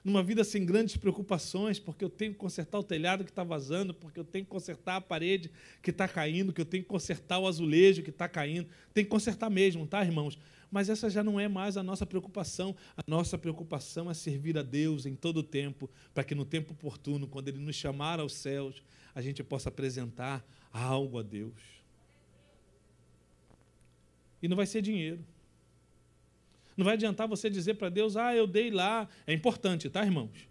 Numa 0.05 0.23
vida 0.23 0.45
sem 0.45 0.65
grandes 0.65 0.97
preocupações, 0.97 1.79
porque 1.79 2.05
eu 2.05 2.11
tenho 2.11 2.33
que 2.33 2.39
consertar 2.39 2.79
o 2.79 2.85
telhado 2.85 3.25
que 3.25 3.31
está 3.31 3.43
vazando, 3.43 3.95
porque 3.95 4.19
eu 4.19 4.25
tenho 4.25 4.45
que 4.45 4.51
consertar 4.51 4.97
a 4.97 5.01
parede 5.01 5.51
que 5.81 5.91
está 5.91 6.07
caindo, 6.07 6.53
que 6.53 6.61
eu 6.61 6.65
tenho 6.65 6.83
que 6.83 6.89
consertar 6.89 7.39
o 7.39 7.47
azulejo 7.47 8.03
que 8.03 8.11
está 8.11 8.29
caindo. 8.29 8.69
Tem 8.93 9.05
que 9.05 9.11
consertar 9.11 9.51
mesmo, 9.51 9.87
tá, 9.87 10.05
irmãos? 10.05 10.39
Mas 10.73 10.89
essa 10.89 11.11
já 11.11 11.23
não 11.23 11.39
é 11.39 11.47
mais 11.47 11.77
a 11.77 11.83
nossa 11.83 12.07
preocupação. 12.07 12.75
A 12.97 13.03
nossa 13.07 13.37
preocupação 13.37 14.11
é 14.11 14.15
servir 14.15 14.57
a 14.57 14.63
Deus 14.63 15.05
em 15.05 15.15
todo 15.15 15.37
o 15.37 15.43
tempo, 15.43 15.89
para 16.15 16.25
que 16.25 16.35
no 16.35 16.47
tempo 16.47 16.73
oportuno, 16.73 17.29
quando 17.29 17.49
Ele 17.49 17.59
nos 17.59 17.77
chamar 17.77 18.19
aos 18.19 18.33
céus, 18.33 18.83
a 19.15 19.21
gente 19.21 19.45
possa 19.45 19.69
apresentar 19.69 20.43
algo 20.73 21.19
a 21.19 21.23
Deus. 21.23 21.53
E 24.43 24.49
não 24.49 24.57
vai 24.57 24.65
ser 24.65 24.81
dinheiro. 24.81 25.23
Não 26.75 26.87
vai 26.87 26.95
adiantar 26.95 27.29
você 27.29 27.51
dizer 27.51 27.75
para 27.75 27.91
Deus, 27.91 28.17
ah, 28.17 28.35
eu 28.35 28.47
dei 28.47 28.71
lá. 28.71 29.07
É 29.27 29.35
importante, 29.35 29.91
tá, 29.91 30.03
irmãos? 30.03 30.49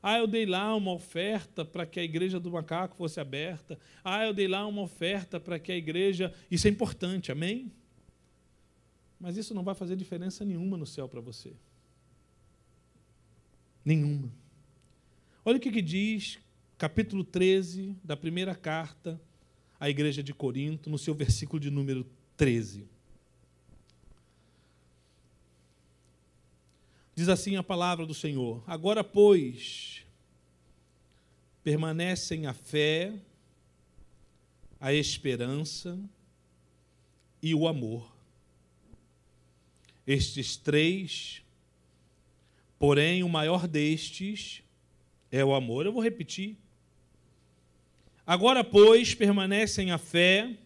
Ah, 0.00 0.18
eu 0.18 0.28
dei 0.28 0.46
lá 0.46 0.72
uma 0.76 0.92
oferta 0.92 1.64
para 1.64 1.84
que 1.84 1.98
a 1.98 2.04
igreja 2.04 2.38
do 2.38 2.52
macaco 2.52 2.96
fosse 2.96 3.18
aberta. 3.18 3.76
Ah, 4.04 4.24
eu 4.24 4.32
dei 4.32 4.46
lá 4.46 4.64
uma 4.64 4.82
oferta 4.82 5.40
para 5.40 5.58
que 5.58 5.72
a 5.72 5.76
igreja. 5.76 6.32
Isso 6.48 6.68
é 6.68 6.70
importante, 6.70 7.32
amém? 7.32 7.72
Mas 9.18 9.36
isso 9.36 9.54
não 9.54 9.64
vai 9.64 9.74
fazer 9.74 9.96
diferença 9.96 10.44
nenhuma 10.44 10.76
no 10.76 10.86
céu 10.86 11.08
para 11.08 11.20
você. 11.20 11.52
Nenhuma. 13.84 14.32
Olha 15.44 15.56
o 15.56 15.60
que, 15.60 15.72
que 15.72 15.82
diz 15.82 16.38
capítulo 16.76 17.24
13 17.24 17.96
da 18.04 18.16
primeira 18.16 18.54
carta 18.54 19.20
à 19.80 19.88
igreja 19.88 20.22
de 20.22 20.32
Corinto, 20.32 20.88
no 20.88 20.98
seu 20.98 21.14
versículo 21.14 21.58
de 21.58 21.70
número 21.70 22.06
13. 22.36 22.86
Diz 27.14 27.28
assim 27.28 27.56
a 27.56 27.62
palavra 27.64 28.06
do 28.06 28.14
Senhor: 28.14 28.62
Agora, 28.66 29.02
pois, 29.02 30.04
permanecem 31.64 32.46
a 32.46 32.52
fé, 32.52 33.12
a 34.78 34.92
esperança 34.92 35.98
e 37.42 37.54
o 37.54 37.66
amor. 37.66 38.17
Estes 40.08 40.56
três, 40.56 41.42
porém, 42.78 43.22
o 43.22 43.28
maior 43.28 43.68
destes 43.68 44.62
é 45.30 45.44
o 45.44 45.54
amor. 45.54 45.84
Eu 45.84 45.92
vou 45.92 46.02
repetir. 46.02 46.56
Agora, 48.26 48.64
pois, 48.64 49.14
permanecem 49.14 49.90
a 49.90 49.98
fé, 49.98 50.56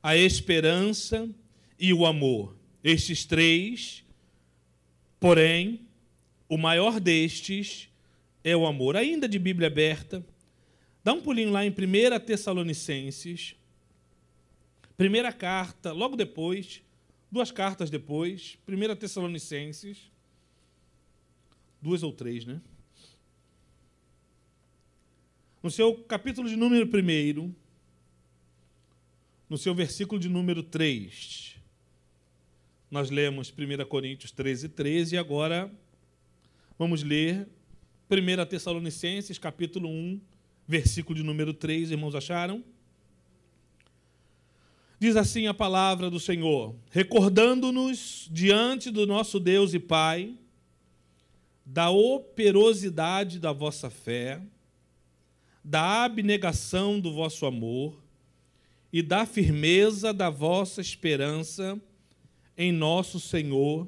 a 0.00 0.16
esperança 0.16 1.28
e 1.76 1.92
o 1.92 2.06
amor. 2.06 2.54
Estes 2.84 3.24
três, 3.24 4.04
porém, 5.18 5.80
o 6.48 6.56
maior 6.56 7.00
destes 7.00 7.88
é 8.44 8.56
o 8.56 8.64
amor. 8.64 8.96
Ainda 8.96 9.28
de 9.28 9.40
Bíblia 9.40 9.66
aberta, 9.66 10.24
dá 11.02 11.12
um 11.12 11.20
pulinho 11.20 11.50
lá 11.50 11.66
em 11.66 11.70
1 11.70 11.74
Tessalonicenses, 12.24 13.56
primeira 14.96 15.32
carta, 15.32 15.90
logo 15.90 16.14
depois, 16.14 16.80
duas 17.30 17.50
cartas 17.50 17.90
depois, 17.90 18.58
1 18.66 18.96
Tessalonicenses, 18.96 20.10
duas 21.80 22.02
ou 22.02 22.12
três, 22.12 22.44
né? 22.44 22.60
No 25.62 25.70
seu 25.70 25.94
capítulo 26.04 26.48
de 26.48 26.56
número 26.56 26.86
1, 26.86 27.54
no 29.48 29.58
seu 29.58 29.74
versículo 29.74 30.20
de 30.20 30.28
número 30.28 30.62
3, 30.62 31.56
nós 32.90 33.10
lemos 33.10 33.52
1 33.52 33.86
Coríntios 33.86 34.30
13, 34.30 34.68
13 34.70 35.14
e 35.14 35.18
agora 35.18 35.70
vamos 36.78 37.02
ler 37.02 37.48
1 38.10 38.46
Tessalonicenses, 38.46 39.36
capítulo 39.36 39.88
1, 39.88 40.20
versículo 40.66 41.18
de 41.18 41.22
número 41.22 41.52
3, 41.52 41.90
irmãos 41.90 42.14
acharam? 42.14 42.64
Diz 44.98 45.16
assim 45.16 45.46
a 45.46 45.54
palavra 45.54 46.10
do 46.10 46.18
Senhor: 46.18 46.74
recordando-nos 46.90 48.28
diante 48.30 48.90
do 48.90 49.06
nosso 49.06 49.38
Deus 49.38 49.74
e 49.74 49.78
Pai 49.78 50.36
da 51.70 51.90
operosidade 51.90 53.38
da 53.38 53.52
vossa 53.52 53.90
fé, 53.90 54.40
da 55.62 56.04
abnegação 56.04 56.98
do 56.98 57.12
vosso 57.12 57.44
amor 57.44 58.02
e 58.90 59.02
da 59.02 59.26
firmeza 59.26 60.14
da 60.14 60.30
vossa 60.30 60.80
esperança 60.80 61.78
em 62.56 62.72
nosso 62.72 63.20
Senhor 63.20 63.86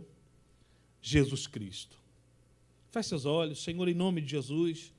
Jesus 1.00 1.46
Cristo. 1.46 1.96
Feche 2.90 3.08
seus 3.08 3.24
olhos, 3.24 3.62
Senhor, 3.62 3.88
em 3.88 3.94
nome 3.94 4.20
de 4.20 4.30
Jesus. 4.32 4.92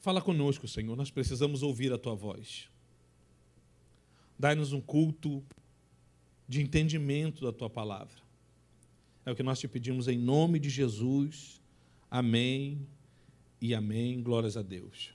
Fala 0.00 0.20
conosco, 0.20 0.66
Senhor, 0.66 0.96
nós 0.96 1.12
precisamos 1.12 1.62
ouvir 1.62 1.92
a 1.92 1.98
tua 1.98 2.16
voz. 2.16 2.68
Dai-nos 4.38 4.72
um 4.72 4.80
culto 4.80 5.44
de 6.48 6.60
entendimento 6.60 7.44
da 7.44 7.52
tua 7.52 7.70
palavra. 7.70 8.26
É 9.24 9.30
o 9.32 9.36
que 9.36 9.42
nós 9.42 9.58
te 9.58 9.66
pedimos 9.66 10.06
em 10.08 10.18
nome 10.18 10.58
de 10.58 10.70
Jesus. 10.70 11.60
Amém 12.10 12.86
e 13.60 13.74
amém. 13.74 14.22
Glórias 14.22 14.56
a 14.56 14.62
Deus. 14.62 15.12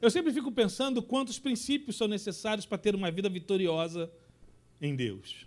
Eu 0.00 0.10
sempre 0.10 0.32
fico 0.32 0.50
pensando 0.50 1.02
quantos 1.02 1.38
princípios 1.38 1.96
são 1.96 2.08
necessários 2.08 2.64
para 2.66 2.78
ter 2.78 2.94
uma 2.94 3.10
vida 3.10 3.28
vitoriosa 3.28 4.10
em 4.80 4.94
Deus. 4.94 5.46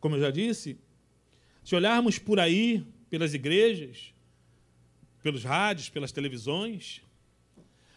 Como 0.00 0.16
eu 0.16 0.20
já 0.20 0.30
disse, 0.30 0.78
se 1.62 1.74
olharmos 1.74 2.18
por 2.18 2.38
aí, 2.38 2.86
pelas 3.08 3.32
igrejas, 3.32 4.12
pelos 5.22 5.44
rádios, 5.44 5.88
pelas 5.88 6.12
televisões, 6.12 7.00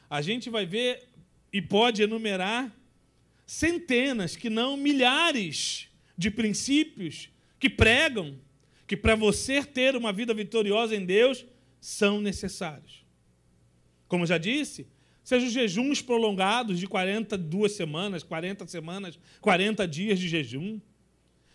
a 0.09 0.21
gente 0.21 0.49
vai 0.49 0.65
ver 0.65 1.09
e 1.51 1.61
pode 1.61 2.01
enumerar 2.01 2.73
centenas, 3.47 4.35
que 4.35 4.49
não 4.49 4.77
milhares, 4.77 5.87
de 6.17 6.29
princípios 6.29 7.29
que 7.59 7.69
pregam 7.69 8.37
que 8.85 8.95
para 8.95 9.15
você 9.15 9.63
ter 9.63 9.95
uma 9.95 10.13
vida 10.13 10.33
vitoriosa 10.33 10.95
em 10.95 11.05
Deus, 11.05 11.45
são 11.79 12.21
necessários. 12.21 13.05
Como 14.07 14.25
já 14.25 14.37
disse, 14.37 14.87
sejam 15.23 15.49
jejuns 15.49 16.01
prolongados 16.01 16.79
de 16.79 16.87
42 16.87 17.73
semanas, 17.73 18.23
40 18.23 18.65
semanas, 18.67 19.19
40 19.41 19.87
dias 19.87 20.19
de 20.19 20.29
jejum. 20.29 20.79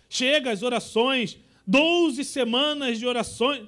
Chega 0.08 0.50
as 0.50 0.62
orações, 0.62 1.38
12 1.66 2.22
semanas 2.24 2.98
de 2.98 3.06
orações. 3.06 3.66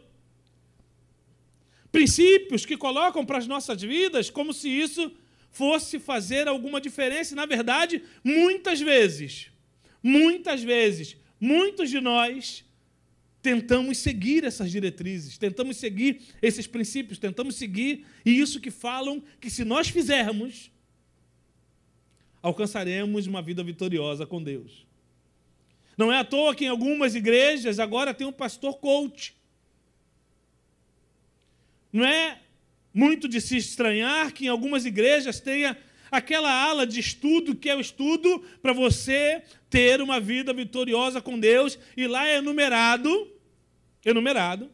Princípios 1.91 2.67
que 2.67 2.77
colocam 2.77 3.25
para 3.25 3.39
as 3.39 3.47
nossas 3.47 3.81
vidas 3.81 4.29
como 4.29 4.53
se 4.53 4.69
isso 4.69 5.11
fosse 5.55 6.01
fazer 6.01 6.49
alguma 6.49 6.81
diferença. 6.81 7.33
E, 7.33 7.37
na 7.37 7.47
verdade, 7.47 8.03
muitas 8.23 8.81
vezes, 8.81 9.51
muitas 10.03 10.63
vezes, 10.63 11.17
muitos 11.41 11.89
de 11.89 12.01
nós 12.01 12.65
tentamos 13.41 13.99
seguir 13.99 14.43
essas 14.43 14.71
diretrizes, 14.71 15.39
tentamos 15.39 15.77
seguir 15.77 16.23
esses 16.43 16.67
princípios, 16.67 17.19
tentamos 17.19 17.55
seguir 17.55 18.05
isso 18.25 18.61
que 18.61 18.71
falam 18.71 19.23
que 19.41 19.49
se 19.49 19.65
nós 19.65 19.89
fizermos, 19.89 20.73
alcançaremos 22.43 23.27
uma 23.29 23.41
vida 23.41 23.63
vitoriosa 23.63 24.27
com 24.27 24.43
Deus. 24.43 24.85
Não 25.97 26.13
é 26.13 26.19
à 26.19 26.25
toa 26.25 26.55
que 26.55 26.65
em 26.65 26.69
algumas 26.69 27.15
igrejas 27.15 27.79
agora 27.79 28.13
tem 28.13 28.27
um 28.27 28.33
pastor 28.33 28.79
coach. 28.79 29.37
Não 31.93 32.05
é 32.05 32.41
muito 32.95 33.29
de 33.29 33.41
se 33.41 33.57
estranhar 33.57 34.33
que 34.33 34.47
em 34.47 34.49
algumas 34.49 34.87
igrejas 34.87 35.41
tenha 35.41 35.77
aquela 36.11 36.51
ala 36.51 36.87
de 36.87 37.01
estudo 37.01 37.57
que 37.57 37.69
é 37.69 37.75
o 37.75 37.81
estudo 37.81 38.41
para 38.63 38.73
você 38.73 39.43
ter 39.69 40.01
uma 40.01 40.21
vida 40.21 40.53
vitoriosa 40.53 41.21
com 41.21 41.39
Deus, 41.39 41.77
e 41.97 42.07
lá 42.07 42.27
é 42.27 42.37
enumerado 42.37 43.35
enumerado, 44.05 44.71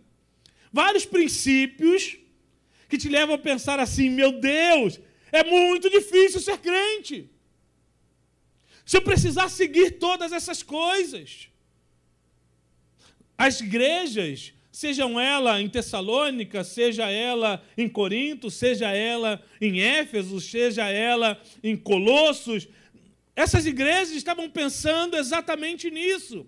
vários 0.72 1.04
princípios 1.04 2.16
que 2.88 2.98
te 2.98 3.08
levam 3.08 3.34
a 3.34 3.38
pensar 3.38 3.78
assim: 3.78 4.10
meu 4.10 4.32
Deus, 4.32 5.00
é 5.30 5.44
muito 5.44 5.88
difícil 5.88 6.40
ser 6.40 6.58
crente. 6.58 7.30
Se 8.84 8.96
eu 8.96 9.02
precisar 9.02 9.48
seguir 9.48 9.92
todas 9.92 10.32
essas 10.32 10.62
coisas, 10.62 11.48
as 13.38 13.60
igrejas, 13.60 14.52
sejam 14.80 15.20
ela 15.20 15.60
em 15.60 15.68
Tessalônica, 15.68 16.64
seja 16.64 17.10
ela 17.10 17.62
em 17.76 17.86
Corinto, 17.86 18.50
seja 18.50 18.90
ela 18.90 19.42
em 19.60 19.82
Éfeso, 19.82 20.40
seja 20.40 20.88
ela 20.88 21.38
em 21.62 21.76
Colossos, 21.76 22.66
essas 23.36 23.66
igrejas 23.66 24.12
estavam 24.12 24.48
pensando 24.48 25.18
exatamente 25.18 25.90
nisso. 25.90 26.46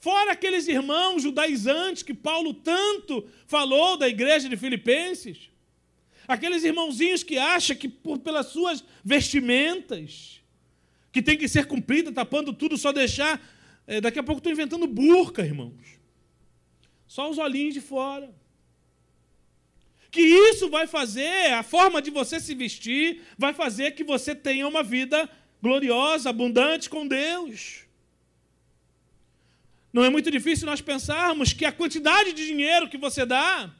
Fora 0.00 0.32
aqueles 0.32 0.66
irmãos 0.66 1.22
judaizantes 1.22 2.02
que 2.02 2.12
Paulo 2.12 2.52
tanto 2.52 3.24
falou 3.46 3.96
da 3.96 4.08
igreja 4.08 4.48
de 4.48 4.56
Filipenses. 4.56 5.48
Aqueles 6.26 6.64
irmãozinhos 6.64 7.22
que 7.22 7.38
acham 7.38 7.76
que 7.76 7.88
por, 7.88 8.18
pelas 8.18 8.46
suas 8.46 8.82
vestimentas, 9.04 10.40
que 11.12 11.22
tem 11.22 11.38
que 11.38 11.46
ser 11.46 11.66
cumprida, 11.66 12.10
tapando 12.10 12.52
tudo, 12.52 12.76
só 12.76 12.90
deixar. 12.90 13.40
É, 13.86 14.00
daqui 14.00 14.18
a 14.18 14.22
pouco 14.24 14.40
estou 14.40 14.52
inventando 14.52 14.88
burca, 14.88 15.42
irmãos. 15.42 15.95
Só 17.06 17.30
os 17.30 17.38
olhinhos 17.38 17.74
de 17.74 17.80
fora. 17.80 18.34
Que 20.10 20.20
isso 20.20 20.68
vai 20.68 20.86
fazer, 20.86 21.52
a 21.52 21.62
forma 21.62 22.00
de 22.00 22.10
você 22.10 22.40
se 22.40 22.54
vestir, 22.54 23.22
vai 23.36 23.52
fazer 23.52 23.92
que 23.92 24.04
você 24.04 24.34
tenha 24.34 24.66
uma 24.66 24.82
vida 24.82 25.28
gloriosa, 25.62 26.30
abundante 26.30 26.88
com 26.88 27.06
Deus. 27.06 27.84
Não 29.92 30.04
é 30.04 30.10
muito 30.10 30.30
difícil 30.30 30.66
nós 30.66 30.80
pensarmos 30.80 31.52
que 31.52 31.64
a 31.64 31.72
quantidade 31.72 32.32
de 32.32 32.46
dinheiro 32.46 32.88
que 32.88 32.98
você 32.98 33.24
dá 33.24 33.70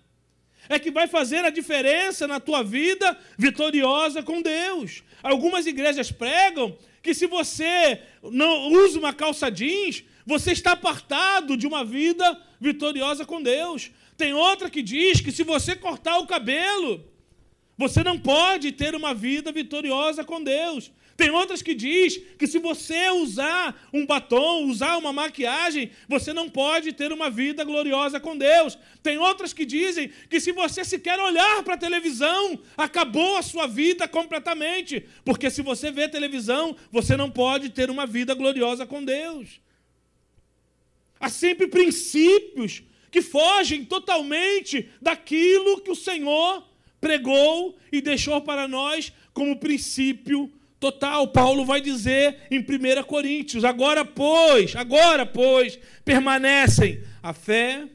é 0.69 0.79
que 0.79 0.91
vai 0.91 1.07
fazer 1.07 1.45
a 1.45 1.51
diferença 1.51 2.27
na 2.27 2.41
tua 2.41 2.63
vida 2.63 3.19
vitoriosa 3.39 4.23
com 4.23 4.43
Deus. 4.43 5.03
Algumas 5.23 5.67
igrejas 5.67 6.11
pregam 6.11 6.77
que 7.03 7.15
se 7.15 7.27
você 7.27 8.03
não 8.23 8.69
usa 8.73 8.99
uma 8.99 9.13
calça 9.13 9.51
jeans, 9.51 10.05
você 10.25 10.53
está 10.53 10.73
apartado 10.73 11.57
de 11.57 11.67
uma 11.67 11.85
vida 11.85 12.43
vitoriosa 12.61 13.25
com 13.25 13.43
Deus. 13.43 13.91
Tem 14.17 14.33
outra 14.33 14.71
que 14.71 14.83
diz 14.83 15.21
que 15.21 15.33
se 15.33 15.43
você 15.43 15.77
cortar 15.77 16.19
o 16.19 16.27
cabelo, 16.27 17.05
Você 17.79 18.03
não 18.03 18.19
pode 18.19 18.73
ter 18.73 18.95
uma 18.95 19.13
vida 19.13 19.53
vitoriosa 19.53 20.25
com 20.25 20.43
Deus. 20.43 20.91
Tem 21.15 21.31
outras 21.31 21.63
que 21.63 21.75
diz 21.75 22.19
que 22.39 22.47
se 22.47 22.59
você 22.59 23.11
usar 23.11 23.89
um 23.93 24.05
batom, 24.05 24.67
usar 24.67 24.99
uma 24.99 25.13
maquiagem, 25.13 25.91
você 26.07 26.33
não 26.33 26.49
pode 26.49 26.93
ter 26.93 27.11
uma 27.11 27.31
vida 27.31 27.65
gloriosa 27.65 28.21
com 28.21 28.37
Deus. 28.37 28.79
Tem 29.03 29.17
outras 29.17 29.53
que 29.53 29.65
dizem 29.65 30.11
que 30.29 30.39
se 30.41 30.53
você 30.53 30.85
sequer 30.85 31.19
olhar 31.19 31.63
para 31.63 31.75
a 31.75 31.79
televisão, 31.79 32.59
acabou 32.77 33.37
a 33.37 33.43
sua 33.43 33.67
vida 33.67 34.07
completamente, 34.07 35.07
porque 35.25 35.51
se 35.51 35.63
você 35.63 35.91
vê 35.91 36.07
televisão, 36.07 36.77
você 36.91 37.17
não 37.17 37.31
pode 37.31 37.71
ter 37.71 37.89
uma 37.89 38.07
vida 38.07 38.35
gloriosa 38.35 38.85
com 38.87 39.03
Deus. 39.03 39.61
Há 41.27 41.29
sempre 41.29 41.67
princípios 41.67 42.85
que 43.11 43.21
fogem 43.21 43.85
totalmente 43.85 44.89
daquilo 45.03 45.81
que 45.81 45.91
o 45.91 45.97
Senhor 45.97 46.63
pregou 47.01 47.77
e 47.91 48.01
deixou 48.01 48.41
para 48.43 48.69
nós 48.69 49.13
como 49.35 49.59
princípio 49.59 50.49
total. 50.79 51.27
Paulo 51.27 51.65
vai 51.65 51.81
dizer 51.81 52.43
em 52.49 52.61
1 52.61 53.03
Coríntios: 53.03 53.65
agora, 53.65 54.05
pois, 54.05 54.77
agora, 54.77 55.27
pois, 55.27 55.77
permanecem 56.05 57.03
a 57.21 57.33
fé, 57.33 57.89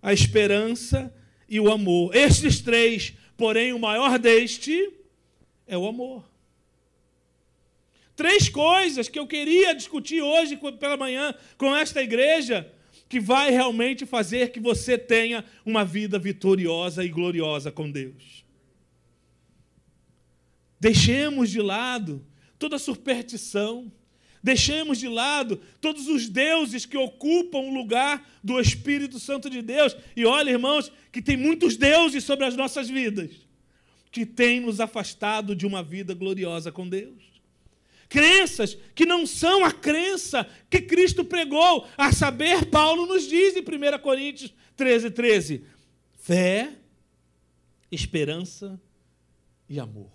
a 0.00 0.14
esperança 0.14 1.14
e 1.46 1.60
o 1.60 1.70
amor. 1.70 2.16
Estes 2.16 2.62
três, 2.62 3.12
porém, 3.36 3.74
o 3.74 3.78
maior 3.78 4.18
deste 4.18 4.94
é 5.66 5.76
o 5.76 5.86
amor. 5.86 6.24
Três 8.16 8.48
coisas 8.48 9.10
que 9.10 9.18
eu 9.18 9.26
queria 9.26 9.74
discutir 9.74 10.22
hoje 10.22 10.58
pela 10.80 10.96
manhã 10.96 11.34
com 11.58 11.76
esta 11.76 12.02
igreja 12.02 12.72
que 13.08 13.18
vai 13.18 13.50
realmente 13.50 14.04
fazer 14.04 14.50
que 14.50 14.60
você 14.60 14.98
tenha 14.98 15.44
uma 15.64 15.84
vida 15.84 16.18
vitoriosa 16.18 17.04
e 17.04 17.08
gloriosa 17.08 17.72
com 17.72 17.90
Deus. 17.90 18.44
Deixemos 20.78 21.50
de 21.50 21.60
lado 21.60 22.24
toda 22.58 22.78
superstição, 22.78 23.90
deixemos 24.42 24.98
de 24.98 25.08
lado 25.08 25.60
todos 25.80 26.06
os 26.06 26.28
deuses 26.28 26.84
que 26.84 26.96
ocupam 26.96 27.58
o 27.58 27.74
lugar 27.74 28.28
do 28.44 28.60
Espírito 28.60 29.18
Santo 29.18 29.48
de 29.48 29.62
Deus. 29.62 29.96
E 30.14 30.24
olha, 30.24 30.50
irmãos, 30.50 30.92
que 31.10 31.22
tem 31.22 31.36
muitos 31.36 31.76
deuses 31.76 32.24
sobre 32.24 32.44
as 32.44 32.56
nossas 32.56 32.88
vidas 32.88 33.30
que 34.10 34.24
têm 34.24 34.60
nos 34.60 34.80
afastado 34.80 35.54
de 35.54 35.66
uma 35.66 35.82
vida 35.82 36.14
gloriosa 36.14 36.72
com 36.72 36.88
Deus. 36.88 37.27
Crenças 38.08 38.76
que 38.94 39.04
não 39.04 39.26
são 39.26 39.64
a 39.64 39.72
crença 39.72 40.48
que 40.70 40.80
Cristo 40.80 41.24
pregou, 41.24 41.86
a 41.96 42.12
saber, 42.12 42.66
Paulo 42.66 43.06
nos 43.06 43.28
diz 43.28 43.54
em 43.56 43.60
1 43.60 43.98
Coríntios 44.00 44.52
13, 44.76 45.10
13: 45.10 45.64
fé, 46.18 46.72
esperança 47.92 48.80
e 49.68 49.78
amor. 49.78 50.10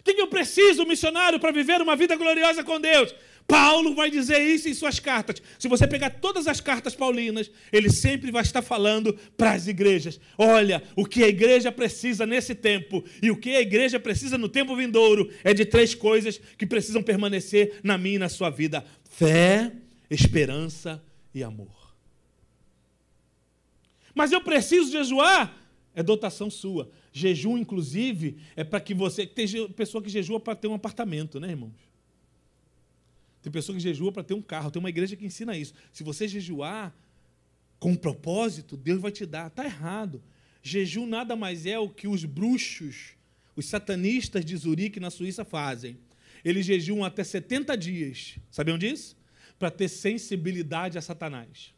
O 0.00 0.02
que 0.02 0.12
eu 0.12 0.28
preciso, 0.28 0.86
missionário, 0.86 1.38
para 1.38 1.52
viver 1.52 1.82
uma 1.82 1.94
vida 1.94 2.16
gloriosa 2.16 2.64
com 2.64 2.80
Deus? 2.80 3.14
Paulo 3.50 3.96
vai 3.96 4.08
dizer 4.08 4.38
isso 4.38 4.68
em 4.68 4.74
suas 4.74 5.00
cartas. 5.00 5.42
Se 5.58 5.66
você 5.66 5.84
pegar 5.84 6.10
todas 6.10 6.46
as 6.46 6.60
cartas 6.60 6.94
paulinas, 6.94 7.50
ele 7.72 7.90
sempre 7.90 8.30
vai 8.30 8.42
estar 8.42 8.62
falando 8.62 9.12
para 9.36 9.50
as 9.50 9.66
igrejas. 9.66 10.20
Olha, 10.38 10.80
o 10.94 11.04
que 11.04 11.24
a 11.24 11.28
igreja 11.28 11.72
precisa 11.72 12.24
nesse 12.24 12.54
tempo 12.54 13.04
e 13.20 13.28
o 13.28 13.36
que 13.36 13.56
a 13.56 13.60
igreja 13.60 13.98
precisa 13.98 14.38
no 14.38 14.48
tempo 14.48 14.76
vindouro 14.76 15.28
é 15.42 15.52
de 15.52 15.64
três 15.64 15.96
coisas 15.96 16.40
que 16.56 16.64
precisam 16.64 17.02
permanecer 17.02 17.80
na 17.82 17.98
minha 17.98 18.14
e 18.14 18.20
na 18.20 18.28
sua 18.28 18.50
vida: 18.50 18.84
fé, 19.10 19.72
esperança 20.08 21.02
e 21.34 21.42
amor. 21.42 21.92
Mas 24.14 24.30
eu 24.30 24.40
preciso 24.40 24.92
jejuar? 24.92 25.56
É 25.92 26.04
dotação 26.04 26.48
sua. 26.48 26.88
Jejum, 27.12 27.58
inclusive, 27.58 28.38
é 28.54 28.62
para 28.62 28.80
que 28.80 28.94
você. 28.94 29.26
Tem 29.26 29.68
pessoa 29.70 30.00
que 30.00 30.08
jejua 30.08 30.38
para 30.38 30.54
ter 30.54 30.68
um 30.68 30.74
apartamento, 30.74 31.40
né, 31.40 31.48
irmãos? 31.48 31.89
Tem 33.42 33.50
pessoa 33.50 33.76
que 33.76 33.82
jejua 33.82 34.12
para 34.12 34.22
ter 34.22 34.34
um 34.34 34.42
carro. 34.42 34.70
Tem 34.70 34.80
uma 34.80 34.88
igreja 34.88 35.16
que 35.16 35.24
ensina 35.24 35.56
isso. 35.56 35.72
Se 35.92 36.04
você 36.04 36.28
jejuar 36.28 36.94
com 37.78 37.92
um 37.92 37.96
propósito, 37.96 38.76
Deus 38.76 39.00
vai 39.00 39.10
te 39.10 39.24
dar. 39.24 39.46
Está 39.46 39.64
errado. 39.64 40.22
Jejum 40.62 41.06
nada 41.06 41.34
mais 41.34 41.64
é 41.64 41.78
o 41.78 41.88
que 41.88 42.06
os 42.06 42.24
bruxos, 42.24 43.14
os 43.56 43.66
satanistas 43.66 44.44
de 44.44 44.56
Zurique, 44.56 45.00
na 45.00 45.10
Suíça, 45.10 45.44
fazem. 45.44 45.96
Eles 46.44 46.66
jejuam 46.66 47.04
até 47.04 47.24
70 47.24 47.76
dias. 47.76 48.38
Sabiam 48.50 48.76
disso? 48.76 49.16
Para 49.58 49.70
ter 49.70 49.88
sensibilidade 49.88 50.98
a 50.98 51.02
Satanás. 51.02 51.74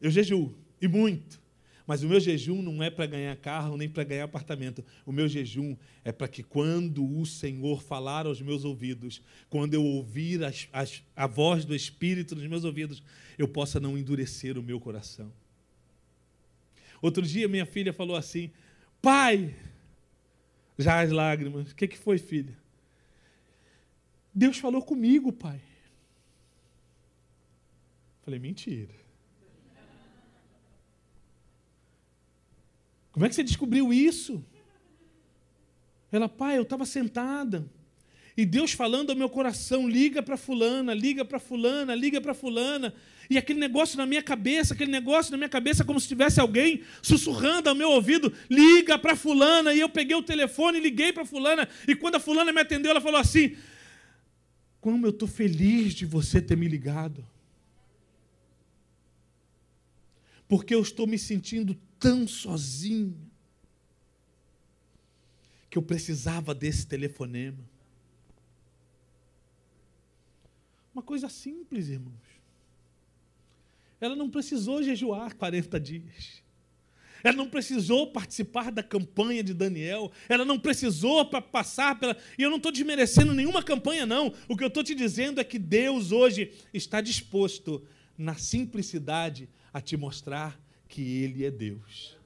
Eu 0.00 0.10
jejuo, 0.10 0.54
e 0.80 0.88
muito. 0.88 1.40
Mas 1.86 2.02
o 2.02 2.08
meu 2.08 2.18
jejum 2.18 2.62
não 2.62 2.82
é 2.82 2.88
para 2.88 3.04
ganhar 3.04 3.36
carro 3.36 3.76
nem 3.76 3.88
para 3.88 4.04
ganhar 4.04 4.24
apartamento. 4.24 4.82
O 5.04 5.12
meu 5.12 5.28
jejum 5.28 5.76
é 6.02 6.10
para 6.10 6.26
que 6.26 6.42
quando 6.42 7.04
o 7.04 7.26
Senhor 7.26 7.82
falar 7.82 8.26
aos 8.26 8.40
meus 8.40 8.64
ouvidos, 8.64 9.20
quando 9.50 9.74
eu 9.74 9.84
ouvir 9.84 10.42
as, 10.42 10.66
as, 10.72 11.02
a 11.14 11.26
voz 11.26 11.64
do 11.64 11.74
Espírito 11.74 12.34
nos 12.34 12.46
meus 12.46 12.64
ouvidos, 12.64 13.02
eu 13.36 13.46
possa 13.46 13.78
não 13.78 13.98
endurecer 13.98 14.56
o 14.56 14.62
meu 14.62 14.80
coração. 14.80 15.30
Outro 17.02 17.22
dia 17.22 17.46
minha 17.46 17.66
filha 17.66 17.92
falou 17.92 18.16
assim: 18.16 18.50
Pai, 19.02 19.54
já 20.78 21.02
as 21.02 21.10
lágrimas, 21.10 21.70
o 21.70 21.74
que, 21.74 21.86
que 21.86 21.98
foi, 21.98 22.16
filha? 22.16 22.56
Deus 24.34 24.56
falou 24.56 24.82
comigo, 24.82 25.30
pai. 25.30 25.60
Falei, 28.22 28.40
mentira. 28.40 29.03
Como 33.14 33.24
é 33.24 33.28
que 33.28 33.36
você 33.36 33.44
descobriu 33.44 33.92
isso? 33.92 34.44
Ela, 36.10 36.28
pai, 36.28 36.58
eu 36.58 36.62
estava 36.62 36.84
sentada. 36.84 37.64
E 38.36 38.44
Deus 38.44 38.72
falando 38.72 39.10
ao 39.10 39.16
meu 39.16 39.30
coração, 39.30 39.88
liga 39.88 40.20
para 40.20 40.36
fulana, 40.36 40.92
liga 40.92 41.24
para 41.24 41.38
fulana, 41.38 41.94
liga 41.94 42.20
para 42.20 42.34
fulana. 42.34 42.92
E 43.30 43.38
aquele 43.38 43.60
negócio 43.60 43.96
na 43.96 44.04
minha 44.04 44.20
cabeça, 44.20 44.74
aquele 44.74 44.90
negócio 44.90 45.30
na 45.30 45.36
minha 45.36 45.48
cabeça, 45.48 45.84
como 45.84 46.00
se 46.00 46.08
tivesse 46.08 46.40
alguém 46.40 46.82
sussurrando 47.00 47.68
ao 47.68 47.74
meu 47.76 47.88
ouvido, 47.88 48.32
liga 48.50 48.98
para 48.98 49.14
fulana. 49.14 49.72
E 49.72 49.78
eu 49.78 49.88
peguei 49.88 50.16
o 50.16 50.22
telefone, 50.22 50.80
liguei 50.80 51.12
para 51.12 51.24
fulana. 51.24 51.68
E 51.86 51.94
quando 51.94 52.16
a 52.16 52.20
fulana 52.20 52.52
me 52.52 52.62
atendeu, 52.62 52.90
ela 52.90 53.00
falou 53.00 53.20
assim: 53.20 53.54
Como 54.80 55.06
eu 55.06 55.10
estou 55.10 55.28
feliz 55.28 55.94
de 55.94 56.04
você 56.04 56.42
ter 56.42 56.56
me 56.56 56.66
ligado. 56.66 57.24
Porque 60.48 60.74
eu 60.74 60.82
estou 60.82 61.06
me 61.06 61.16
sentindo 61.16 61.78
tão 62.04 62.28
sozinho 62.28 63.18
que 65.70 65.78
eu 65.78 65.82
precisava 65.82 66.54
desse 66.54 66.86
telefonema. 66.86 67.64
Uma 70.92 71.02
coisa 71.02 71.30
simples, 71.30 71.88
irmãos. 71.88 72.12
Ela 73.98 74.14
não 74.14 74.28
precisou 74.28 74.82
jejuar 74.82 75.34
40 75.34 75.80
dias. 75.80 76.42
Ela 77.22 77.38
não 77.38 77.48
precisou 77.48 78.12
participar 78.12 78.70
da 78.70 78.82
campanha 78.82 79.42
de 79.42 79.54
Daniel. 79.54 80.12
Ela 80.28 80.44
não 80.44 80.60
precisou 80.60 81.24
passar 81.24 81.98
pela. 81.98 82.14
E 82.36 82.42
eu 82.42 82.50
não 82.50 82.58
estou 82.58 82.70
desmerecendo 82.70 83.32
nenhuma 83.32 83.62
campanha, 83.62 84.04
não. 84.04 84.34
O 84.46 84.58
que 84.58 84.62
eu 84.62 84.68
estou 84.68 84.84
te 84.84 84.94
dizendo 84.94 85.40
é 85.40 85.44
que 85.44 85.58
Deus 85.58 86.12
hoje 86.12 86.52
está 86.74 87.00
disposto, 87.00 87.82
na 88.16 88.34
simplicidade, 88.34 89.48
a 89.72 89.80
te 89.80 89.96
mostrar 89.96 90.62
que 90.94 91.24
Ele 91.24 91.44
é 91.44 91.50
Deus. 91.50 92.16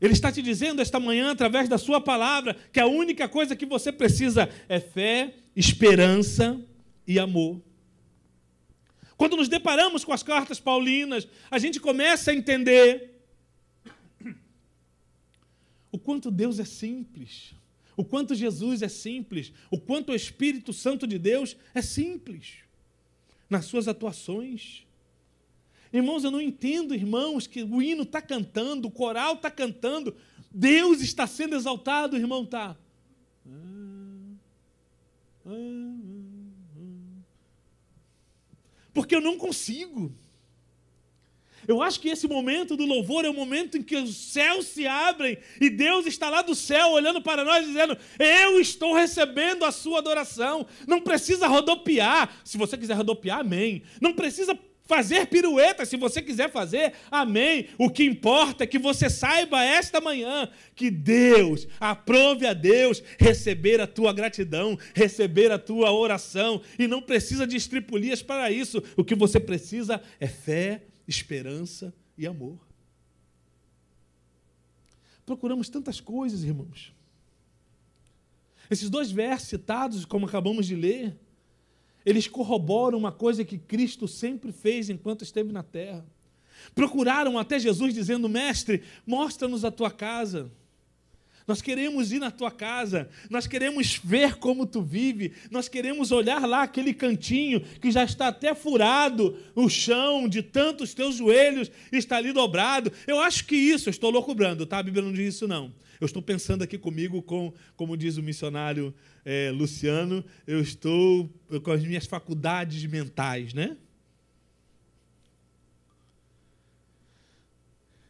Ele 0.00 0.14
está 0.14 0.32
te 0.32 0.40
dizendo 0.40 0.80
esta 0.80 0.98
manhã, 0.98 1.30
através 1.30 1.68
da 1.68 1.76
Sua 1.76 2.00
palavra, 2.00 2.54
que 2.72 2.80
a 2.80 2.86
única 2.86 3.28
coisa 3.28 3.54
que 3.54 3.66
você 3.66 3.92
precisa 3.92 4.48
é 4.66 4.80
fé, 4.80 5.34
esperança 5.54 6.58
e 7.06 7.18
amor. 7.18 7.60
Quando 9.14 9.36
nos 9.36 9.46
deparamos 9.46 10.06
com 10.06 10.12
as 10.12 10.22
cartas 10.22 10.58
paulinas, 10.58 11.28
a 11.50 11.58
gente 11.58 11.78
começa 11.78 12.30
a 12.30 12.34
entender 12.34 13.20
o 15.92 15.98
quanto 15.98 16.30
Deus 16.30 16.58
é 16.58 16.64
simples, 16.64 17.54
o 17.94 18.04
quanto 18.04 18.34
Jesus 18.34 18.80
é 18.80 18.88
simples, 18.88 19.52
o 19.70 19.78
quanto 19.78 20.12
o 20.12 20.14
Espírito 20.14 20.72
Santo 20.72 21.06
de 21.06 21.18
Deus 21.18 21.58
é 21.74 21.82
simples 21.82 22.54
nas 23.50 23.66
suas 23.66 23.86
atuações. 23.86 24.83
Irmãos, 25.94 26.24
eu 26.24 26.30
não 26.32 26.40
entendo, 26.40 26.92
irmãos, 26.92 27.46
que 27.46 27.62
o 27.62 27.80
hino 27.80 28.02
está 28.02 28.20
cantando, 28.20 28.88
o 28.88 28.90
coral 28.90 29.34
está 29.34 29.48
cantando, 29.48 30.12
Deus 30.50 31.00
está 31.00 31.24
sendo 31.24 31.54
exaltado, 31.54 32.16
irmão, 32.16 32.42
está. 32.42 32.76
Porque 38.92 39.14
eu 39.14 39.20
não 39.20 39.38
consigo. 39.38 40.12
Eu 41.68 41.80
acho 41.80 42.00
que 42.00 42.08
esse 42.08 42.26
momento 42.26 42.76
do 42.76 42.84
louvor 42.84 43.24
é 43.24 43.30
o 43.30 43.34
momento 43.34 43.78
em 43.78 43.82
que 43.82 43.96
os 43.96 44.16
céus 44.16 44.66
se 44.66 44.88
abrem 44.88 45.38
e 45.60 45.70
Deus 45.70 46.06
está 46.06 46.28
lá 46.28 46.42
do 46.42 46.56
céu 46.56 46.90
olhando 46.90 47.22
para 47.22 47.44
nós 47.44 47.64
dizendo: 47.64 47.96
Eu 48.18 48.58
estou 48.58 48.94
recebendo 48.94 49.64
a 49.64 49.70
sua 49.70 49.98
adoração. 49.98 50.66
Não 50.88 51.00
precisa 51.00 51.46
rodopiar. 51.46 52.36
Se 52.44 52.58
você 52.58 52.76
quiser 52.76 52.94
rodopiar, 52.94 53.40
amém. 53.40 53.84
Não 54.00 54.12
precisa 54.12 54.58
fazer 54.84 55.26
pirueta, 55.26 55.86
se 55.86 55.96
você 55.96 56.20
quiser 56.20 56.50
fazer, 56.50 56.92
amém. 57.10 57.68
O 57.78 57.88
que 57.90 58.04
importa 58.04 58.64
é 58.64 58.66
que 58.66 58.78
você 58.78 59.08
saiba 59.08 59.64
esta 59.64 60.00
manhã 60.00 60.48
que 60.74 60.90
Deus, 60.90 61.66
aprove 61.80 62.46
a 62.46 62.52
Deus 62.52 63.02
receber 63.18 63.80
a 63.80 63.86
tua 63.86 64.12
gratidão, 64.12 64.78
receber 64.94 65.50
a 65.50 65.58
tua 65.58 65.90
oração, 65.92 66.60
e 66.78 66.86
não 66.86 67.00
precisa 67.00 67.46
de 67.46 67.56
estripulias 67.56 68.22
para 68.22 68.50
isso. 68.50 68.82
O 68.96 69.04
que 69.04 69.14
você 69.14 69.40
precisa 69.40 70.02
é 70.20 70.26
fé, 70.26 70.82
esperança 71.08 71.92
e 72.16 72.26
amor. 72.26 72.58
Procuramos 75.24 75.70
tantas 75.70 76.00
coisas, 76.00 76.44
irmãos. 76.44 76.92
Esses 78.70 78.90
dois 78.90 79.10
versos 79.10 79.48
citados, 79.48 80.04
como 80.04 80.26
acabamos 80.26 80.66
de 80.66 80.76
ler, 80.76 81.16
eles 82.04 82.28
corroboram 82.28 82.98
uma 82.98 83.12
coisa 83.12 83.44
que 83.44 83.58
Cristo 83.58 84.06
sempre 84.06 84.52
fez 84.52 84.90
enquanto 84.90 85.22
esteve 85.22 85.52
na 85.52 85.62
terra. 85.62 86.04
Procuraram 86.74 87.38
até 87.38 87.58
Jesus 87.58 87.94
dizendo: 87.94 88.28
Mestre, 88.28 88.82
mostra-nos 89.06 89.64
a 89.64 89.70
tua 89.70 89.90
casa. 89.90 90.50
Nós 91.46 91.60
queremos 91.60 92.10
ir 92.10 92.18
na 92.18 92.30
tua 92.30 92.50
casa, 92.50 93.06
nós 93.28 93.46
queremos 93.46 94.00
ver 94.02 94.36
como 94.36 94.64
tu 94.64 94.80
vive, 94.80 95.32
nós 95.50 95.68
queremos 95.68 96.10
olhar 96.10 96.46
lá 96.48 96.62
aquele 96.62 96.94
cantinho 96.94 97.60
que 97.60 97.90
já 97.90 98.02
está 98.02 98.28
até 98.28 98.54
furado, 98.54 99.36
o 99.54 99.68
chão 99.68 100.26
de 100.26 100.42
tantos 100.42 100.94
teus 100.94 101.16
joelhos 101.16 101.70
está 101.92 102.16
ali 102.16 102.32
dobrado. 102.32 102.90
Eu 103.06 103.20
acho 103.20 103.44
que 103.44 103.54
isso, 103.54 103.90
eu 103.90 103.90
estou 103.90 104.10
loucubrando, 104.10 104.64
tá? 104.64 104.78
A 104.78 104.82
Bíblia 104.82 105.02
não 105.04 105.12
diz 105.12 105.34
isso, 105.34 105.46
não. 105.46 105.70
Eu 106.00 106.06
estou 106.06 106.22
pensando 106.22 106.62
aqui 106.62 106.78
comigo 106.78 107.20
com, 107.20 107.52
como 107.76 107.94
diz 107.94 108.16
o 108.16 108.22
missionário 108.22 108.94
é, 109.24 109.50
Luciano, 109.50 110.24
eu 110.46 110.60
estou 110.60 111.28
com 111.62 111.70
as 111.70 111.82
minhas 111.82 112.06
faculdades 112.06 112.84
mentais, 112.84 113.54
né? 113.54 113.76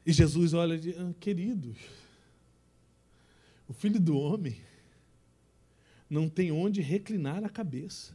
E 0.05 0.13
Jesus 0.13 0.53
olha 0.53 0.75
e 0.75 0.81
diz, 0.81 0.99
ah, 0.99 1.15
queridos, 1.19 1.79
o 3.69 3.73
filho 3.73 3.99
do 3.99 4.19
homem 4.19 4.61
não 6.11 6.29
tem 6.29 6.53
onde 6.53 6.83
reclinar 6.83 7.43
a 7.45 7.49
cabeça. 7.49 8.13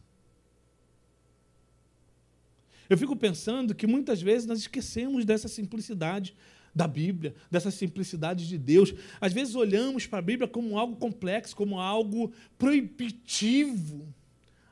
Eu 2.89 2.97
fico 2.97 3.15
pensando 3.15 3.73
que 3.73 3.87
muitas 3.87 4.21
vezes 4.21 4.47
nós 4.47 4.59
esquecemos 4.59 5.25
dessa 5.25 5.47
simplicidade 5.47 6.35
da 6.73 6.87
Bíblia, 6.87 7.33
dessa 7.49 7.71
simplicidade 7.71 8.47
de 8.47 8.57
Deus. 8.57 8.93
Às 9.19 9.33
vezes 9.33 9.55
olhamos 9.55 10.05
para 10.05 10.19
a 10.19 10.23
Bíblia 10.23 10.47
como 10.47 10.77
algo 10.77 10.95
complexo, 10.95 11.55
como 11.55 11.79
algo 11.79 12.31
proibitivo 12.57 14.13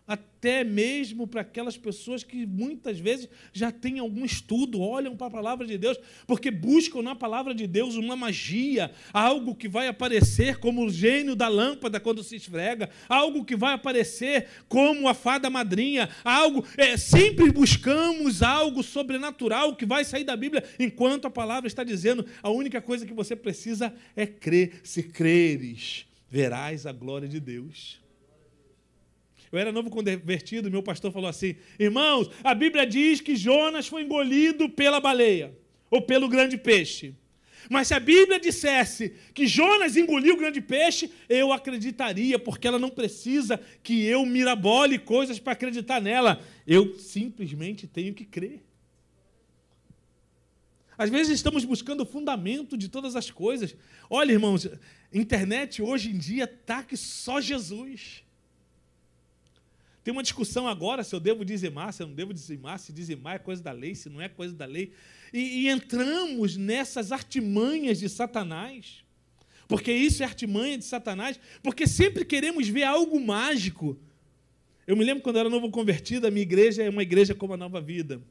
até 0.07 0.63
mesmo 0.63 1.27
para 1.27 1.41
aquelas 1.41 1.75
pessoas 1.75 2.23
que 2.23 2.45
muitas 2.45 2.97
vezes 2.97 3.27
já 3.51 3.71
têm 3.71 3.99
algum 3.99 4.23
estudo, 4.23 4.79
olham 4.79 5.17
para 5.17 5.27
a 5.27 5.31
palavra 5.31 5.67
de 5.67 5.77
Deus, 5.77 5.99
porque 6.25 6.49
buscam 6.49 7.01
na 7.01 7.13
palavra 7.13 7.53
de 7.53 7.67
Deus 7.67 7.95
uma 7.95 8.15
magia, 8.15 8.91
algo 9.11 9.53
que 9.53 9.67
vai 9.67 9.89
aparecer 9.89 10.59
como 10.59 10.85
o 10.85 10.89
gênio 10.89 11.35
da 11.35 11.49
lâmpada 11.49 11.99
quando 11.99 12.23
se 12.23 12.37
esfrega, 12.37 12.89
algo 13.09 13.43
que 13.43 13.55
vai 13.55 13.73
aparecer 13.73 14.47
como 14.69 15.09
a 15.09 15.13
fada 15.13 15.49
madrinha, 15.49 16.09
algo. 16.23 16.65
É, 16.77 16.95
sempre 16.95 17.51
buscamos 17.51 18.41
algo 18.41 18.81
sobrenatural 18.81 19.75
que 19.75 19.85
vai 19.85 20.05
sair 20.05 20.23
da 20.23 20.37
Bíblia, 20.37 20.63
enquanto 20.79 21.25
a 21.25 21.29
palavra 21.29 21.67
está 21.67 21.83
dizendo 21.83 22.25
a 22.41 22.49
única 22.49 22.81
coisa 22.81 23.05
que 23.05 23.13
você 23.13 23.35
precisa 23.35 23.93
é 24.15 24.25
crer. 24.25 24.79
Se 24.83 25.03
creres, 25.03 26.05
verás 26.29 26.85
a 26.85 26.93
glória 26.93 27.27
de 27.27 27.39
Deus. 27.39 28.06
Eu 29.51 29.59
era 29.59 29.71
novo 29.71 29.89
convertido, 29.89 30.69
meu 30.69 30.83
pastor 30.83 31.11
falou 31.11 31.29
assim: 31.29 31.55
irmãos, 31.79 32.29
a 32.43 32.53
Bíblia 32.53 32.85
diz 32.85 33.21
que 33.21 33.35
Jonas 33.35 33.87
foi 33.87 34.03
engolido 34.03 34.69
pela 34.69 34.99
baleia 34.99 35.55
ou 35.89 36.01
pelo 36.01 36.27
grande 36.27 36.57
peixe. 36.57 37.13
Mas 37.69 37.89
se 37.89 37.93
a 37.93 37.99
Bíblia 37.99 38.39
dissesse 38.39 39.13
que 39.33 39.45
Jonas 39.45 39.97
engoliu 39.97 40.35
o 40.35 40.37
grande 40.37 40.61
peixe, 40.61 41.11
eu 41.27 41.51
acreditaria, 41.51 42.39
porque 42.39 42.67
ela 42.67 42.79
não 42.79 42.89
precisa 42.89 43.59
que 43.83 44.05
eu 44.05 44.25
mirabole 44.25 44.97
coisas 44.97 45.39
para 45.39 45.53
acreditar 45.53 46.01
nela. 46.01 46.41
Eu 46.65 46.97
simplesmente 46.97 47.85
tenho 47.87 48.13
que 48.13 48.25
crer. 48.25 48.63
Às 50.97 51.09
vezes 51.09 51.35
estamos 51.35 51.63
buscando 51.63 52.01
o 52.01 52.05
fundamento 52.05 52.75
de 52.75 52.89
todas 52.89 53.15
as 53.15 53.29
coisas. 53.29 53.75
Olha, 54.09 54.31
irmãos, 54.31 54.67
internet 55.13 55.81
hoje 55.81 56.09
em 56.09 56.17
dia 56.17 56.45
está 56.45 56.81
que 56.83 56.97
só 56.97 57.39
Jesus. 57.39 58.23
Tem 60.07 60.13
uma 60.13 60.23
discussão 60.23 60.69
agora 60.69 61.03
se 61.03 61.13
eu 61.13 61.19
devo 61.19 61.43
dizimar, 61.43 61.91
se 61.91 62.01
eu 62.01 62.07
não 62.07 62.15
devo 62.15 62.33
dizimar, 62.33 62.79
se 62.79 62.93
dizimar 62.93 63.35
é 63.35 63.39
coisa 63.39 63.61
da 63.61 63.73
lei, 63.73 63.93
se 63.93 64.09
não 64.09 64.21
é 64.21 64.29
coisa 64.29 64.55
da 64.55 64.65
lei. 64.65 64.93
E, 65.33 65.65
e 65.65 65.67
entramos 65.67 66.55
nessas 66.55 67.11
artimanhas 67.11 67.99
de 67.99 68.07
Satanás, 68.07 69.03
porque 69.67 69.91
isso 69.91 70.23
é 70.23 70.25
artimanha 70.25 70.77
de 70.77 70.85
Satanás, 70.85 71.37
porque 71.61 71.85
sempre 71.85 72.23
queremos 72.23 72.69
ver 72.69 72.83
algo 72.83 73.19
mágico. 73.19 73.99
Eu 74.87 74.95
me 74.95 75.03
lembro 75.03 75.21
quando 75.21 75.35
eu 75.35 75.39
era 75.41 75.49
novo 75.49 75.69
convertido, 75.69 76.25
a 76.25 76.31
minha 76.31 76.43
igreja 76.43 76.83
é 76.83 76.89
uma 76.89 77.03
igreja 77.03 77.35
como 77.35 77.55
a 77.55 77.57
Nova 77.57 77.81
Vida. 77.81 78.21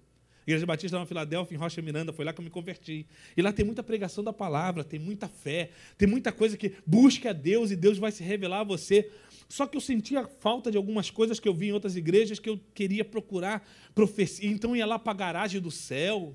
Igreja 0.46 0.64
Batista 0.64 0.98
na 0.98 1.04
Filadélfia, 1.04 1.56
em 1.56 1.58
Rocha 1.58 1.82
Miranda, 1.82 2.10
foi 2.10 2.24
lá 2.24 2.32
que 2.32 2.40
eu 2.40 2.44
me 2.44 2.50
converti. 2.50 3.04
E 3.36 3.42
lá 3.42 3.52
tem 3.52 3.66
muita 3.66 3.82
pregação 3.82 4.24
da 4.24 4.32
palavra, 4.32 4.82
tem 4.82 4.98
muita 4.98 5.28
fé, 5.28 5.68
tem 5.98 6.08
muita 6.08 6.32
coisa 6.32 6.56
que 6.56 6.72
busque 6.86 7.28
a 7.28 7.34
Deus 7.34 7.70
e 7.70 7.76
Deus 7.76 7.98
vai 7.98 8.12
se 8.12 8.22
revelar 8.22 8.60
a 8.60 8.64
você. 8.64 9.10
Só 9.48 9.66
que 9.66 9.76
eu 9.76 9.80
sentia 9.80 10.26
falta 10.26 10.70
de 10.70 10.76
algumas 10.76 11.10
coisas 11.10 11.38
que 11.38 11.48
eu 11.48 11.54
vi 11.54 11.68
em 11.68 11.72
outras 11.72 11.96
igrejas 11.96 12.38
que 12.38 12.48
eu 12.48 12.60
queria 12.74 13.04
procurar 13.04 13.66
profecia. 13.94 14.50
Então 14.50 14.74
ia 14.74 14.86
lá 14.86 14.98
para 14.98 15.12
a 15.12 15.16
garagem 15.16 15.60
do 15.60 15.70
céu. 15.70 16.34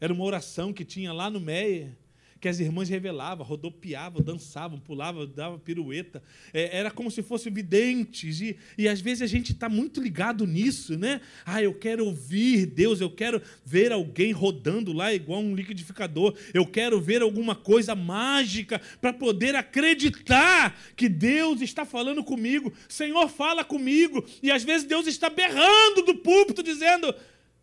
Era 0.00 0.12
uma 0.12 0.24
oração 0.24 0.72
que 0.72 0.84
tinha 0.84 1.12
lá 1.12 1.28
no 1.28 1.40
Meia 1.40 1.96
que 2.44 2.48
as 2.48 2.60
irmãs 2.60 2.90
revelavam, 2.90 3.42
rodopiavam, 3.42 4.20
dançavam, 4.20 4.78
pulavam, 4.78 5.26
davam 5.26 5.58
pirueta. 5.58 6.22
É, 6.52 6.76
era 6.76 6.90
como 6.90 7.10
se 7.10 7.22
fossem 7.22 7.50
videntes. 7.50 8.38
E, 8.42 8.58
e 8.76 8.86
às 8.86 9.00
vezes 9.00 9.22
a 9.22 9.26
gente 9.26 9.52
está 9.52 9.66
muito 9.66 9.98
ligado 9.98 10.46
nisso, 10.46 10.98
né? 10.98 11.22
Ah, 11.46 11.62
eu 11.62 11.72
quero 11.72 12.04
ouvir 12.04 12.66
Deus, 12.66 13.00
eu 13.00 13.08
quero 13.08 13.40
ver 13.64 13.92
alguém 13.92 14.30
rodando 14.30 14.92
lá 14.92 15.14
igual 15.14 15.40
um 15.40 15.54
liquidificador. 15.54 16.36
Eu 16.52 16.66
quero 16.66 17.00
ver 17.00 17.22
alguma 17.22 17.54
coisa 17.54 17.94
mágica 17.94 18.78
para 19.00 19.14
poder 19.14 19.56
acreditar 19.56 20.78
que 20.94 21.08
Deus 21.08 21.62
está 21.62 21.86
falando 21.86 22.22
comigo. 22.22 22.70
Senhor, 22.90 23.26
fala 23.30 23.64
comigo. 23.64 24.22
E 24.42 24.50
às 24.50 24.62
vezes 24.62 24.86
Deus 24.86 25.06
está 25.06 25.30
berrando 25.30 26.02
do 26.02 26.16
púlpito, 26.16 26.62
dizendo: 26.62 27.14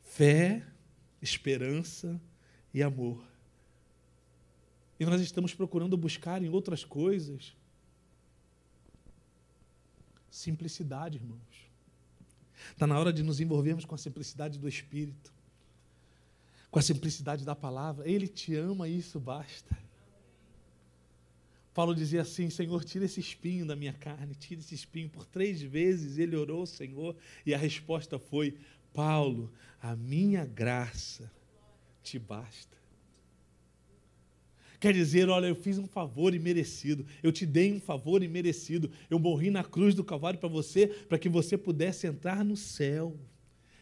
fé, 0.01 0.63
esperança 1.21 2.19
e 2.73 2.81
amor. 2.81 3.30
E 5.01 5.05
nós 5.05 5.19
estamos 5.19 5.51
procurando 5.51 5.97
buscar 5.97 6.43
em 6.43 6.49
outras 6.49 6.85
coisas 6.85 7.55
simplicidade, 10.29 11.17
irmãos. 11.17 11.71
Está 12.69 12.85
na 12.85 12.99
hora 12.99 13.11
de 13.11 13.23
nos 13.23 13.39
envolvermos 13.39 13.83
com 13.83 13.95
a 13.95 13.97
simplicidade 13.97 14.59
do 14.59 14.69
Espírito, 14.69 15.33
com 16.69 16.77
a 16.77 16.83
simplicidade 16.83 17.43
da 17.43 17.55
palavra. 17.55 18.07
Ele 18.07 18.27
te 18.27 18.55
ama 18.55 18.87
e 18.87 18.99
isso 18.99 19.19
basta. 19.19 19.75
Paulo 21.73 21.95
dizia 21.95 22.21
assim: 22.21 22.51
Senhor, 22.51 22.83
tira 22.83 23.05
esse 23.05 23.19
espinho 23.19 23.65
da 23.65 23.75
minha 23.75 23.93
carne, 23.93 24.35
tira 24.35 24.61
esse 24.61 24.75
espinho. 24.75 25.09
Por 25.09 25.25
três 25.25 25.63
vezes 25.63 26.19
ele 26.19 26.35
orou, 26.35 26.63
Senhor, 26.67 27.15
e 27.43 27.55
a 27.55 27.57
resposta 27.57 28.19
foi: 28.19 28.55
Paulo, 28.93 29.51
a 29.81 29.95
minha 29.95 30.45
graça 30.45 31.31
te 32.03 32.19
basta. 32.19 32.80
Quer 34.81 34.95
dizer, 34.95 35.29
olha, 35.29 35.45
eu 35.45 35.53
fiz 35.53 35.77
um 35.77 35.85
favor 35.85 36.33
imerecido, 36.33 37.05
eu 37.21 37.31
te 37.31 37.45
dei 37.45 37.71
um 37.71 37.79
favor 37.79 38.23
imerecido, 38.23 38.89
eu 39.11 39.19
morri 39.19 39.51
na 39.51 39.63
cruz 39.63 39.93
do 39.93 40.03
Calvário 40.03 40.39
para 40.39 40.49
você, 40.49 40.87
para 40.87 41.19
que 41.19 41.29
você 41.29 41.55
pudesse 41.55 42.07
entrar 42.07 42.43
no 42.43 42.57
céu. 42.57 43.15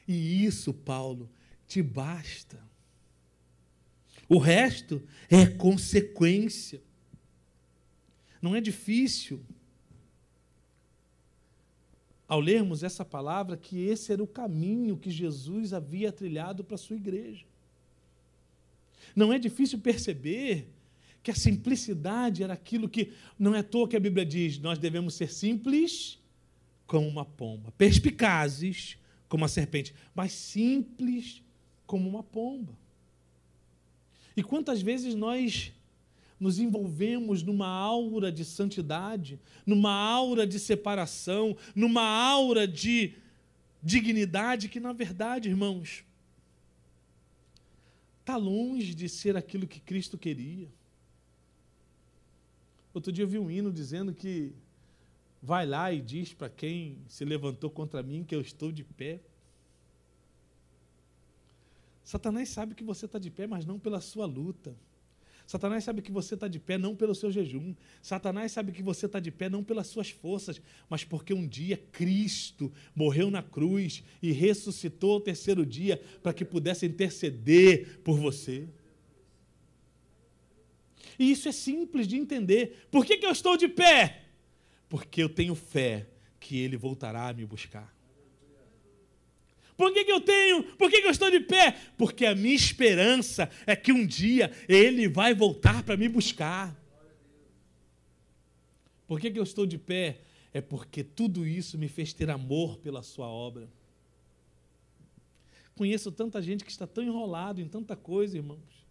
E 0.05 0.43
isso, 0.43 0.73
Paulo, 0.73 1.29
te 1.65 1.81
basta. 1.81 2.61
O 4.27 4.37
resto 4.37 5.01
é 5.29 5.45
consequência. 5.45 6.81
Não 8.41 8.53
é 8.53 8.59
difícil. 8.59 9.41
Ao 12.27 12.41
lermos 12.41 12.83
essa 12.83 13.05
palavra, 13.05 13.55
que 13.55 13.85
esse 13.85 14.11
era 14.11 14.21
o 14.21 14.27
caminho 14.27 14.97
que 14.97 15.09
Jesus 15.09 15.71
havia 15.71 16.11
trilhado 16.11 16.61
para 16.61 16.75
a 16.75 16.77
sua 16.77 16.97
igreja. 16.97 17.45
Não 19.15 19.31
é 19.31 19.39
difícil 19.39 19.79
perceber 19.79 20.67
que 21.21 21.31
a 21.31 21.35
simplicidade 21.35 22.43
era 22.43 22.53
aquilo 22.53 22.87
que 22.87 23.11
não 23.37 23.53
é 23.53 23.59
à 23.59 23.63
toa 23.63 23.87
que 23.87 23.95
a 23.95 23.99
Bíblia 23.99 24.25
diz, 24.25 24.57
nós 24.59 24.77
devemos 24.77 25.13
ser 25.13 25.31
simples 25.31 26.17
como 26.87 27.07
uma 27.07 27.25
pomba, 27.25 27.71
perspicazes 27.77 28.97
como 29.27 29.45
a 29.45 29.47
serpente, 29.47 29.93
mas 30.15 30.31
simples 30.31 31.43
como 31.85 32.09
uma 32.09 32.23
pomba. 32.23 32.77
E 34.35 34.43
quantas 34.43 34.81
vezes 34.81 35.13
nós 35.15 35.73
nos 36.39 36.57
envolvemos 36.57 37.43
numa 37.43 37.67
aura 37.67 38.31
de 38.31 38.45
santidade, 38.45 39.39
numa 39.65 39.91
aura 39.91 40.47
de 40.47 40.57
separação, 40.57 41.55
numa 41.75 42.01
aura 42.01 42.67
de 42.67 43.13
dignidade 43.83 44.69
que, 44.69 44.79
na 44.79 44.93
verdade, 44.93 45.49
irmãos, 45.49 46.03
está 48.21 48.37
longe 48.37 48.93
de 48.93 49.09
ser 49.09 49.35
aquilo 49.35 49.67
que 49.67 49.79
Cristo 49.79 50.17
queria. 50.17 50.69
Outro 52.99 53.13
dia 53.13 53.23
eu 53.23 53.29
vi 53.29 53.39
um 53.39 53.49
hino 53.49 53.71
dizendo 53.71 54.13
que 54.13 54.51
vai 55.41 55.65
lá 55.65 55.89
e 55.89 56.01
diz 56.01 56.33
para 56.33 56.49
quem 56.49 56.97
se 57.07 57.23
levantou 57.23 57.69
contra 57.69 58.03
mim 58.03 58.25
que 58.25 58.35
eu 58.35 58.41
estou 58.41 58.73
de 58.73 58.83
pé. 58.83 59.21
Satanás 62.03 62.49
sabe 62.49 62.75
que 62.75 62.83
você 62.83 63.05
está 63.05 63.17
de 63.17 63.31
pé, 63.31 63.47
mas 63.47 63.65
não 63.65 63.79
pela 63.79 64.01
sua 64.01 64.25
luta. 64.25 64.75
Satanás 65.47 65.85
sabe 65.85 66.01
que 66.01 66.11
você 66.11 66.33
está 66.33 66.49
de 66.49 66.59
pé 66.59 66.77
não 66.77 66.93
pelo 66.93 67.15
seu 67.15 67.31
jejum. 67.31 67.73
Satanás 68.01 68.51
sabe 68.51 68.73
que 68.73 68.83
você 68.83 69.05
está 69.05 69.21
de 69.21 69.31
pé 69.31 69.47
não 69.47 69.63
pelas 69.63 69.87
suas 69.87 70.09
forças, 70.09 70.61
mas 70.89 71.05
porque 71.05 71.33
um 71.33 71.47
dia 71.47 71.77
Cristo 71.93 72.69
morreu 72.93 73.31
na 73.31 73.41
cruz 73.41 74.03
e 74.21 74.33
ressuscitou 74.33 75.13
ao 75.13 75.21
terceiro 75.21 75.65
dia 75.65 76.01
para 76.21 76.33
que 76.33 76.43
pudesse 76.43 76.85
interceder 76.85 78.01
por 78.03 78.17
você. 78.17 78.67
E 81.19 81.29
isso 81.29 81.49
é 81.49 81.51
simples 81.51 82.07
de 82.07 82.15
entender. 82.15 82.87
Por 82.89 83.05
que, 83.05 83.17
que 83.17 83.25
eu 83.25 83.31
estou 83.31 83.57
de 83.57 83.67
pé? 83.67 84.23
Porque 84.87 85.21
eu 85.21 85.27
tenho 85.27 85.53
fé 85.53 86.07
que 86.39 86.57
Ele 86.57 86.77
voltará 86.77 87.27
a 87.27 87.33
me 87.33 87.45
buscar. 87.45 87.93
Por 89.75 89.93
que, 89.93 90.05
que 90.05 90.11
eu 90.11 90.21
tenho? 90.21 90.63
Por 90.75 90.89
que, 90.89 91.01
que 91.01 91.07
eu 91.07 91.11
estou 91.11 91.29
de 91.29 91.41
pé? 91.41 91.77
Porque 91.97 92.25
a 92.25 92.33
minha 92.33 92.55
esperança 92.55 93.49
é 93.67 93.75
que 93.75 93.91
um 93.91 94.05
dia 94.05 94.51
Ele 94.67 95.09
vai 95.09 95.33
voltar 95.33 95.83
para 95.83 95.97
me 95.97 96.07
buscar. 96.07 96.77
Por 99.05 99.19
que, 99.19 99.29
que 99.29 99.39
eu 99.39 99.43
estou 99.43 99.65
de 99.65 99.77
pé? 99.77 100.21
É 100.53 100.61
porque 100.61 101.03
tudo 101.03 101.45
isso 101.45 101.77
me 101.77 101.89
fez 101.89 102.13
ter 102.13 102.29
amor 102.29 102.77
pela 102.77 103.03
Sua 103.03 103.27
obra. 103.27 103.69
Conheço 105.75 106.11
tanta 106.11 106.41
gente 106.41 106.63
que 106.63 106.71
está 106.71 106.87
tão 106.87 107.03
enrolado 107.03 107.61
em 107.61 107.67
tanta 107.67 107.95
coisa, 107.95 108.37
irmãos. 108.37 108.88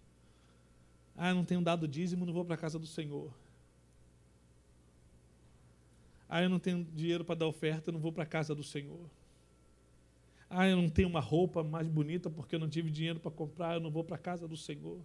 Ah, 1.20 1.34
não 1.34 1.44
tenho 1.44 1.60
dado 1.60 1.88
dízimo, 1.88 2.24
não 2.24 2.32
vou 2.32 2.44
para 2.44 2.54
a 2.54 2.58
casa 2.58 2.78
do 2.78 2.86
Senhor. 2.86 3.28
Ah, 6.28 6.40
eu 6.40 6.48
não 6.48 6.60
tenho 6.60 6.86
dinheiro 6.94 7.24
para 7.24 7.34
dar 7.34 7.46
oferta, 7.48 7.90
não 7.90 7.98
vou 7.98 8.12
para 8.12 8.22
a 8.22 8.26
casa 8.26 8.54
do 8.54 8.62
Senhor. 8.62 9.00
Ah, 10.48 10.68
eu 10.68 10.76
não 10.76 10.88
tenho 10.88 11.08
uma 11.08 11.18
roupa 11.18 11.64
mais 11.64 11.88
bonita 11.88 12.30
porque 12.30 12.54
eu 12.54 12.60
não 12.60 12.68
tive 12.68 12.88
dinheiro 12.88 13.18
para 13.18 13.32
comprar, 13.32 13.74
eu 13.74 13.80
não 13.80 13.90
vou 13.90 14.04
para 14.04 14.14
a 14.14 14.18
casa 14.18 14.46
do 14.46 14.56
Senhor. 14.56 15.00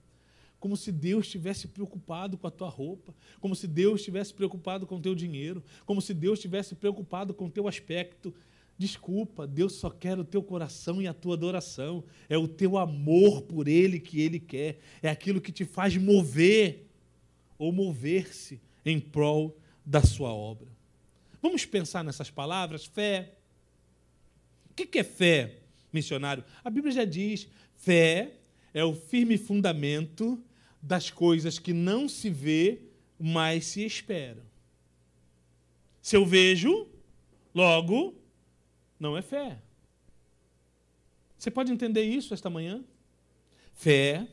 Como 0.60 0.78
se 0.78 0.92
Deus 0.92 1.26
estivesse 1.26 1.68
preocupado 1.68 2.38
com 2.38 2.46
a 2.46 2.52
tua 2.52 2.70
roupa, 2.70 3.12
como 3.42 3.56
se 3.56 3.68
Deus 3.68 4.02
estivesse 4.02 4.36
preocupado 4.36 4.86
com 4.86 4.98
o 4.98 5.02
teu 5.02 5.16
dinheiro, 5.16 5.64
como 5.84 6.00
se 6.00 6.14
Deus 6.14 6.38
estivesse 6.38 6.76
preocupado 6.76 7.34
com 7.34 7.48
o 7.48 7.50
teu 7.50 7.68
aspecto. 7.68 8.32
Desculpa, 8.78 9.46
Deus 9.46 9.74
só 9.74 9.90
quer 9.90 10.18
o 10.18 10.26
teu 10.26 10.42
coração 10.42 11.02
e 11.02 11.08
a 11.08 11.14
tua 11.14 11.36
adoração. 11.36 12.04
É 12.28 12.38
o 12.38 12.48
teu 12.48 12.78
amor 12.78 13.44
por 13.44 13.68
Ele 13.68 14.00
que 14.00 14.20
Ele 14.20 14.40
quer. 14.40 14.80
É 15.02 15.10
aquilo 15.10 15.42
que 15.42 15.52
te 15.52 15.64
faz 15.64 15.96
mover 15.96 16.88
ou 17.58 17.72
mover-se 17.72 18.60
em 18.86 19.00
prol 19.00 19.58
da 19.86 20.02
sua 20.04 20.34
obra. 20.34 20.68
Vamos 21.42 21.66
pensar 21.66 22.04
nessas 22.04 22.30
palavras? 22.30 22.86
Fé, 22.86 23.34
o 24.70 24.74
que 24.74 25.00
é 25.00 25.04
fé, 25.04 25.60
missionário? 25.92 26.44
A 26.64 26.70
Bíblia 26.70 26.94
já 26.94 27.06
diz: 27.06 27.48
fé 27.76 28.34
é 28.74 28.84
o 28.84 28.96
firme 28.96 29.38
fundamento 29.38 30.42
das 30.82 31.10
coisas 31.10 31.60
que 31.60 31.72
não 31.72 32.10
se 32.10 32.30
vê, 32.30 32.82
mas 33.20 33.66
se 33.66 33.86
espera. 33.86 34.44
Se 36.02 36.18
eu 36.18 36.26
vejo, 36.26 36.88
logo, 37.54 38.16
não 39.04 39.16
é 39.16 39.22
fé. 39.22 39.60
Você 41.38 41.52
pode 41.52 41.72
entender 41.72 42.04
isso 42.04 42.34
esta 42.34 42.50
manhã? 42.50 42.84
Fé 43.74 44.28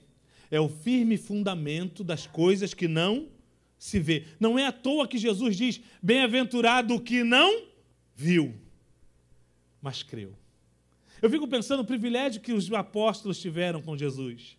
é 0.51 0.59
o 0.59 0.69
firme 0.69 1.19
fundamento 1.19 2.03
das 2.03 2.27
coisas 2.27 2.73
que 2.73 2.89
não 2.89 3.29
se 3.79 3.99
vê. 3.99 4.27
Não 4.39 4.59
é 4.59 4.67
à 4.67 4.73
toa 4.73 5.07
que 5.07 5.19
Jesus 5.19 5.57
diz: 5.57 5.81
bem-aventurado 6.03 6.95
o 6.95 7.01
que 7.01 7.23
não 7.23 7.67
viu 8.15 8.55
mas 9.81 10.03
creu. 10.03 10.35
Eu 11.23 11.31
fico 11.31 11.47
pensando 11.49 11.81
no 11.81 11.87
privilégio 11.87 12.41
que 12.41 12.53
os 12.53 12.71
apóstolos 12.73 13.39
tiveram 13.39 13.83
com 13.83 13.97
Jesus. 13.97 14.57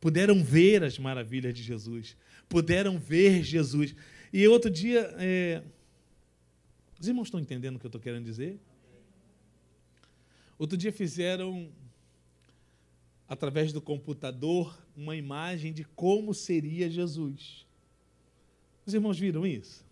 Puderam 0.00 0.42
ver 0.42 0.82
as 0.82 0.98
maravilhas 0.98 1.54
de 1.54 1.62
Jesus, 1.62 2.16
puderam 2.48 2.98
ver 2.98 3.42
Jesus. 3.42 3.94
E 4.32 4.46
outro 4.48 4.70
dia, 4.70 5.14
é... 5.18 5.62
os 6.98 7.06
irmãos 7.06 7.28
estão 7.28 7.38
entendendo 7.38 7.76
o 7.76 7.78
que 7.78 7.86
eu 7.86 7.88
estou 7.88 8.00
querendo 8.00 8.24
dizer? 8.24 8.58
Outro 10.62 10.78
dia 10.78 10.92
fizeram, 10.92 11.72
através 13.28 13.72
do 13.72 13.80
computador, 13.80 14.80
uma 14.96 15.16
imagem 15.16 15.72
de 15.72 15.82
como 15.82 16.32
seria 16.32 16.88
Jesus. 16.88 17.66
Os 18.86 18.94
irmãos 18.94 19.18
viram 19.18 19.44
isso? 19.44 19.84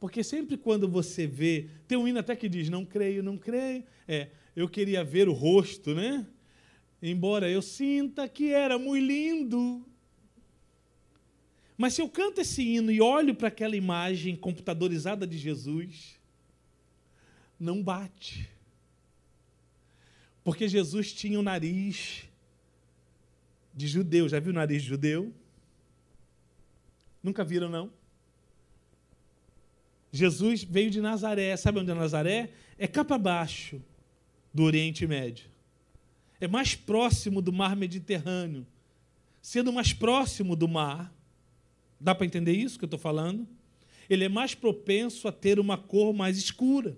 Porque 0.00 0.24
sempre 0.24 0.56
quando 0.56 0.88
você 0.88 1.26
vê, 1.26 1.68
tem 1.86 1.98
um 1.98 2.08
hino 2.08 2.18
até 2.18 2.34
que 2.34 2.48
diz, 2.48 2.70
não 2.70 2.82
creio, 2.82 3.22
não 3.22 3.36
creio. 3.36 3.84
É, 4.08 4.30
eu 4.56 4.66
queria 4.66 5.04
ver 5.04 5.28
o 5.28 5.34
rosto, 5.34 5.94
né? 5.94 6.26
Embora 7.02 7.46
eu 7.46 7.60
sinta 7.60 8.26
que 8.26 8.54
era 8.54 8.78
muito 8.78 9.04
lindo. 9.04 9.84
Mas 11.76 11.92
se 11.92 12.00
eu 12.00 12.08
canto 12.08 12.40
esse 12.40 12.62
hino 12.62 12.90
e 12.90 13.02
olho 13.02 13.34
para 13.34 13.48
aquela 13.48 13.76
imagem 13.76 14.34
computadorizada 14.34 15.26
de 15.26 15.36
Jesus, 15.36 16.18
não 17.60 17.82
bate. 17.82 18.56
Porque 20.48 20.66
Jesus 20.66 21.12
tinha 21.12 21.38
o 21.38 21.42
nariz 21.42 22.22
de 23.74 23.86
judeu. 23.86 24.26
Já 24.30 24.40
viu 24.40 24.50
o 24.50 24.54
nariz 24.54 24.82
de 24.82 24.88
judeu? 24.88 25.30
Nunca 27.22 27.44
viram, 27.44 27.68
não? 27.68 27.92
Jesus 30.10 30.64
veio 30.64 30.90
de 30.90 31.02
Nazaré. 31.02 31.54
Sabe 31.58 31.80
onde 31.80 31.90
é 31.90 31.94
Nazaré? 31.94 32.50
É 32.78 32.86
capa 32.86 33.16
abaixo 33.16 33.78
do 34.50 34.62
Oriente 34.62 35.06
Médio. 35.06 35.50
É 36.40 36.48
mais 36.48 36.74
próximo 36.74 37.42
do 37.42 37.52
mar 37.52 37.76
Mediterrâneo. 37.76 38.66
Sendo 39.42 39.70
mais 39.70 39.92
próximo 39.92 40.56
do 40.56 40.66
mar, 40.66 41.12
dá 42.00 42.14
para 42.14 42.24
entender 42.24 42.52
isso 42.52 42.78
que 42.78 42.86
eu 42.86 42.86
estou 42.86 42.98
falando? 42.98 43.46
Ele 44.08 44.24
é 44.24 44.30
mais 44.30 44.54
propenso 44.54 45.28
a 45.28 45.32
ter 45.32 45.60
uma 45.60 45.76
cor 45.76 46.14
mais 46.14 46.38
escura. 46.38 46.96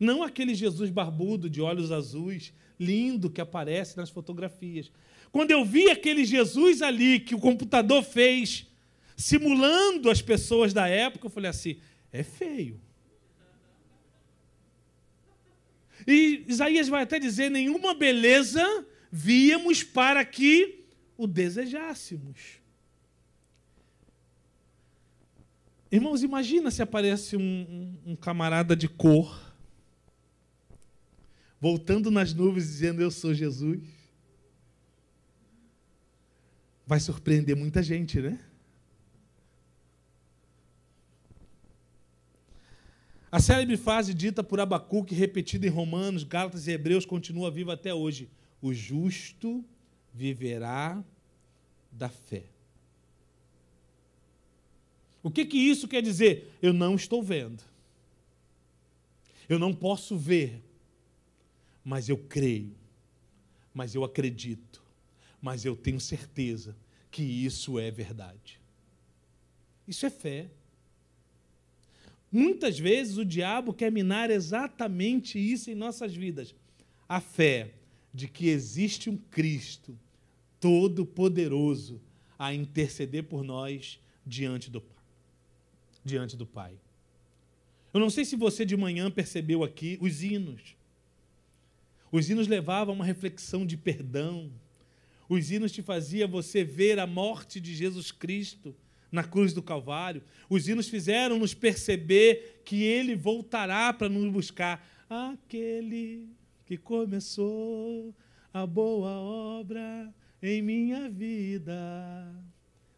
Não 0.00 0.22
aquele 0.22 0.54
Jesus 0.54 0.90
barbudo 0.90 1.50
de 1.50 1.60
olhos 1.60 1.92
azuis, 1.92 2.52
lindo 2.78 3.30
que 3.30 3.40
aparece 3.40 3.98
nas 3.98 4.08
fotografias. 4.08 4.90
Quando 5.30 5.50
eu 5.50 5.64
vi 5.64 5.90
aquele 5.90 6.24
Jesus 6.24 6.80
ali 6.80 7.20
que 7.20 7.34
o 7.34 7.38
computador 7.38 8.02
fez 8.02 8.66
simulando 9.14 10.10
as 10.10 10.22
pessoas 10.22 10.72
da 10.72 10.88
época, 10.88 11.26
eu 11.26 11.30
falei 11.30 11.50
assim: 11.50 11.78
é 12.10 12.22
feio. 12.22 12.80
E 16.06 16.44
Isaías 16.48 16.88
vai 16.88 17.02
até 17.02 17.18
dizer: 17.18 17.50
nenhuma 17.50 17.94
beleza 17.94 18.86
víamos 19.12 19.82
para 19.82 20.24
que 20.24 20.84
o 21.16 21.26
desejássemos. 21.26 22.60
Irmãos, 25.92 26.22
imagina 26.22 26.70
se 26.70 26.80
aparece 26.80 27.36
um, 27.36 27.40
um, 27.40 28.12
um, 28.12 28.16
camarada 28.16 28.76
de 28.76 28.88
cor, 28.88 29.49
voltando 31.60 32.10
nas 32.10 32.32
nuvens 32.32 32.64
dizendo: 32.64 33.02
Eu 33.02 33.10
sou 33.10 33.34
Jesus. 33.34 33.80
Vai 36.86 36.98
surpreender 36.98 37.54
muita 37.54 37.82
gente, 37.82 38.20
né? 38.20 38.40
A 43.30 43.38
célebre 43.38 43.76
frase 43.76 44.12
dita 44.12 44.42
por 44.42 44.58
Abacuque, 44.58 45.14
repetida 45.14 45.64
em 45.64 45.70
Romanos, 45.70 46.24
Gálatas 46.24 46.66
e 46.66 46.72
Hebreus, 46.72 47.06
continua 47.06 47.48
viva 47.48 47.74
até 47.74 47.94
hoje. 47.94 48.28
O 48.60 48.74
justo 48.74 49.64
viverá 50.12 51.04
da 51.92 52.08
fé. 52.08 52.44
O 55.22 55.30
que, 55.30 55.44
que 55.44 55.58
isso 55.58 55.86
quer 55.86 56.02
dizer? 56.02 56.58
Eu 56.60 56.72
não 56.72 56.96
estou 56.96 57.22
vendo. 57.22 57.62
Eu 59.48 59.60
não 59.60 59.72
posso 59.72 60.16
ver. 60.16 60.60
Mas 61.84 62.08
eu 62.08 62.16
creio. 62.16 62.74
Mas 63.72 63.94
eu 63.94 64.04
acredito. 64.04 64.82
Mas 65.40 65.64
eu 65.64 65.76
tenho 65.76 66.00
certeza 66.00 66.76
que 67.10 67.22
isso 67.22 67.78
é 67.78 67.90
verdade. 67.90 68.60
Isso 69.86 70.06
é 70.06 70.10
fé. 70.10 70.50
Muitas 72.30 72.78
vezes 72.78 73.16
o 73.18 73.24
diabo 73.24 73.74
quer 73.74 73.90
minar 73.90 74.30
exatamente 74.30 75.38
isso 75.38 75.70
em 75.70 75.74
nossas 75.74 76.14
vidas. 76.14 76.54
A 77.08 77.20
fé 77.20 77.74
de 78.14 78.28
que 78.28 78.48
existe 78.48 79.10
um 79.10 79.16
Cristo 79.16 79.98
todo-poderoso 80.60 82.00
a 82.38 82.54
interceder 82.54 83.24
por 83.24 83.42
nós 83.42 83.98
diante 84.24 84.70
do, 84.70 84.82
diante 86.04 86.36
do 86.36 86.46
Pai. 86.46 86.74
Eu 87.92 87.98
não 87.98 88.10
sei 88.10 88.24
se 88.24 88.36
você 88.36 88.64
de 88.64 88.76
manhã 88.76 89.10
percebeu 89.10 89.64
aqui 89.64 89.98
os 90.00 90.22
hinos. 90.22 90.76
Os 92.12 92.28
hinos 92.28 92.48
levavam 92.48 92.94
uma 92.94 93.04
reflexão 93.04 93.64
de 93.64 93.76
perdão. 93.76 94.50
Os 95.28 95.50
hinos 95.50 95.70
te 95.70 95.80
faziam 95.80 96.28
você 96.28 96.64
ver 96.64 96.98
a 96.98 97.06
morte 97.06 97.60
de 97.60 97.74
Jesus 97.74 98.10
Cristo 98.10 98.74
na 99.12 99.22
cruz 99.22 99.52
do 99.52 99.62
Calvário. 99.62 100.22
Os 100.48 100.68
hinos 100.68 100.88
fizeram 100.88 101.38
nos 101.38 101.54
perceber 101.54 102.62
que 102.64 102.82
ele 102.82 103.14
voltará 103.14 103.92
para 103.92 104.08
nos 104.08 104.30
buscar. 104.32 104.84
Aquele 105.08 106.28
que 106.66 106.76
começou 106.76 108.14
a 108.52 108.66
boa 108.66 109.10
obra 109.10 110.12
em 110.42 110.62
minha 110.62 111.08
vida 111.08 112.34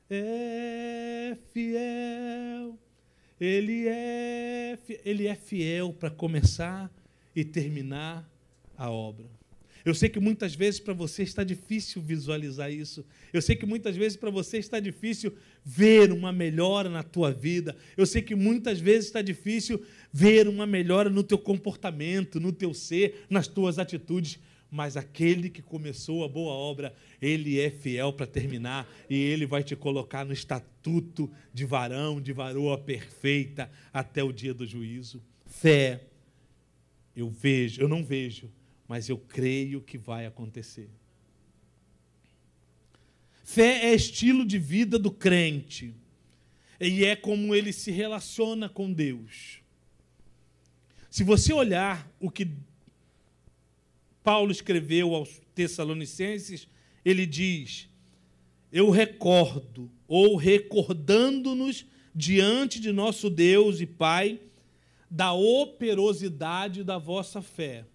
é 0.09 1.37
fiel. 1.53 2.79
Ele 3.39 3.89
é, 3.89 4.79
ele 5.05 5.27
é 5.27 5.35
fiel 5.35 5.93
para 5.93 6.11
começar 6.11 6.91
e 7.35 7.45
terminar 7.45 8.32
a 8.77 8.91
obra. 8.91 9.27
Eu 9.85 9.95
sei 9.95 10.09
que 10.09 10.21
muitas 10.21 10.55
vezes 10.55 10.79
para 10.79 10.95
você 10.95 11.23
está 11.23 11.43
difícil 11.43 12.01
visualizar 12.01 12.73
isso. 12.73 13.05
Eu 13.33 13.43
sei 13.43 13.57
que 13.57 13.67
muitas 13.67 13.97
vezes 13.97 14.17
para 14.17 14.31
você 14.31 14.59
está 14.59 14.79
difícil 14.79 15.35
ver 15.65 16.13
uma 16.13 16.33
melhora 16.33 16.89
na 16.89 17.03
tua 17.03 17.33
vida. 17.33 17.77
Eu 17.97 18.07
sei 18.07 18.23
que 18.23 18.35
muitas 18.35 18.79
vezes 18.79 19.07
está 19.07 19.21
difícil 19.21 19.83
ver 20.13 20.47
uma 20.47 20.67
melhora 20.67 21.11
no 21.11 21.25
teu 21.25 21.39
comportamento, 21.39 22.39
no 22.39 22.53
teu 22.53 22.73
ser, 22.73 23.27
nas 23.29 23.49
tuas 23.49 23.79
atitudes. 23.79 24.39
Mas 24.71 24.97
aquele 24.97 25.51
que 25.51 25.61
começou 25.61 26.25
a 26.25 26.29
boa 26.29 26.53
obra, 26.53 26.95
ele 27.21 27.61
é 27.61 27.69
fiel 27.69 28.13
para 28.13 28.27
terminar 28.27 28.91
e 29.11 29.17
ele 29.17 29.47
vai 29.47 29.63
te 29.63 29.77
colocar 29.77 30.25
no 30.25 30.33
estatuto 30.33 31.31
de 31.53 31.67
varão, 31.67 32.21
de 32.21 32.33
varoa 32.33 32.79
perfeita 32.79 33.71
até 33.93 34.23
o 34.23 34.33
dia 34.33 34.55
do 34.55 34.65
juízo. 34.65 35.23
Fé, 35.45 36.01
eu 37.15 37.29
vejo, 37.29 37.83
eu 37.83 37.89
não 37.89 38.03
vejo, 38.03 38.49
mas 38.93 39.09
eu 39.09 39.17
creio 39.17 39.81
que 39.81 39.97
vai 39.97 40.27
acontecer. 40.27 40.91
Fé 43.43 43.87
é 43.87 43.95
estilo 43.95 44.45
de 44.45 44.59
vida 44.59 44.99
do 44.99 45.11
crente 45.11 45.95
e 46.79 47.03
é 47.03 47.17
como 47.17 47.55
ele 47.55 47.73
se 47.73 47.91
relaciona 47.91 48.69
com 48.69 48.93
Deus. 48.93 49.63
Se 51.09 51.25
você 51.25 51.55
olhar 51.55 52.07
o 52.21 52.31
que 52.31 52.51
Paulo 54.23 54.53
escreveu 54.53 55.15
aos 55.15 55.41
Tessalonicenses, 55.55 56.69
ele 57.03 57.25
diz: 57.25 57.89
Eu 58.71 58.91
recordo, 58.91 59.91
ou 60.07 60.37
recordando-nos 60.37 61.87
diante 62.15 62.79
de 62.79 62.93
nosso 62.93 63.31
Deus 63.31 63.81
e 63.81 63.87
Pai, 63.87 64.39
da 65.11 65.33
operosidade 65.33 66.85
da 66.85 66.99
vossa 66.99 67.41
fé. 67.41 67.87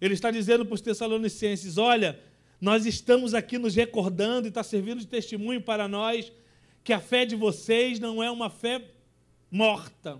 Ele 0.00 0.14
está 0.14 0.30
dizendo 0.30 0.64
para 0.64 0.74
os 0.74 0.80
Tessalonicenses: 0.80 1.78
Olha, 1.78 2.18
nós 2.60 2.86
estamos 2.86 3.34
aqui 3.34 3.58
nos 3.58 3.74
recordando 3.74 4.46
e 4.46 4.50
está 4.50 4.62
servindo 4.62 5.00
de 5.00 5.06
testemunho 5.06 5.60
para 5.60 5.86
nós 5.86 6.32
que 6.82 6.92
a 6.92 7.00
fé 7.00 7.24
de 7.24 7.36
vocês 7.36 8.00
não 8.00 8.22
é 8.22 8.30
uma 8.30 8.48
fé 8.48 8.82
morta, 9.50 10.18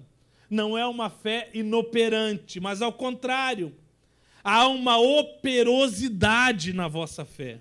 não 0.51 0.77
é 0.77 0.87
uma 0.87 1.09
fé 1.09 1.51
inoperante, 1.55 2.61
mas 2.61 2.83
ao 2.83 2.93
contrário 2.93 3.75
há 4.43 4.67
uma 4.69 4.99
operosidade 4.99 6.73
na 6.73 6.89
vossa 6.89 7.25
fé. 7.25 7.61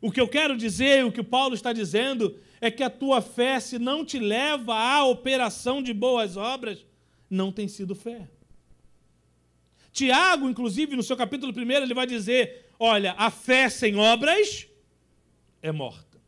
O 0.00 0.10
que 0.10 0.20
eu 0.20 0.28
quero 0.28 0.56
dizer, 0.56 1.04
o 1.04 1.12
que 1.12 1.22
Paulo 1.22 1.54
está 1.54 1.72
dizendo, 1.72 2.38
é 2.60 2.70
que 2.70 2.82
a 2.82 2.90
tua 2.90 3.22
fé, 3.22 3.58
se 3.58 3.78
não 3.78 4.04
te 4.04 4.18
leva 4.18 4.74
à 4.74 5.04
operação 5.04 5.82
de 5.82 5.94
boas 5.94 6.36
obras, 6.36 6.84
não 7.30 7.50
tem 7.50 7.68
sido 7.68 7.94
fé. 7.94 8.28
Tiago, 9.94 10.50
inclusive, 10.50 10.96
no 10.96 11.04
seu 11.04 11.16
capítulo 11.16 11.52
1, 11.56 11.70
ele 11.70 11.94
vai 11.94 12.04
dizer: 12.04 12.68
olha, 12.78 13.14
a 13.16 13.30
fé 13.30 13.68
sem 13.68 13.94
obras 13.94 14.66
é 15.62 15.70
morta. 15.70 16.20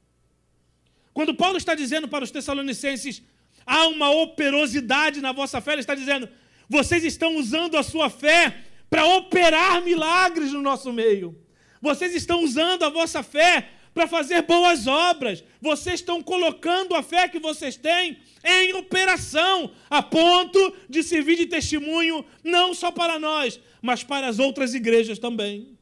Quando 1.13 1.35
Paulo 1.35 1.59
está 1.59 1.75
dizendo 1.75 2.07
para 2.07 2.23
os 2.23 2.31
Tessalonicenses, 2.31 3.23
há 3.67 3.89
uma 3.89 4.09
operosidade 4.13 5.21
na 5.21 5.33
vossa 5.33 5.61
fé, 5.61 5.73
ele 5.73 5.81
está 5.81 5.97
dizendo, 5.97 6.29
vocês 6.69 7.03
estão 7.03 7.37
usando 7.37 7.77
a 7.77 7.83
sua 7.83 8.09
fé 8.09 8.57
para 8.89 9.05
operar 9.05 9.83
milagres 9.83 10.53
no 10.53 10.63
nosso 10.63 10.93
meio. 10.93 11.37
Vocês 11.83 12.15
estão 12.15 12.45
usando 12.45 12.85
a 12.85 12.89
vossa 12.89 13.21
fé 13.21 13.69
para 13.97 14.07
fazer 14.07 14.43
boas 14.43 14.87
obras. 14.87 15.43
Vocês 15.59 16.01
estão 16.01 16.23
colocando 16.23 16.95
a 16.95 17.03
fé 17.03 17.27
que 17.31 17.39
vocês 17.39 17.77
têm 17.77 18.19
em 18.45 18.75
operação, 18.75 19.71
a 19.89 20.03
ponto 20.03 20.77
de 20.87 21.03
servir 21.03 21.39
de 21.39 21.47
testemunho 21.47 22.23
não 22.45 22.75
só 22.75 22.91
para 22.91 23.19
nós, 23.19 23.59
mas 23.81 24.05
para 24.05 24.29
as 24.29 24.39
outras 24.39 24.75
igrejas 24.75 25.19
também. 25.19 25.79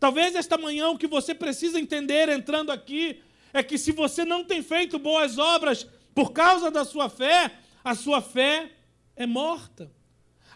Talvez 0.00 0.34
esta 0.34 0.58
manhã 0.58 0.88
o 0.88 0.98
que 0.98 1.06
você 1.06 1.32
precisa 1.32 1.78
entender 1.78 2.28
entrando 2.28 2.72
aqui 2.72 3.22
é 3.52 3.62
que 3.62 3.78
se 3.78 3.92
você 3.92 4.24
não 4.24 4.42
tem 4.42 4.60
feito 4.60 4.98
boas 4.98 5.38
obras 5.38 5.86
por 6.12 6.32
causa 6.32 6.72
da 6.72 6.84
sua 6.84 7.08
fé, 7.08 7.52
a 7.84 7.94
sua 7.94 8.20
fé 8.20 8.72
é 9.14 9.26
morta. 9.26 9.92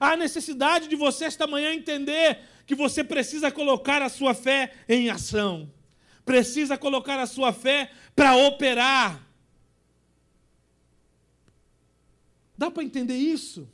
Há 0.00 0.16
necessidade 0.16 0.88
de 0.88 0.96
você 0.96 1.26
esta 1.26 1.46
manhã 1.46 1.72
entender 1.72 2.40
que 2.66 2.74
você 2.74 3.04
precisa 3.04 3.52
colocar 3.52 4.02
a 4.02 4.08
sua 4.08 4.34
fé 4.34 4.72
em 4.88 5.10
ação. 5.10 5.77
Precisa 6.28 6.76
colocar 6.76 7.18
a 7.18 7.26
sua 7.26 7.54
fé 7.54 7.90
para 8.14 8.36
operar. 8.36 9.26
Dá 12.54 12.70
para 12.70 12.84
entender 12.84 13.16
isso? 13.16 13.66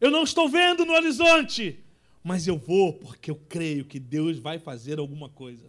Eu 0.00 0.08
não 0.08 0.22
estou 0.22 0.48
vendo 0.48 0.86
no 0.86 0.92
horizonte, 0.92 1.80
mas 2.22 2.46
eu 2.46 2.56
vou 2.56 2.92
porque 2.92 3.28
eu 3.28 3.34
creio 3.48 3.84
que 3.84 3.98
Deus 3.98 4.38
vai 4.38 4.60
fazer 4.60 5.00
alguma 5.00 5.28
coisa. 5.28 5.68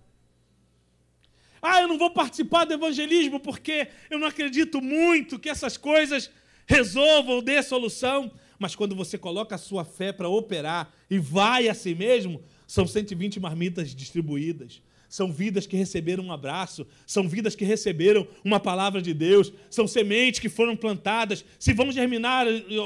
Ah, 1.59 1.81
eu 1.81 1.87
não 1.87 1.97
vou 1.97 2.11
participar 2.11 2.65
do 2.65 2.75
evangelismo 2.75 3.39
porque 3.39 3.87
eu 4.11 4.19
não 4.19 4.27
acredito 4.27 4.79
muito 4.79 5.39
que 5.39 5.49
essas 5.49 5.75
coisas 5.75 6.29
resolvam, 6.67 7.41
dê 7.41 7.63
solução. 7.63 8.31
Mas 8.59 8.75
quando 8.75 8.95
você 8.95 9.17
coloca 9.17 9.55
a 9.55 9.57
sua 9.57 9.83
fé 9.83 10.13
para 10.13 10.29
operar 10.29 10.93
e 11.09 11.17
vai 11.17 11.67
a 11.67 11.73
si 11.73 11.95
mesmo, 11.95 12.43
são 12.67 12.85
120 12.85 13.39
marmitas 13.39 13.95
distribuídas. 13.95 14.83
São 15.09 15.33
vidas 15.33 15.65
que 15.65 15.75
receberam 15.75 16.23
um 16.23 16.31
abraço, 16.31 16.85
são 17.03 17.27
vidas 17.27 17.55
que 17.55 17.65
receberam 17.65 18.27
uma 18.43 18.59
palavra 18.59 19.01
de 19.01 19.11
Deus, 19.11 19.51
são 19.67 19.87
sementes 19.87 20.39
que 20.39 20.47
foram 20.47 20.77
plantadas. 20.77 21.43
Se 21.57 21.73
vão 21.73 21.91
germinar 21.91 22.45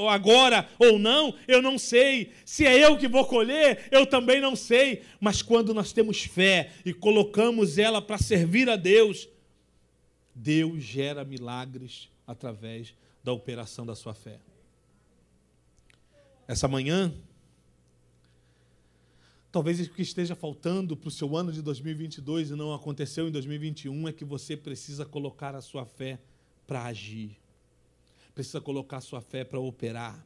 agora 0.10 0.70
ou 0.80 0.98
não, 0.98 1.36
eu 1.50 1.62
não 1.62 1.78
sei. 1.78 2.32
Se 2.45 2.66
é 2.66 2.86
eu 2.86 2.98
que 2.98 3.10
vou 3.10 3.26
colher, 3.26 3.90
eu 3.91 4.06
também 4.06 4.40
não 4.40 4.56
sei. 4.56 5.02
Mas 5.20 5.41
quando 5.41 5.74
nós 5.74 5.91
temos 5.91 6.24
fé 6.24 6.72
e 6.86 6.94
colocamos 6.94 7.78
ela 7.78 8.02
para 8.02 8.18
servir 8.18 8.70
a 8.70 8.78
Deus, 8.78 9.28
Deus 10.34 10.82
gera 10.82 11.26
milagres 11.26 12.10
através 12.26 12.94
da 13.22 13.34
operação 13.34 13.86
da 13.86 13.95
sua 13.95 14.14
fé. 14.14 14.40
Essa 16.48 16.70
manhã, 16.70 17.14
talvez 19.53 19.80
o 19.80 19.88
que 19.91 20.01
esteja 20.01 20.35
faltando 20.35 20.97
para 20.97 21.07
o 21.07 21.11
seu 21.11 21.38
ano 21.38 21.51
de 21.51 21.61
2022 21.61 22.49
e 22.49 22.55
não 22.55 22.73
aconteceu 22.73 23.27
em 23.27 23.31
2021 23.31 24.07
é 24.07 24.11
que 24.11 24.25
você 24.25 24.57
precisa 24.57 25.05
colocar 25.05 25.53
a 25.55 25.61
sua 25.61 25.85
fé 25.85 26.17
para 26.65 26.85
agir, 26.85 27.38
precisa 28.34 28.59
colocar 28.59 28.97
a 28.97 29.01
sua 29.01 29.21
fé 29.21 29.43
para 29.43 29.59
operar, 29.59 30.25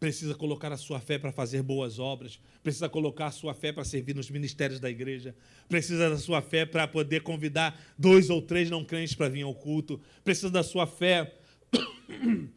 precisa 0.00 0.34
colocar 0.34 0.72
a 0.72 0.78
sua 0.78 1.00
fé 1.00 1.18
para 1.18 1.30
fazer 1.30 1.62
boas 1.62 1.98
obras, 1.98 2.40
precisa 2.62 2.88
colocar 2.88 3.26
a 3.26 3.30
sua 3.30 3.52
fé 3.52 3.74
para 3.74 3.84
servir 3.84 4.16
nos 4.16 4.30
ministérios 4.30 4.80
da 4.80 4.88
igreja, 4.88 5.36
precisa 5.68 6.08
da 6.08 6.16
sua 6.16 6.40
fé 6.40 6.64
para 6.64 6.88
poder 6.88 7.22
convidar 7.22 7.78
dois 7.98 8.30
ou 8.30 8.40
três 8.40 8.70
não 8.70 8.86
crentes 8.86 9.14
para 9.14 9.28
vir 9.28 9.42
ao 9.42 9.54
culto, 9.54 10.00
precisa 10.24 10.50
da 10.50 10.62
sua 10.62 10.86
fé 10.86 11.36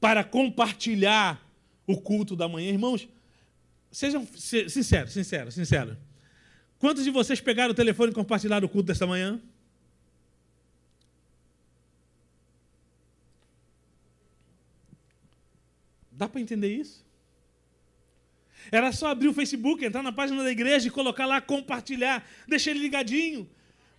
para 0.00 0.24
compartilhar 0.24 1.40
o 1.86 2.00
culto 2.00 2.34
da 2.34 2.48
manhã. 2.48 2.70
Irmãos, 2.70 3.06
sejam 3.94 4.26
sinceros, 4.36 5.12
sinceros, 5.12 5.54
sinceros. 5.54 5.96
Quantos 6.80 7.04
de 7.04 7.10
vocês 7.10 7.40
pegaram 7.40 7.70
o 7.70 7.74
telefone 7.74 8.10
e 8.10 8.14
compartilharam 8.14 8.66
o 8.66 8.68
culto 8.68 8.88
desta 8.88 9.06
manhã? 9.06 9.40
Dá 16.10 16.28
para 16.28 16.40
entender 16.40 16.74
isso? 16.74 17.04
Era 18.72 18.90
só 18.90 19.08
abrir 19.08 19.28
o 19.28 19.32
Facebook, 19.32 19.84
entrar 19.84 20.02
na 20.02 20.12
página 20.12 20.42
da 20.42 20.50
igreja 20.50 20.88
e 20.88 20.90
colocar 20.90 21.26
lá 21.26 21.40
compartilhar, 21.40 22.26
deixar 22.48 22.72
ele 22.72 22.80
ligadinho. 22.80 23.48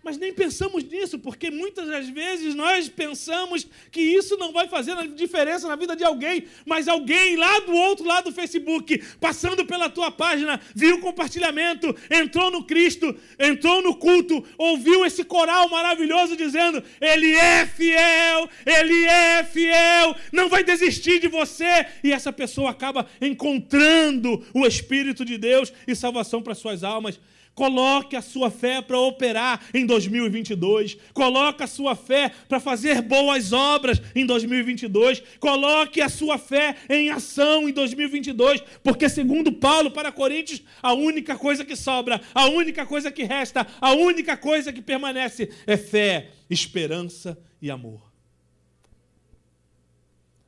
Mas 0.06 0.18
nem 0.18 0.32
pensamos 0.32 0.84
nisso, 0.84 1.18
porque 1.18 1.50
muitas 1.50 1.88
das 1.88 2.08
vezes 2.08 2.54
nós 2.54 2.88
pensamos 2.88 3.66
que 3.90 4.00
isso 4.00 4.36
não 4.36 4.52
vai 4.52 4.68
fazer 4.68 4.94
diferença 5.08 5.66
na 5.66 5.74
vida 5.74 5.96
de 5.96 6.04
alguém, 6.04 6.44
mas 6.64 6.86
alguém 6.86 7.34
lá 7.34 7.58
do 7.58 7.72
outro 7.72 8.06
lado 8.06 8.30
do 8.30 8.32
Facebook, 8.32 9.02
passando 9.18 9.66
pela 9.66 9.90
tua 9.90 10.12
página, 10.12 10.60
viu 10.72 10.94
o 10.94 11.00
compartilhamento, 11.00 11.92
entrou 12.08 12.52
no 12.52 12.62
Cristo, 12.62 13.16
entrou 13.36 13.82
no 13.82 13.96
culto, 13.96 14.44
ouviu 14.56 15.04
esse 15.04 15.24
coral 15.24 15.68
maravilhoso 15.68 16.36
dizendo: 16.36 16.80
Ele 17.00 17.34
é 17.34 17.66
fiel, 17.66 18.48
Ele 18.64 19.06
é 19.06 19.42
fiel, 19.42 20.14
não 20.32 20.48
vai 20.48 20.62
desistir 20.62 21.18
de 21.18 21.26
você. 21.26 21.84
E 22.04 22.12
essa 22.12 22.32
pessoa 22.32 22.70
acaba 22.70 23.08
encontrando 23.20 24.46
o 24.54 24.64
Espírito 24.64 25.24
de 25.24 25.36
Deus 25.36 25.72
e 25.84 25.96
salvação 25.96 26.40
para 26.40 26.54
suas 26.54 26.84
almas. 26.84 27.18
Coloque 27.56 28.14
a 28.14 28.20
sua 28.20 28.50
fé 28.50 28.82
para 28.82 29.00
operar 29.00 29.64
em 29.72 29.86
2022. 29.86 30.98
Coloque 31.14 31.62
a 31.62 31.66
sua 31.66 31.96
fé 31.96 32.30
para 32.46 32.60
fazer 32.60 33.00
boas 33.00 33.50
obras 33.50 33.98
em 34.14 34.26
2022. 34.26 35.22
Coloque 35.40 36.02
a 36.02 36.10
sua 36.10 36.36
fé 36.36 36.76
em 36.86 37.08
ação 37.08 37.66
em 37.66 37.72
2022, 37.72 38.62
porque 38.84 39.08
segundo 39.08 39.50
Paulo 39.50 39.90
para 39.90 40.12
Coríntios, 40.12 40.62
a 40.82 40.92
única 40.92 41.34
coisa 41.34 41.64
que 41.64 41.74
sobra, 41.74 42.20
a 42.34 42.44
única 42.44 42.84
coisa 42.84 43.10
que 43.10 43.24
resta, 43.24 43.66
a 43.80 43.94
única 43.94 44.36
coisa 44.36 44.70
que 44.70 44.82
permanece 44.82 45.48
é 45.66 45.78
fé, 45.78 46.32
esperança 46.50 47.38
e 47.62 47.70
amor. 47.70 48.02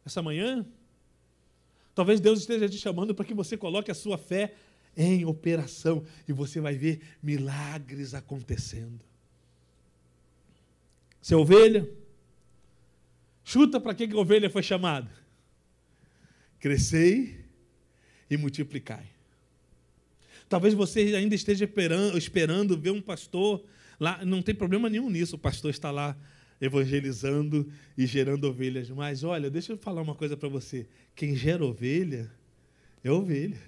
Essa 0.04 0.20
manhã, 0.20 0.62
talvez 1.94 2.20
Deus 2.20 2.40
esteja 2.40 2.68
te 2.68 2.76
chamando 2.76 3.14
para 3.14 3.24
que 3.24 3.32
você 3.32 3.56
coloque 3.56 3.90
a 3.90 3.94
sua 3.94 4.18
fé 4.18 4.52
em 4.98 5.24
operação 5.24 6.04
e 6.26 6.32
você 6.32 6.60
vai 6.60 6.76
ver 6.76 7.00
milagres 7.22 8.14
acontecendo. 8.14 8.98
Você 11.22 11.34
é 11.34 11.36
ovelha? 11.36 11.88
Chuta 13.44 13.80
para 13.80 13.94
que, 13.94 14.08
que 14.08 14.14
a 14.14 14.18
ovelha 14.18 14.50
foi 14.50 14.62
chamada? 14.62 15.08
Crescei 16.58 17.38
e 18.28 18.36
multiplicai. 18.36 19.06
Talvez 20.48 20.74
você 20.74 21.14
ainda 21.14 21.34
esteja 21.34 21.64
esperando, 21.64 22.18
esperando 22.18 22.76
ver 22.76 22.90
um 22.90 23.00
pastor 23.00 23.64
lá, 24.00 24.24
não 24.24 24.42
tem 24.42 24.54
problema 24.54 24.90
nenhum 24.90 25.08
nisso, 25.08 25.36
o 25.36 25.38
pastor 25.38 25.70
está 25.70 25.92
lá 25.92 26.16
evangelizando 26.60 27.70
e 27.96 28.04
gerando 28.04 28.48
ovelhas. 28.48 28.90
Mas 28.90 29.22
olha, 29.22 29.48
deixa 29.48 29.72
eu 29.72 29.78
falar 29.78 30.02
uma 30.02 30.14
coisa 30.14 30.36
para 30.36 30.48
você: 30.48 30.88
quem 31.14 31.36
gera 31.36 31.64
ovelha 31.64 32.28
é 33.04 33.10
ovelha. 33.12 33.67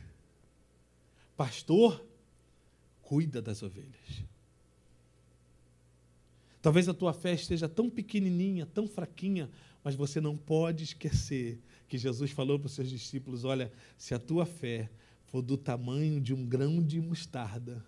Pastor, 1.41 2.05
cuida 3.01 3.41
das 3.41 3.62
ovelhas. 3.62 4.23
Talvez 6.61 6.87
a 6.87 6.93
tua 6.93 7.15
fé 7.15 7.33
esteja 7.33 7.67
tão 7.67 7.89
pequenininha, 7.89 8.67
tão 8.67 8.87
fraquinha, 8.87 9.49
mas 9.83 9.95
você 9.95 10.21
não 10.21 10.37
pode 10.37 10.85
esquecer 10.85 11.59
que 11.89 11.97
Jesus 11.97 12.31
falou 12.31 12.59
para 12.59 12.67
os 12.67 12.73
seus 12.73 12.91
discípulos: 12.91 13.45
olha, 13.45 13.73
se 13.97 14.12
a 14.12 14.19
tua 14.19 14.45
fé 14.45 14.91
for 15.29 15.41
do 15.41 15.57
tamanho 15.57 16.21
de 16.21 16.35
um 16.35 16.45
grão 16.45 16.83
de 16.83 17.01
mostarda, 17.01 17.83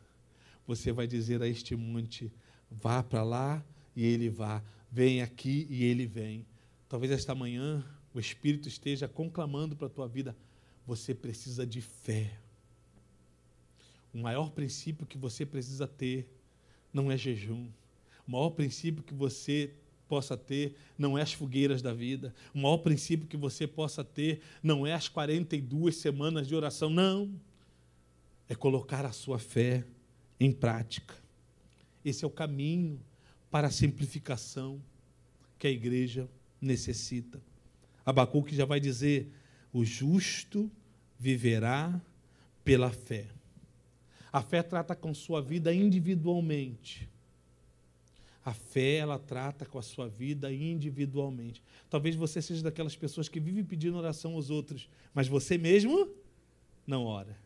você 0.66 0.91
vai 0.91 1.07
dizer 1.07 1.43
a 1.43 1.47
este 1.47 1.77
monte: 1.77 2.33
vá 2.70 3.03
para 3.03 3.23
lá 3.23 3.62
e 3.95 4.03
ele 4.03 4.31
vá, 4.31 4.65
vem 4.91 5.20
aqui 5.20 5.66
e 5.69 5.85
ele 5.85 6.07
vem. 6.07 6.47
Talvez 6.89 7.12
esta 7.12 7.35
manhã 7.35 7.85
o 8.15 8.19
Espírito 8.19 8.66
esteja 8.66 9.07
conclamando 9.07 9.77
para 9.77 9.89
a 9.89 9.91
tua 9.91 10.09
vida: 10.09 10.35
você 10.87 11.15
precisa 11.15 11.66
de 11.66 11.83
fé. 11.83 12.41
O 14.12 14.18
maior 14.18 14.51
princípio 14.51 15.06
que 15.06 15.16
você 15.16 15.47
precisa 15.47 15.86
ter 15.86 16.28
não 16.93 17.10
é 17.10 17.16
jejum. 17.16 17.68
O 18.26 18.30
maior 18.30 18.51
princípio 18.51 19.02
que 19.02 19.14
você 19.14 19.72
possa 20.09 20.36
ter 20.36 20.76
não 20.98 21.16
é 21.16 21.22
as 21.22 21.32
fogueiras 21.32 21.80
da 21.80 21.94
vida. 21.94 22.34
O 22.55 22.59
maior 22.59 22.78
princípio 22.78 23.26
que 23.26 23.36
você 23.36 23.66
possa 23.66 24.05
ter 24.05 24.43
não 24.62 24.86
é 24.86 24.93
as 24.93 25.09
42 25.09 25.97
semanas 25.97 26.47
de 26.47 26.55
oração. 26.55 26.90
Não. 26.90 27.32
É 28.48 28.55
colocar 28.55 29.06
a 29.06 29.12
sua 29.12 29.39
fé 29.39 29.84
em 30.39 30.52
prática. 30.52 31.14
Esse 32.05 32.24
é 32.24 32.26
o 32.26 32.30
caminho 32.30 33.01
para 33.51 33.68
a 33.68 33.70
simplificação 33.70 34.82
que 35.59 35.66
a 35.66 35.70
igreja 35.70 36.28
necessita. 36.60 37.40
Abacuque 38.05 38.55
já 38.55 38.64
vai 38.64 38.80
dizer: 38.80 39.32
o 39.72 39.84
justo 39.84 40.70
viverá 41.18 42.01
pela 42.64 42.90
fé. 42.90 43.28
A 44.33 44.41
fé 44.41 44.63
trata 44.63 44.97
com 44.97 45.13
sua 45.13 45.43
vida 45.43 45.75
individualmente. 45.75 47.09
A 48.45 48.53
fé, 48.53 48.97
ela 48.97 49.19
trata 49.19 49.65
com 49.65 49.79
a 49.79 49.83
sua 49.83 50.09
vida 50.09 50.53
individualmente. 50.53 51.63
Talvez 51.89 52.17
você 52.17 52.43
seja 52.43 52.63
daquelas 52.63 52.97
pessoas 52.97 53.29
que 53.29 53.39
vivem 53.39 53.65
pedindo 53.65 53.97
oração 53.97 54.35
aos 54.35 54.51
outros, 54.51 54.89
mas 55.15 55.29
você 55.29 55.57
mesmo 55.57 56.09
não 56.87 57.05
ora. 57.05 57.37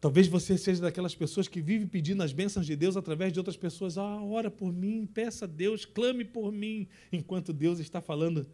Talvez 0.00 0.26
você 0.26 0.56
seja 0.56 0.80
daquelas 0.80 1.14
pessoas 1.14 1.46
que 1.46 1.60
vive 1.60 1.86
pedindo 1.86 2.22
as 2.22 2.32
bênçãos 2.32 2.66
de 2.66 2.74
Deus 2.74 2.96
através 2.96 3.32
de 3.32 3.38
outras 3.38 3.56
pessoas. 3.56 3.98
Ah, 3.98 4.22
ora 4.22 4.50
por 4.50 4.72
mim, 4.72 5.06
peça 5.06 5.44
a 5.44 5.48
Deus, 5.48 5.84
clame 5.84 6.24
por 6.24 6.50
mim, 6.50 6.88
enquanto 7.12 7.52
Deus 7.52 7.78
está 7.78 8.00
falando. 8.00 8.46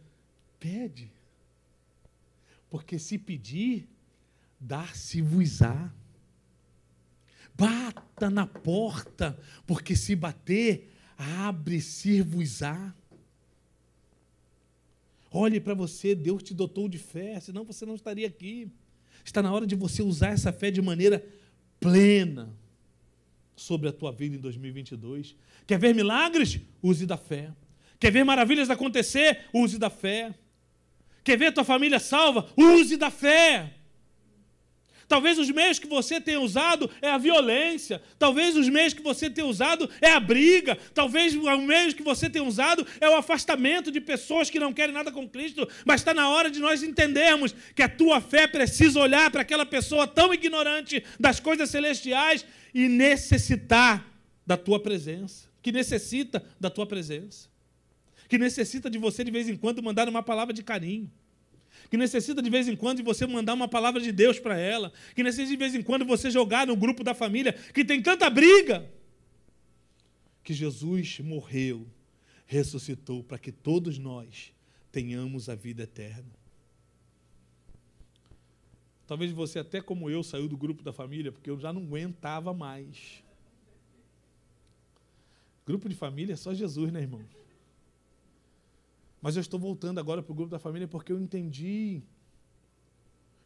Pede. 0.59 1.11
Porque 2.69 2.99
se 2.99 3.17
pedir, 3.17 3.89
dar-se-vos-á. 4.59 5.93
Bata 7.57 8.29
na 8.29 8.47
porta, 8.47 9.39
porque 9.67 9.97
se 9.97 10.15
bater, 10.15 10.93
abre-se-vos-á. 11.17 12.95
Olhe 15.31 15.61
para 15.61 15.75
você, 15.75 16.15
Deus 16.15 16.43
te 16.43 16.55
dotou 16.55 16.89
de 16.89 16.99
fé, 16.99 17.39
senão 17.41 17.65
você 17.65 17.85
não 17.85 17.95
estaria 17.95 18.27
aqui. 18.27 18.71
Está 19.25 19.43
na 19.43 19.53
hora 19.53 19.67
de 19.67 19.75
você 19.75 20.03
usar 20.03 20.31
essa 20.31 20.53
fé 20.53 20.71
de 20.71 20.81
maneira 20.81 21.25
plena 21.81 22.55
sobre 23.57 23.89
a 23.89 23.93
tua 23.93 24.13
vida 24.13 24.37
em 24.37 24.39
2022. 24.39 25.35
Quer 25.67 25.79
ver 25.79 25.95
milagres? 25.95 26.61
Use 26.83 27.07
da 27.07 27.17
fé. 27.17 27.53
Quer 27.99 28.13
ver 28.13 28.25
maravilhas 28.25 28.71
acontecer? 28.71 29.47
Use 29.53 29.79
da 29.79 29.91
fé. 29.91 30.35
Quer 31.25 31.37
ver 31.37 31.53
tua 31.53 31.65
família 31.65 31.99
salva? 31.99 32.49
Use 32.57 32.97
da 32.97 33.11
fé. 33.11 33.75
Talvez 35.09 35.39
os 35.39 35.51
meios 35.51 35.79
que 35.79 35.87
você 35.87 36.21
tenha 36.21 36.41
usado 36.41 36.91
é 37.01 37.09
a 37.09 37.19
violência. 37.19 38.03
Talvez 38.19 38.57
os 38.57 38.69
meios 38.69 38.93
que 38.93 39.03
você 39.03 39.31
tenha 39.31 39.47
usado 39.47 39.89
é 40.01 40.11
a 40.11 40.19
briga. 40.19 40.77
Talvez 40.93 41.35
os 41.35 41.61
meios 41.61 41.95
que 41.95 42.03
você 42.03 42.29
tenha 42.29 42.45
usado 42.45 42.85
é 43.01 43.09
o 43.09 43.17
afastamento 43.17 43.91
de 43.91 44.01
pessoas 44.01 44.51
que 44.51 44.59
não 44.59 44.73
querem 44.73 44.95
nada 44.95 45.13
com 45.13 45.29
Cristo. 45.29 45.69
Mas 45.85 46.01
está 46.01 46.13
na 46.13 46.29
hora 46.29 46.51
de 46.51 46.59
nós 46.59 46.83
entendermos 46.83 47.55
que 47.75 47.83
a 47.83 47.89
tua 47.89 48.21
fé 48.21 48.47
precisa 48.49 48.99
olhar 48.99 49.31
para 49.31 49.43
aquela 49.43 49.65
pessoa 49.65 50.07
tão 50.07 50.35
ignorante 50.35 51.05
das 51.21 51.39
coisas 51.39 51.71
celestiais 51.71 52.45
e 52.75 52.89
necessitar 52.89 54.05
da 54.45 54.57
tua 54.57 54.81
presença. 54.81 55.49
Que 55.63 55.71
necessita 55.71 56.45
da 56.59 56.69
tua 56.69 56.87
presença. 56.87 57.49
Que 58.29 58.39
necessita 58.39 58.91
de 58.91 58.99
você 58.99 59.23
de 59.23 59.31
vez 59.31 59.49
em 59.49 59.57
quando 59.57 59.83
mandar 59.83 60.09
uma 60.09 60.23
palavra 60.23 60.53
de 60.53 60.65
carinho 60.65 61.11
que 61.91 61.97
necessita 61.97 62.43
de 62.43 62.51
vez 62.51 62.69
em 62.69 62.77
quando 62.77 62.99
de 62.99 63.03
você 63.03 63.27
mandar 63.27 63.55
uma 63.55 63.69
palavra 63.69 64.01
de 64.01 64.13
Deus 64.13 64.39
para 64.39 64.59
ela, 64.59 64.93
que 65.15 65.23
necessita 65.23 65.51
de 65.51 65.57
vez 65.57 65.75
em 65.75 65.83
quando 65.83 66.05
você 66.05 66.31
jogar 66.31 66.67
no 66.67 66.77
grupo 66.77 67.05
da 67.05 67.15
família, 67.15 67.53
que 67.53 67.85
tem 67.85 68.03
tanta 68.03 68.29
briga. 68.29 68.89
Que 70.43 70.55
Jesus 70.55 71.21
morreu, 71.21 71.87
ressuscitou 72.47 73.23
para 73.23 73.39
que 73.39 73.51
todos 73.51 73.99
nós 73.99 74.53
tenhamos 74.93 75.49
a 75.49 75.55
vida 75.55 75.83
eterna. 75.83 76.37
Talvez 79.07 79.31
você, 79.31 79.61
até 79.61 79.81
como 79.81 80.11
eu, 80.11 80.23
saiu 80.23 80.49
do 80.49 80.57
grupo 80.57 80.83
da 80.83 80.93
família 80.93 81.31
porque 81.31 81.49
eu 81.49 81.59
já 81.59 81.73
não 81.73 81.83
aguentava 81.83 82.53
mais. 82.53 83.23
Grupo 85.65 85.89
de 85.89 85.95
família 85.95 86.33
é 86.33 86.37
só 86.37 86.53
Jesus, 86.53 86.93
né, 86.93 87.01
irmão? 87.01 87.25
Mas 89.27 89.35
eu 89.35 89.41
estou 89.41 89.59
voltando 89.59 89.99
agora 89.99 90.23
para 90.23 90.31
o 90.31 90.35
grupo 90.37 90.53
da 90.53 90.59
família 90.61 90.87
porque 90.87 91.11
eu 91.11 91.21
entendi 91.21 92.01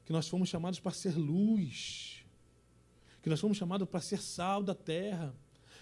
que 0.05 0.13
nós 0.13 0.29
fomos 0.29 0.51
chamados 0.51 0.79
para 0.79 0.93
ser 0.93 1.17
luz, 1.17 2.23
que 3.23 3.31
nós 3.31 3.41
fomos 3.41 3.57
chamados 3.57 3.89
para 3.89 3.99
ser 3.99 4.21
sal 4.21 4.63
da 4.63 4.75
terra, 4.75 5.35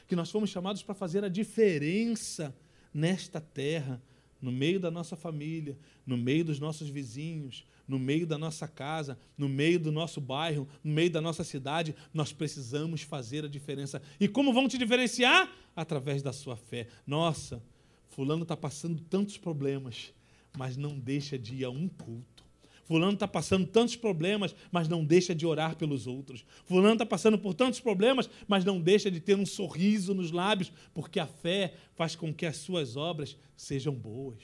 que 0.07 0.15
nós 0.15 0.31
fomos 0.31 0.51
chamados 0.51 0.85
para 0.85 0.95
fazer 0.95 1.25
a 1.25 1.29
diferença 1.29 2.57
nesta 2.95 3.41
terra, 3.41 4.01
no 4.41 4.53
meio 4.53 4.79
da 4.79 4.89
nossa 4.89 5.17
família, 5.17 5.77
no 6.07 6.17
meio 6.17 6.45
dos 6.45 6.61
nossos 6.61 6.89
vizinhos, 6.89 7.67
no 7.89 7.99
meio 7.99 8.25
da 8.25 8.39
nossa 8.39 8.69
casa, 8.69 9.19
no 9.37 9.49
meio 9.49 9.81
do 9.81 9.91
nosso 9.91 10.21
bairro, 10.21 10.69
no 10.85 10.93
meio 10.93 11.11
da 11.11 11.21
nossa 11.21 11.43
cidade, 11.43 11.93
nós 12.15 12.33
precisamos 12.33 13.03
fazer 13.03 13.45
a 13.45 13.49
diferença. 13.49 14.01
E 14.21 14.29
como 14.29 14.53
vão 14.53 14.69
te 14.69 14.79
diferenciar? 14.79 15.53
Através 15.75 16.23
da 16.23 16.33
sua 16.33 16.57
fé. 16.57 16.87
Nossa, 17.05 17.61
Fulano 18.09 18.43
está 18.43 18.57
passando 18.57 19.01
tantos 19.01 19.39
problemas, 19.39 20.13
mas 20.57 20.77
não 20.77 20.99
deixa 20.99 21.39
de 21.39 21.57
ir 21.57 21.65
a 21.65 21.71
um 21.71 21.89
culto. 21.89 22.49
Fulano 22.89 23.13
está 23.13 23.29
passando 23.29 23.67
tantos 23.67 23.97
problemas, 23.97 24.55
mas 24.73 24.89
não 24.89 25.05
deixa 25.05 25.35
de 25.35 25.45
orar 25.45 25.77
pelos 25.77 26.07
outros. 26.07 26.43
Fulano 26.65 26.95
está 26.95 27.05
passando 27.05 27.39
por 27.39 27.53
tantos 27.53 27.81
problemas, 27.81 28.31
mas 28.47 28.65
não 28.65 28.81
deixa 28.81 29.11
de 29.11 29.21
ter 29.21 29.37
um 29.37 29.45
sorriso 29.45 30.15
nos 30.15 30.31
lábios, 30.31 30.73
porque 30.95 31.21
a 31.21 31.27
fé 31.27 31.75
faz 31.95 32.17
com 32.17 32.33
que 32.33 32.47
as 32.47 32.57
suas 32.57 32.97
obras 32.97 33.37
sejam 33.55 33.95
boas. 33.95 34.39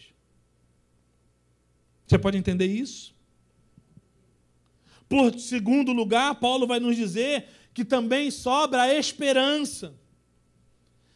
Você 2.07 2.19
pode 2.19 2.37
entender 2.37 2.67
isso? 2.67 3.15
Por 5.09 5.39
segundo 5.39 5.93
lugar, 5.93 6.35
Paulo 6.35 6.67
vai 6.67 6.79
nos 6.79 6.97
dizer 6.97 7.47
que 7.73 7.85
também 7.85 8.31
sobra 8.31 8.83
a 8.83 8.95
esperança. 8.95 9.95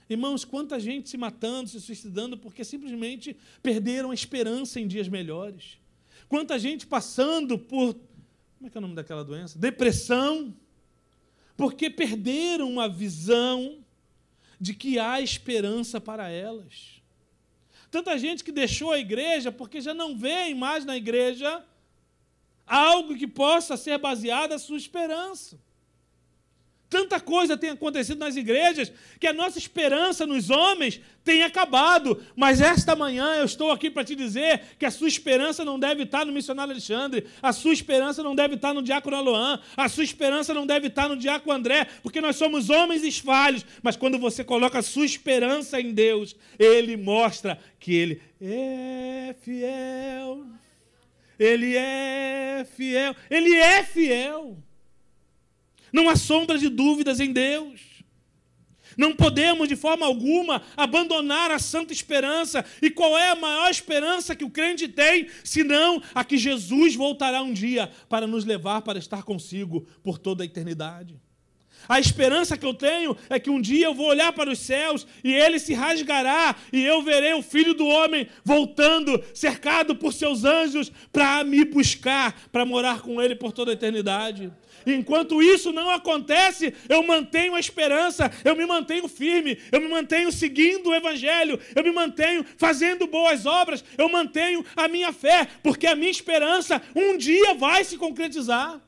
Irmãos, 0.09 0.45
quanta 0.45 0.81
gente 0.81 1.09
se 1.09 1.19
matando, 1.19 1.69
se 1.69 1.81
suicidando, 1.81 2.39
porque 2.39 2.65
simplesmente 2.65 3.37
perderam 3.63 4.11
a 4.11 4.15
esperança 4.15 4.81
em 4.81 4.87
dias 4.87 5.09
melhores. 5.09 5.79
Quanta 6.29 6.59
gente 6.59 6.87
passando 6.87 7.59
por. 7.59 7.95
Como 8.57 8.67
é 8.67 8.71
que 8.71 8.77
é 8.77 8.81
o 8.81 8.83
nome 8.83 8.95
daquela 8.95 9.23
doença? 9.23 9.59
Depressão. 9.59 10.55
Porque 11.57 11.91
perderam 11.91 12.81
a 12.81 12.89
visão 12.89 13.85
de 14.61 14.75
que 14.75 14.99
há 14.99 15.21
esperança 15.21 16.01
para 16.01 16.31
elas. 16.31 17.03
Tanta 17.91 18.19
gente 18.19 18.45
que 18.45 18.53
deixou 18.53 18.93
a 18.93 18.99
igreja 18.99 19.51
porque 19.51 19.81
já 19.81 19.95
não 19.95 20.17
vê 20.17 20.55
mais 20.55 20.85
na 20.85 20.97
igreja 20.97 21.65
algo 22.67 23.17
que 23.17 23.27
possa 23.27 23.77
ser 23.77 23.99
baseado 23.99 24.53
a 24.53 24.59
sua 24.59 24.77
esperança. 24.77 25.59
Tanta 26.91 27.21
coisa 27.21 27.57
tem 27.57 27.71
acontecido 27.71 28.19
nas 28.19 28.35
igrejas 28.35 28.91
que 29.21 29.27
a 29.27 29.33
nossa 29.33 29.59
esperança 29.59 30.27
nos 30.27 30.49
homens 30.49 31.01
tem 31.23 31.43
acabado. 31.43 32.23
Mas 32.35 32.63
esta 32.63 32.97
manhã 32.97 33.35
eu 33.35 33.45
estou 33.45 33.71
aqui 33.71 33.91
para 33.91 34.05
te 34.05 34.15
dizer 34.15 34.63
que 34.79 34.87
a 34.87 34.91
sua 34.91 35.07
esperança 35.07 35.67
não 35.67 35.79
deve 35.79 36.05
estar 36.05 36.25
no 36.25 36.33
missionário 36.33 36.73
Alexandre, 36.73 37.27
a 37.43 37.53
sua 37.53 37.75
esperança 37.75 38.23
não 38.23 38.35
deve 38.35 38.55
estar 38.55 38.73
no 38.73 38.83
diácono 38.83 39.17
Aloan, 39.17 39.61
a 39.77 39.87
sua 39.89 40.03
esperança 40.03 40.55
não 40.55 40.67
deve 40.67 40.87
estar 40.87 41.11
no 41.11 41.17
diácono 41.17 41.53
André, 41.53 41.87
porque 42.03 42.23
nós 42.23 42.37
somos 42.37 42.71
homens 42.71 43.05
esfalhos. 43.05 43.67
Mas 43.83 43.95
quando 43.95 44.19
você 44.19 44.43
coloca 44.43 44.79
a 44.79 44.83
sua 44.83 45.05
esperança 45.05 45.79
em 45.79 45.93
Deus, 45.93 46.35
Ele 46.59 46.97
mostra 46.97 47.59
que 47.79 47.95
Ele 47.95 48.23
é 48.41 49.35
fiel. 49.43 50.47
Ele 51.39 51.77
é 51.77 52.67
fiel. 52.75 53.15
Ele 53.31 53.55
é 53.55 53.85
fiel. 53.85 54.57
Não 55.93 56.09
há 56.09 56.17
sombra 56.17 56.59
de 56.59 56.69
dúvidas 56.69 57.21
em 57.21 57.33
Deus. 57.33 57.99
Não 58.97 59.15
podemos, 59.15 59.69
de 59.69 59.77
forma 59.77 60.05
alguma, 60.05 60.61
abandonar 60.77 61.53
a 61.53 61.59
santa 61.61 61.93
esperança. 61.93 62.65
E 62.83 62.91
qual 62.91 63.17
é 63.17 63.31
a 63.31 63.37
maior 63.37 63.71
esperança 63.71 64.35
que 64.35 64.45
o 64.45 64.51
crente 64.51 64.89
tem, 64.89 65.29
senão 65.45 66.03
a 66.13 66.25
que 66.25 66.37
Jesus 66.37 66.97
voltará 66.97 67.41
um 67.41 67.53
dia 67.53 67.89
para 68.09 68.27
nos 68.27 68.45
levar 68.45 68.83
para 68.83 68.99
estar 68.99 69.23
consigo 69.23 69.87
por 70.03 70.19
toda 70.19 70.43
a 70.43 70.47
eternidade? 70.47 71.15
A 71.89 72.01
esperança 72.01 72.57
que 72.57 72.67
eu 72.67 72.75
tenho 72.75 73.17
é 73.31 73.39
que 73.39 73.49
um 73.49 73.61
dia 73.61 73.87
eu 73.87 73.95
vou 73.95 74.09
olhar 74.09 74.33
para 74.33 74.51
os 74.51 74.59
céus 74.59 75.07
e 75.23 75.33
ele 75.33 75.59
se 75.59 75.75
rasgará 75.75 76.57
e 76.73 76.85
eu 76.85 77.03
verei 77.03 77.33
o 77.35 77.43
filho 77.43 77.73
do 77.73 77.87
homem 77.87 78.27
voltando, 78.45 79.23
cercado 79.33 79.95
por 79.95 80.13
seus 80.13 80.45
anjos, 80.45 80.91
para 81.13 81.45
me 81.45 81.65
buscar, 81.65 82.49
para 82.51 82.67
morar 82.67 83.01
com 83.01 83.23
ele 83.23 83.35
por 83.35 83.53
toda 83.53 83.71
a 83.71 83.75
eternidade. 83.75 84.53
Enquanto 84.93 85.43
isso 85.43 85.73
não 85.73 85.91
acontece, 85.91 86.75
eu 86.89 87.03
mantenho 87.03 87.55
a 87.55 87.61
esperança, 87.61 88.31
eu 88.45 88.57
me 88.57 88.65
mantenho 88.65 89.09
firme, 89.09 89.59
eu 89.71 89.81
me 89.81 89.89
mantenho 89.89 90.33
seguindo 90.33 90.89
o 90.89 90.95
Evangelho, 90.95 91.61
eu 91.75 91.83
me 91.83 91.91
mantenho 91.91 92.45
fazendo 92.57 93.07
boas 93.07 93.47
obras, 93.47 93.85
eu 93.97 94.09
mantenho 94.09 94.65
a 94.75 94.89
minha 94.89 95.13
fé, 95.13 95.47
porque 95.63 95.87
a 95.87 95.95
minha 95.95 96.11
esperança 96.11 96.81
um 96.95 97.17
dia 97.17 97.55
vai 97.55 97.85
se 97.85 97.97
concretizar. 97.97 98.81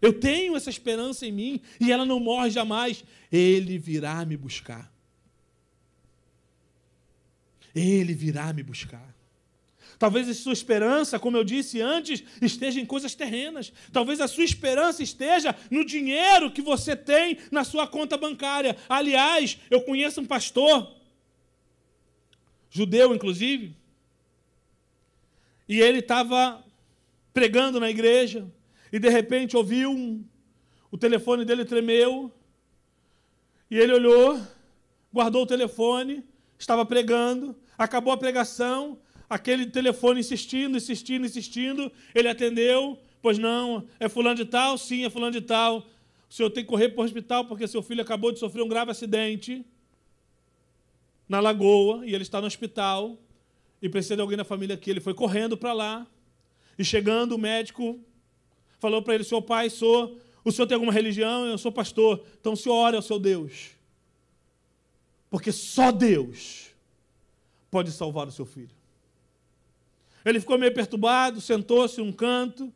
Eu 0.00 0.18
tenho 0.18 0.56
essa 0.56 0.70
esperança 0.70 1.26
em 1.26 1.32
mim 1.32 1.60
e 1.78 1.92
ela 1.92 2.06
não 2.06 2.18
morre 2.18 2.50
jamais. 2.50 3.04
Ele 3.30 3.76
virá 3.78 4.24
me 4.24 4.36
buscar. 4.36 4.90
Ele 7.74 8.14
virá 8.14 8.52
me 8.52 8.62
buscar. 8.62 9.09
Talvez 10.00 10.30
a 10.30 10.32
sua 10.32 10.54
esperança, 10.54 11.18
como 11.18 11.36
eu 11.36 11.44
disse 11.44 11.78
antes, 11.78 12.24
esteja 12.40 12.80
em 12.80 12.86
coisas 12.86 13.14
terrenas. 13.14 13.70
Talvez 13.92 14.18
a 14.18 14.26
sua 14.26 14.44
esperança 14.44 15.02
esteja 15.02 15.54
no 15.70 15.84
dinheiro 15.84 16.50
que 16.50 16.62
você 16.62 16.96
tem 16.96 17.36
na 17.52 17.64
sua 17.64 17.86
conta 17.86 18.16
bancária. 18.16 18.78
Aliás, 18.88 19.58
eu 19.70 19.82
conheço 19.82 20.22
um 20.22 20.24
pastor, 20.24 20.90
judeu 22.70 23.14
inclusive, 23.14 23.76
e 25.68 25.78
ele 25.78 25.98
estava 25.98 26.64
pregando 27.34 27.78
na 27.78 27.90
igreja, 27.90 28.50
e 28.90 28.98
de 28.98 29.10
repente 29.10 29.54
ouviu 29.54 29.90
um, 29.90 30.24
o 30.90 30.96
telefone 30.96 31.44
dele 31.44 31.66
tremeu, 31.66 32.32
e 33.70 33.76
ele 33.76 33.92
olhou, 33.92 34.40
guardou 35.12 35.42
o 35.42 35.46
telefone, 35.46 36.24
estava 36.58 36.86
pregando, 36.86 37.54
acabou 37.76 38.14
a 38.14 38.16
pregação, 38.16 38.98
aquele 39.30 39.66
telefone 39.66 40.18
insistindo, 40.18 40.76
insistindo, 40.76 41.24
insistindo. 41.24 41.90
Ele 42.12 42.28
atendeu, 42.28 42.98
pois 43.22 43.38
não, 43.38 43.86
é 44.00 44.08
fulano 44.08 44.36
de 44.36 44.44
tal? 44.44 44.76
Sim, 44.76 45.04
é 45.04 45.10
fulano 45.10 45.32
de 45.32 45.40
tal. 45.40 45.86
O 46.28 46.34
senhor 46.34 46.50
tem 46.50 46.64
que 46.64 46.68
correr 46.68 46.88
para 46.88 47.00
o 47.00 47.04
hospital 47.04 47.44
porque 47.44 47.68
seu 47.68 47.82
filho 47.82 48.02
acabou 48.02 48.32
de 48.32 48.40
sofrer 48.40 48.62
um 48.62 48.68
grave 48.68 48.90
acidente 48.90 49.64
na 51.28 51.38
lagoa 51.38 52.04
e 52.04 52.12
ele 52.12 52.22
está 52.22 52.40
no 52.40 52.48
hospital 52.48 53.16
e 53.80 53.88
precisa 53.88 54.16
de 54.16 54.22
alguém 54.22 54.36
da 54.36 54.44
família 54.44 54.74
aqui. 54.74 54.90
Ele 54.90 55.00
foi 55.00 55.14
correndo 55.14 55.56
para 55.56 55.72
lá 55.72 56.06
e 56.76 56.84
chegando 56.84 57.36
o 57.36 57.38
médico 57.38 57.98
falou 58.80 59.02
para 59.02 59.14
ele: 59.14 59.24
Seu 59.24 59.40
pai, 59.40 59.70
sou. 59.70 60.18
O 60.42 60.50
senhor 60.50 60.66
tem 60.66 60.74
alguma 60.74 60.92
religião? 60.92 61.46
Eu 61.46 61.58
sou 61.58 61.70
pastor. 61.70 62.24
Então 62.40 62.54
o 62.54 62.56
senhor 62.56 62.74
ora 62.74 62.96
ao 62.96 63.02
seu 63.02 63.18
Deus. 63.18 63.70
Porque 65.28 65.52
só 65.52 65.92
Deus 65.92 66.70
pode 67.70 67.92
salvar 67.92 68.26
o 68.26 68.32
seu 68.32 68.46
filho. 68.46 68.79
Ele 70.24 70.40
ficou 70.40 70.58
meio 70.58 70.72
perturbado, 70.72 71.40
sentou-se 71.40 72.00
um 72.00 72.12
canto 72.12 72.72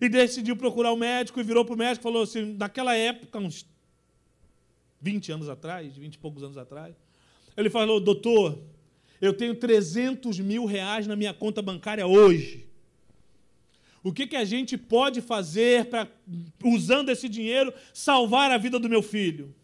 e 0.00 0.08
decidiu 0.08 0.56
procurar 0.56 0.92
o 0.92 0.96
médico 0.96 1.40
e 1.40 1.42
virou 1.42 1.64
para 1.64 1.74
o 1.74 1.78
médico 1.78 2.02
e 2.02 2.08
falou 2.10 2.22
assim: 2.22 2.54
naquela 2.56 2.94
época, 2.94 3.38
uns 3.38 3.66
20 5.00 5.32
anos 5.32 5.48
atrás, 5.48 5.96
20 5.96 6.14
e 6.14 6.18
poucos 6.18 6.42
anos 6.42 6.56
atrás, 6.56 6.94
ele 7.56 7.70
falou: 7.70 8.00
doutor, 8.00 8.58
eu 9.20 9.32
tenho 9.32 9.54
300 9.54 10.40
mil 10.40 10.64
reais 10.64 11.06
na 11.06 11.16
minha 11.16 11.32
conta 11.32 11.62
bancária 11.62 12.06
hoje. 12.06 12.66
O 14.02 14.12
que, 14.12 14.26
que 14.26 14.36
a 14.36 14.44
gente 14.44 14.76
pode 14.76 15.22
fazer 15.22 15.86
para, 15.86 16.06
usando 16.62 17.08
esse 17.08 17.26
dinheiro, 17.26 17.72
salvar 17.92 18.50
a 18.50 18.58
vida 18.58 18.78
do 18.78 18.88
meu 18.88 19.02
filho? 19.02 19.54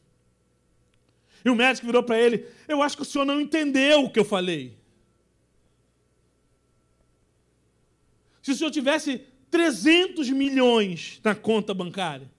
E 1.45 1.51
o 1.51 1.55
médico 1.55 1.87
virou 1.87 2.03
para 2.03 2.19
ele: 2.19 2.47
Eu 2.66 2.82
acho 2.82 2.97
que 2.97 3.03
o 3.03 3.07
senhor 3.07 3.24
não 3.24 3.41
entendeu 3.41 4.05
o 4.05 4.11
que 4.11 4.19
eu 4.19 4.24
falei. 4.24 4.80
Se 8.43 8.53
o 8.53 8.55
senhor 8.55 8.71
tivesse 8.71 9.23
300 9.51 10.31
milhões 10.31 11.21
na 11.23 11.35
conta 11.35 11.75
bancária, 11.75 12.31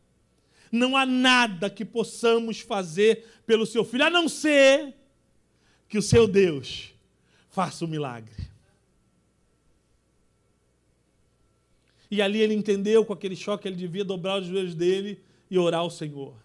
não 0.72 0.95
há 0.95 1.06
nada 1.06 1.69
que 1.69 1.84
possamos 1.84 2.60
fazer 2.61 3.26
pelo 3.45 3.65
seu 3.65 3.84
filho, 3.84 4.06
a 4.06 4.10
não 4.10 4.30
ser 4.30 4.94
que 5.90 5.98
o 5.98 6.02
seu 6.02 6.28
Deus 6.28 6.94
faça 7.49 7.84
o 7.84 7.88
um 7.88 7.91
milagre. 7.91 8.52
E 12.10 12.22
ali 12.22 12.40
ele 12.40 12.53
entendeu, 12.53 13.06
com 13.06 13.14
aquele 13.14 13.36
choque, 13.36 13.68
ele 13.68 13.76
devia 13.76 14.03
dobrar 14.03 14.40
os 14.40 14.48
joelhos 14.48 14.76
dele 14.76 15.22
e 15.49 15.57
orar 15.57 15.82
ao 15.82 15.90
Senhor. 15.90 16.36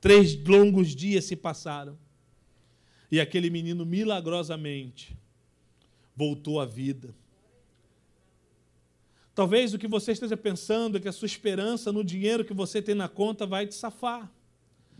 Três 0.00 0.36
longos 0.44 0.94
dias 0.94 1.24
se 1.24 1.36
passaram. 1.36 1.96
E 3.10 3.20
aquele 3.20 3.50
menino 3.50 3.86
milagrosamente 3.86 5.16
voltou 6.14 6.60
à 6.60 6.66
vida. 6.66 7.14
Talvez 9.38 9.72
o 9.72 9.78
que 9.78 9.86
você 9.86 10.10
esteja 10.10 10.36
pensando 10.36 10.98
é 10.98 11.00
que 11.00 11.06
a 11.06 11.12
sua 11.12 11.26
esperança 11.26 11.92
no 11.92 12.02
dinheiro 12.02 12.44
que 12.44 12.52
você 12.52 12.82
tem 12.82 12.92
na 12.92 13.08
conta 13.08 13.46
vai 13.46 13.68
te 13.68 13.74
safar. 13.76 14.28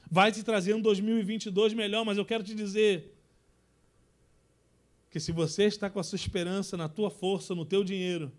Vai 0.09 0.31
te 0.31 0.45
trazer 0.45 0.75
um 0.75 0.81
2022 0.81 1.75
melhor, 1.75 2.05
mas 2.05 2.19
eu 2.19 2.25
quero 2.25 2.45
te 2.45 2.55
dizer 2.55 3.19
que 5.11 5.19
se 5.19 5.33
você 5.33 5.65
está 5.65 5.91
com 5.91 5.99
a 5.99 6.05
sua 6.05 6.15
esperança 6.15 6.77
na 6.77 6.89
tua 6.89 7.11
força, 7.11 7.53
no 7.53 7.65
teu 7.65 7.83
dinheiro, 7.83 8.31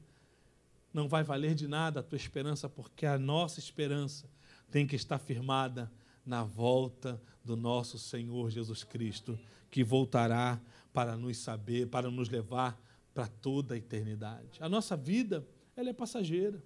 não 0.93 1.09
vai 1.09 1.21
valer 1.21 1.53
de 1.53 1.67
nada 1.67 1.99
a 1.99 2.03
tua 2.03 2.15
esperança, 2.15 2.69
porque 2.69 3.05
a 3.05 3.19
nossa 3.19 3.59
esperança 3.59 4.25
tem 4.71 4.87
que 4.87 4.95
estar 4.95 5.19
firmada 5.19 5.91
na 6.25 6.45
volta 6.45 7.21
do 7.43 7.57
nosso 7.57 7.99
Senhor 7.99 8.49
Jesus 8.49 8.85
Cristo, 8.85 9.37
que 9.69 9.83
voltará 9.83 10.61
para 10.93 11.17
nos 11.17 11.39
saber, 11.39 11.89
para 11.89 12.09
nos 12.09 12.29
levar 12.29 12.81
para 13.13 13.27
toda 13.27 13.73
a 13.73 13.77
eternidade. 13.77 14.59
A 14.61 14.69
nossa 14.69 14.95
vida 14.95 15.45
ela 15.79 15.91
é 15.91 15.93
passageira. 15.93 16.61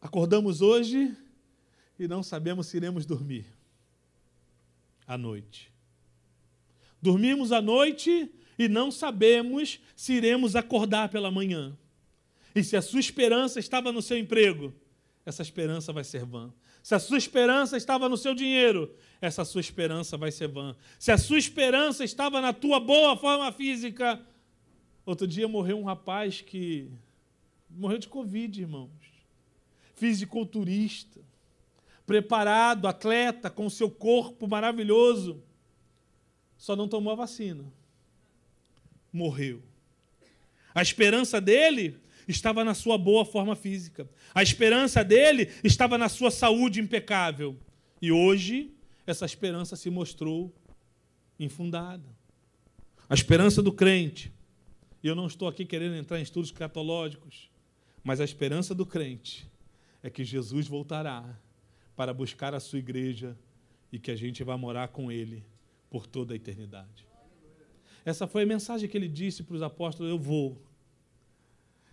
Acordamos 0.00 0.62
hoje 0.62 1.12
e 1.98 2.06
não 2.06 2.22
sabemos 2.22 2.68
se 2.68 2.76
iremos 2.76 3.04
dormir 3.04 3.44
à 5.08 5.18
noite. 5.18 5.72
Dormimos 7.00 7.50
à 7.50 7.60
noite 7.60 8.32
e 8.56 8.68
não 8.68 8.92
sabemos 8.92 9.80
se 9.96 10.12
iremos 10.12 10.54
acordar 10.54 11.08
pela 11.08 11.32
manhã. 11.32 11.76
E 12.54 12.62
se 12.62 12.76
a 12.76 12.82
sua 12.82 13.00
esperança 13.00 13.58
estava 13.58 13.90
no 13.90 14.00
seu 14.00 14.16
emprego, 14.16 14.72
essa 15.26 15.42
esperança 15.42 15.92
vai 15.92 16.04
ser 16.04 16.24
vã. 16.24 16.52
Se 16.80 16.94
a 16.94 17.00
sua 17.00 17.18
esperança 17.18 17.76
estava 17.76 18.08
no 18.08 18.16
seu 18.16 18.36
dinheiro, 18.36 18.94
essa 19.20 19.44
sua 19.44 19.60
esperança 19.60 20.16
vai 20.16 20.30
ser 20.30 20.46
vã. 20.46 20.76
Se 20.96 21.10
a 21.10 21.18
sua 21.18 21.38
esperança 21.38 22.04
estava 22.04 22.40
na 22.40 22.52
tua 22.52 22.78
boa 22.78 23.16
forma 23.16 23.50
física, 23.50 24.24
outro 25.04 25.26
dia 25.26 25.48
morreu 25.48 25.78
um 25.78 25.84
rapaz 25.84 26.40
que 26.40 26.90
morreu 27.70 27.98
de 27.98 28.08
Covid, 28.08 28.60
irmãos. 28.60 28.90
Fisiculturista, 29.94 31.20
preparado, 32.06 32.88
atleta, 32.88 33.48
com 33.48 33.68
seu 33.70 33.90
corpo 33.90 34.46
maravilhoso, 34.46 35.42
só 36.56 36.76
não 36.76 36.88
tomou 36.88 37.12
a 37.12 37.16
vacina. 37.16 37.64
Morreu. 39.12 39.62
A 40.74 40.82
esperança 40.82 41.40
dele 41.40 41.98
estava 42.26 42.64
na 42.64 42.74
sua 42.74 42.96
boa 42.96 43.24
forma 43.24 43.54
física. 43.54 44.08
A 44.34 44.42
esperança 44.42 45.04
dele 45.04 45.50
estava 45.62 45.98
na 45.98 46.08
sua 46.08 46.30
saúde 46.30 46.80
impecável. 46.80 47.56
E 48.00 48.10
hoje, 48.10 48.70
essa 49.06 49.24
esperança 49.24 49.76
se 49.76 49.90
mostrou 49.90 50.52
infundada. 51.38 52.08
A 53.08 53.14
esperança 53.14 53.62
do 53.62 53.72
crente, 53.72 54.32
e 55.02 55.08
eu 55.08 55.14
não 55.14 55.26
estou 55.26 55.48
aqui 55.48 55.64
querendo 55.64 55.96
entrar 55.96 56.18
em 56.18 56.22
estudos 56.22 56.50
catológicos, 56.50 57.50
mas 58.04 58.20
a 58.20 58.24
esperança 58.24 58.74
do 58.74 58.86
crente 58.86 59.50
é 60.02 60.10
que 60.10 60.24
Jesus 60.24 60.66
voltará 60.66 61.38
para 61.96 62.14
buscar 62.14 62.54
a 62.54 62.60
sua 62.60 62.78
igreja 62.78 63.36
e 63.92 63.98
que 63.98 64.10
a 64.10 64.16
gente 64.16 64.42
vai 64.42 64.56
morar 64.56 64.88
com 64.88 65.10
ele 65.10 65.44
por 65.90 66.06
toda 66.06 66.32
a 66.32 66.36
eternidade. 66.36 67.06
Essa 68.04 68.26
foi 68.26 68.42
a 68.42 68.46
mensagem 68.46 68.88
que 68.88 68.96
ele 68.96 69.08
disse 69.08 69.42
para 69.42 69.54
os 69.54 69.62
apóstolos: 69.62 70.10
Eu 70.10 70.18
vou 70.18 70.60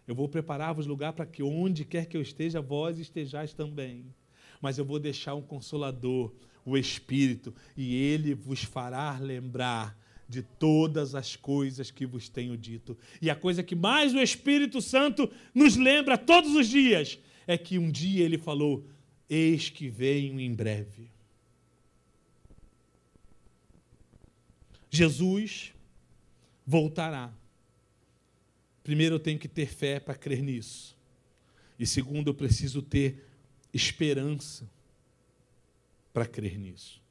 eu 0.10 0.16
vou 0.16 0.28
preparar-vos 0.28 0.88
lugar 0.88 1.14
para 1.14 1.28
que 1.28 1.44
onde 1.44 1.86
quer 1.86 2.08
que 2.08 2.18
eu 2.18 2.22
esteja, 2.24 2.60
vós 2.60 2.98
estejais 2.98 3.54
também. 3.54 4.12
Mas 4.60 4.80
eu 4.80 4.84
vou 4.84 4.98
deixar 5.00 5.36
um 5.36 5.42
consolador, 5.42 6.34
o 6.66 6.76
Espírito, 6.76 7.54
e 7.78 7.96
ele 7.96 8.34
vos 8.34 8.64
fará 8.64 9.20
lembrar 9.20 9.96
de 10.30 10.44
todas 10.44 11.16
as 11.16 11.36
coisas 11.36 11.90
que 11.90 12.06
vos 12.06 12.30
tenho 12.30 12.56
dito. 12.56 12.96
E 13.20 13.32
a 13.32 13.36
coisa 13.36 13.64
que 13.64 13.76
mais 13.76 14.14
o 14.14 14.20
Espírito 14.20 14.80
Santo 14.80 15.30
nos 15.56 15.76
lembra 15.76 16.20
todos 16.20 16.54
os 16.56 16.68
dias 16.68 17.18
é 17.48 17.58
que 17.58 17.80
um 17.80 17.90
dia 17.90 18.24
ele 18.24 18.38
falou: 18.38 18.86
Eis 19.28 19.72
que 19.72 19.90
venho 19.90 20.40
em 20.40 20.54
breve. 20.54 21.10
Jesus 24.92 25.74
voltará. 26.66 27.34
Primeiro, 28.84 29.16
eu 29.16 29.20
tenho 29.20 29.40
que 29.40 29.48
ter 29.48 29.68
fé 29.68 30.00
para 30.00 30.16
crer 30.16 30.44
nisso. 30.44 30.96
E 31.78 31.88
segundo, 31.88 32.30
eu 32.30 32.34
preciso 32.34 32.82
ter 32.82 33.24
esperança 33.74 34.70
para 36.14 36.26
crer 36.26 36.58
nisso. 36.58 37.02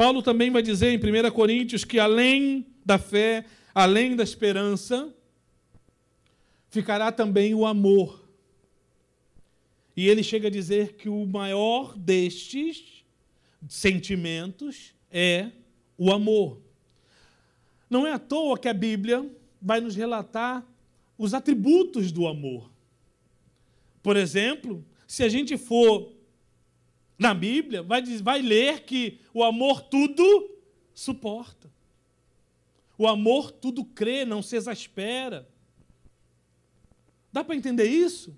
Paulo 0.00 0.22
também 0.22 0.50
vai 0.50 0.62
dizer 0.62 0.88
em 0.88 0.96
1 0.96 1.30
Coríntios 1.30 1.84
que 1.84 1.98
além 1.98 2.66
da 2.82 2.98
fé, 2.98 3.44
além 3.74 4.16
da 4.16 4.22
esperança, 4.22 5.14
ficará 6.70 7.12
também 7.12 7.54
o 7.54 7.66
amor. 7.66 8.26
E 9.94 10.08
ele 10.08 10.22
chega 10.22 10.48
a 10.48 10.50
dizer 10.50 10.94
que 10.94 11.10
o 11.10 11.26
maior 11.26 11.94
destes 11.98 13.04
sentimentos 13.68 14.94
é 15.10 15.50
o 15.98 16.10
amor. 16.10 16.62
Não 17.90 18.06
é 18.06 18.12
à 18.14 18.18
toa 18.18 18.58
que 18.58 18.68
a 18.68 18.72
Bíblia 18.72 19.30
vai 19.60 19.82
nos 19.82 19.94
relatar 19.94 20.66
os 21.18 21.34
atributos 21.34 22.10
do 22.10 22.26
amor. 22.26 22.72
Por 24.02 24.16
exemplo, 24.16 24.82
se 25.06 25.22
a 25.22 25.28
gente 25.28 25.58
for 25.58 26.10
na 27.20 27.34
Bíblia, 27.34 27.82
vai, 27.82 28.00
vai 28.02 28.40
ler 28.40 28.80
que 28.80 29.20
o 29.34 29.44
amor 29.44 29.82
tudo 29.82 30.58
suporta. 30.94 31.70
O 32.96 33.06
amor 33.06 33.50
tudo 33.50 33.84
crê, 33.84 34.24
não 34.24 34.42
se 34.42 34.56
exaspera. 34.56 35.46
Dá 37.30 37.44
para 37.44 37.54
entender 37.54 37.84
isso? 37.84 38.34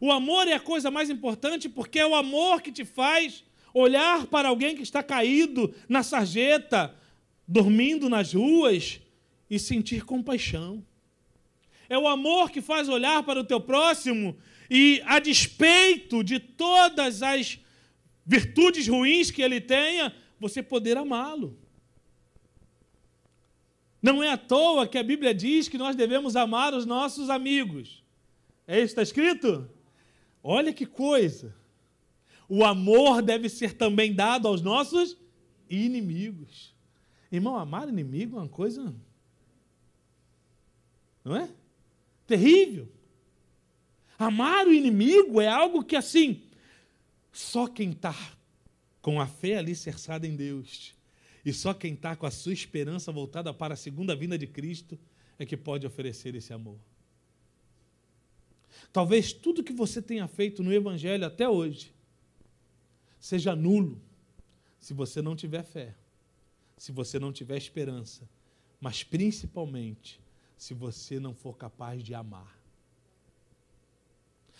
O 0.00 0.10
amor 0.10 0.48
é 0.48 0.54
a 0.54 0.60
coisa 0.60 0.90
mais 0.90 1.10
importante 1.10 1.68
porque 1.68 1.98
é 1.98 2.06
o 2.06 2.14
amor 2.14 2.62
que 2.62 2.72
te 2.72 2.86
faz 2.86 3.44
olhar 3.74 4.26
para 4.28 4.48
alguém 4.48 4.74
que 4.74 4.82
está 4.82 5.02
caído 5.02 5.74
na 5.86 6.02
sarjeta, 6.02 6.96
dormindo 7.46 8.08
nas 8.08 8.32
ruas, 8.32 8.98
e 9.50 9.58
sentir 9.58 10.06
compaixão. 10.06 10.82
É 11.86 11.98
o 11.98 12.08
amor 12.08 12.50
que 12.50 12.62
faz 12.62 12.88
olhar 12.88 13.22
para 13.24 13.40
o 13.40 13.44
teu 13.44 13.60
próximo 13.60 14.38
e, 14.70 15.02
a 15.04 15.18
despeito 15.18 16.24
de 16.24 16.38
todas 16.38 17.22
as 17.22 17.58
virtudes 18.24 18.86
ruins 18.86 19.30
que 19.30 19.42
ele 19.42 19.60
tenha, 19.60 20.14
você 20.38 20.62
poder 20.62 20.96
amá-lo. 20.96 21.56
Não 24.02 24.22
é 24.22 24.30
à 24.30 24.38
toa 24.38 24.86
que 24.86 24.96
a 24.96 25.02
Bíblia 25.02 25.34
diz 25.34 25.68
que 25.68 25.76
nós 25.76 25.94
devemos 25.94 26.36
amar 26.36 26.72
os 26.72 26.86
nossos 26.86 27.28
amigos. 27.28 28.02
É 28.66 28.76
isso 28.76 28.86
está 28.86 29.02
escrito? 29.02 29.68
Olha 30.42 30.72
que 30.72 30.86
coisa. 30.86 31.54
O 32.48 32.64
amor 32.64 33.22
deve 33.22 33.48
ser 33.48 33.74
também 33.74 34.14
dado 34.14 34.48
aos 34.48 34.62
nossos 34.62 35.16
inimigos. 35.68 36.74
Irmão, 37.30 37.56
amar 37.56 37.88
inimigo 37.88 38.36
é 38.36 38.40
uma 38.40 38.48
coisa 38.48 38.94
não 41.24 41.36
é? 41.36 41.48
Terrível. 42.26 42.88
Amar 44.18 44.66
o 44.66 44.72
inimigo 44.72 45.40
é 45.40 45.48
algo 45.48 45.84
que, 45.84 45.96
assim, 45.96 46.42
só 47.32 47.66
quem 47.66 47.90
está 47.90 48.14
com 49.00 49.20
a 49.20 49.26
fé 49.26 49.56
alicerçada 49.56 50.26
em 50.26 50.36
Deus 50.36 50.94
e 51.44 51.52
só 51.52 51.72
quem 51.72 51.94
está 51.94 52.14
com 52.14 52.26
a 52.26 52.30
sua 52.30 52.52
esperança 52.52 53.10
voltada 53.10 53.52
para 53.52 53.74
a 53.74 53.76
segunda 53.76 54.14
vinda 54.14 54.36
de 54.36 54.46
Cristo 54.46 54.98
é 55.38 55.46
que 55.46 55.56
pode 55.56 55.86
oferecer 55.86 56.34
esse 56.34 56.52
amor. 56.52 56.78
Talvez 58.92 59.32
tudo 59.32 59.64
que 59.64 59.72
você 59.72 60.02
tenha 60.02 60.26
feito 60.28 60.62
no 60.62 60.72
Evangelho 60.72 61.26
até 61.26 61.48
hoje 61.48 61.92
seja 63.18 63.54
nulo 63.54 64.00
se 64.78 64.92
você 64.92 65.22
não 65.22 65.36
tiver 65.36 65.62
fé, 65.62 65.94
se 66.76 66.92
você 66.92 67.18
não 67.18 67.32
tiver 67.32 67.56
esperança, 67.56 68.28
mas 68.80 69.02
principalmente 69.02 70.20
se 70.56 70.74
você 70.74 71.20
não 71.20 71.34
for 71.34 71.56
capaz 71.56 72.02
de 72.02 72.14
amar. 72.14 72.58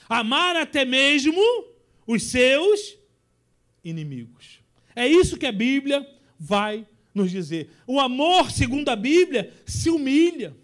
Amar 0.08 0.56
até 0.56 0.84
mesmo 0.84 1.42
os 2.06 2.24
seus 2.24 2.96
inimigos. 3.84 4.60
É 4.94 5.06
isso 5.06 5.36
que 5.36 5.46
a 5.46 5.52
Bíblia 5.52 6.06
vai 6.38 6.86
nos 7.14 7.30
dizer. 7.30 7.70
O 7.86 8.00
amor, 8.00 8.50
segundo 8.50 8.88
a 8.88 8.96
Bíblia, 8.96 9.52
se 9.66 9.90
humilha. 9.90 10.56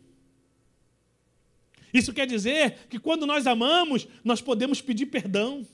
Isso 1.92 2.12
quer 2.12 2.26
dizer 2.26 2.86
que 2.90 2.98
quando 2.98 3.26
nós 3.26 3.46
amamos, 3.46 4.06
nós 4.22 4.40
podemos 4.40 4.80
pedir 4.80 5.06
perdão. 5.06 5.66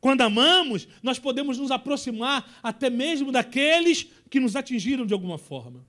Quando 0.00 0.20
amamos, 0.20 0.86
nós 1.02 1.18
podemos 1.18 1.58
nos 1.58 1.70
aproximar 1.70 2.58
até 2.62 2.88
mesmo 2.88 3.32
daqueles 3.32 4.06
que 4.30 4.38
nos 4.38 4.54
atingiram 4.54 5.04
de 5.04 5.12
alguma 5.12 5.38
forma. 5.38 5.84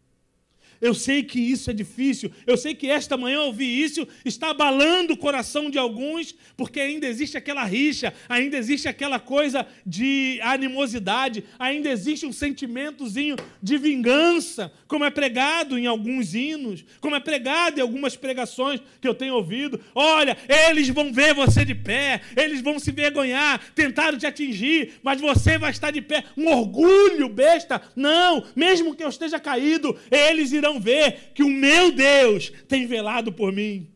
Eu 0.81 0.93
sei 0.93 1.23
que 1.23 1.39
isso 1.39 1.69
é 1.69 1.73
difícil, 1.73 2.31
eu 2.47 2.55
sei 2.55 2.73
que 2.73 2.89
esta 2.89 3.17
manhã 3.17 3.41
ouvir 3.41 3.65
isso 3.65 4.07
está 4.23 4.51
abalando 4.51 5.13
o 5.13 5.17
coração 5.17 5.69
de 5.69 5.77
alguns, 5.77 6.33
porque 6.55 6.79
ainda 6.79 7.05
existe 7.05 7.37
aquela 7.37 7.63
rixa, 7.65 8.13
ainda 8.29 8.57
existe 8.57 8.87
aquela 8.87 9.19
coisa 9.19 9.67
de 9.85 10.39
animosidade, 10.41 11.43
ainda 11.57 11.89
existe 11.89 12.25
um 12.25 12.31
sentimentozinho 12.31 13.35
de 13.61 13.77
vingança, 13.77 14.71
como 14.87 15.03
é 15.03 15.09
pregado 15.09 15.77
em 15.77 15.85
alguns 15.85 16.33
hinos, 16.33 16.85
como 17.01 17.15
é 17.15 17.19
pregado 17.19 17.79
em 17.79 17.81
algumas 17.81 18.15
pregações 18.15 18.81
que 19.01 19.07
eu 19.07 19.13
tenho 19.13 19.35
ouvido. 19.35 19.81
Olha, 19.93 20.37
eles 20.69 20.87
vão 20.89 21.11
ver 21.11 21.33
você 21.33 21.65
de 21.65 21.75
pé, 21.75 22.21
eles 22.37 22.61
vão 22.61 22.79
se 22.79 22.91
vergonhar, 22.91 23.61
tentaram 23.75 24.17
te 24.17 24.25
atingir, 24.25 24.93
mas 25.03 25.19
você 25.19 25.57
vai 25.57 25.71
estar 25.71 25.91
de 25.91 26.01
pé. 26.01 26.23
Um 26.37 26.47
orgulho 26.47 27.27
besta. 27.27 27.81
Não, 27.95 28.45
mesmo 28.55 28.95
que 28.95 29.03
eu 29.03 29.09
esteja 29.09 29.39
caído, 29.39 29.97
eles 30.09 30.51
irão 30.51 30.68
ver 30.77 31.31
que 31.33 31.41
o 31.41 31.49
meu 31.49 31.89
Deus 31.93 32.51
tem 32.67 32.85
velado 32.85 33.31
por 33.31 33.53
mim. 33.53 33.89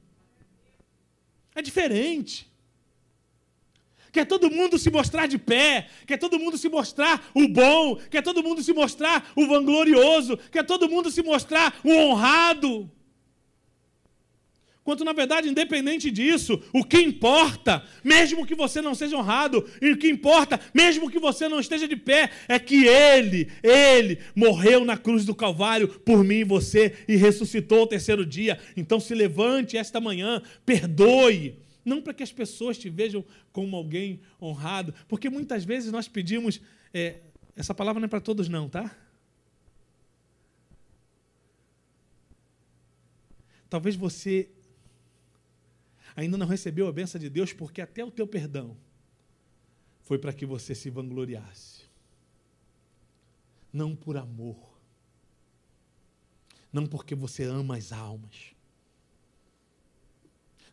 É 1.54 1.62
diferente. 1.62 2.48
Quer 4.14 4.26
todo 4.26 4.50
mundo 4.50 4.78
se 4.78 4.90
mostrar 4.90 5.28
de 5.28 5.40
pé, 5.40 5.90
quer 6.06 6.18
todo 6.18 6.40
mundo 6.40 6.58
se 6.58 6.70
mostrar 6.70 7.30
o 7.34 7.48
bom, 7.48 7.98
quer 8.12 8.22
todo 8.22 8.44
mundo 8.44 8.62
se 8.64 8.72
mostrar 8.72 9.32
o 9.36 9.48
vanglorioso, 9.48 10.38
quer 10.52 10.64
todo 10.64 10.88
mundo 10.88 11.12
se 11.12 11.22
mostrar 11.24 11.76
o 11.84 11.90
honrado. 11.90 12.90
Quanto, 14.84 15.06
na 15.06 15.14
verdade, 15.14 15.48
independente 15.48 16.12
disso, 16.12 16.62
o 16.74 16.84
que 16.84 16.98
importa, 16.98 17.86
mesmo 18.04 18.46
que 18.46 18.54
você 18.54 18.82
não 18.82 18.94
seja 18.94 19.16
honrado, 19.16 19.66
e 19.82 19.92
o 19.92 19.98
que 19.98 20.10
importa, 20.10 20.60
mesmo 20.74 21.10
que 21.10 21.20
você 21.20 21.48
não 21.48 21.62
esteja 21.62 21.88
de 21.88 21.96
pé, 21.96 22.30
é 22.50 22.60
que 22.60 22.86
Ele, 22.86 23.50
Ele 23.64 24.20
morreu 24.36 24.84
na 24.84 24.98
cruz 24.98 25.24
do 25.24 25.34
Calvário 25.34 25.88
por 25.88 26.22
mim 26.24 26.40
e 26.40 26.44
você 26.44 26.98
e 27.08 27.16
ressuscitou 27.16 27.80
ao 27.80 27.88
terceiro 27.88 28.26
dia. 28.26 28.60
Então 28.76 29.00
se 29.00 29.16
levante 29.16 29.78
esta 29.78 30.02
manhã, 30.02 30.42
perdoe. 30.66 31.58
Não 31.86 32.02
para 32.02 32.14
que 32.14 32.24
as 32.24 32.32
pessoas 32.32 32.78
te 32.78 32.90
vejam 32.90 33.24
como 33.54 33.78
alguém 33.78 34.20
honrado, 34.42 34.94
porque 35.08 35.30
muitas 35.30 35.64
vezes 35.64 35.92
nós 35.92 36.10
pedimos. 36.10 36.60
é, 36.94 37.22
essa 37.56 37.74
palavra 37.74 38.00
não 38.00 38.06
é 38.06 38.10
para 38.10 38.20
todos, 38.20 38.50
não, 38.50 38.68
tá? 38.68 38.94
Talvez 43.70 43.96
você 43.96 44.50
ainda 46.16 46.38
não 46.38 46.48
recebeu 46.48 46.88
a 46.88 46.92
benção 46.92 47.20
de 47.20 47.30
Deus 47.30 47.54
porque 47.54 47.82
até 47.82 48.04
o 48.04 48.12
teu 48.12 48.28
perdão 48.28 48.78
foi 50.02 50.18
para 50.18 50.34
que 50.34 50.46
você 50.46 50.76
se 50.76 50.90
vangloriasse. 50.90 51.84
Não 53.72 53.96
por 53.96 54.18
amor. 54.18 54.58
Não 56.72 56.86
porque 56.86 57.16
você 57.16 57.44
ama 57.44 57.78
as 57.78 57.92
almas. 57.92 58.54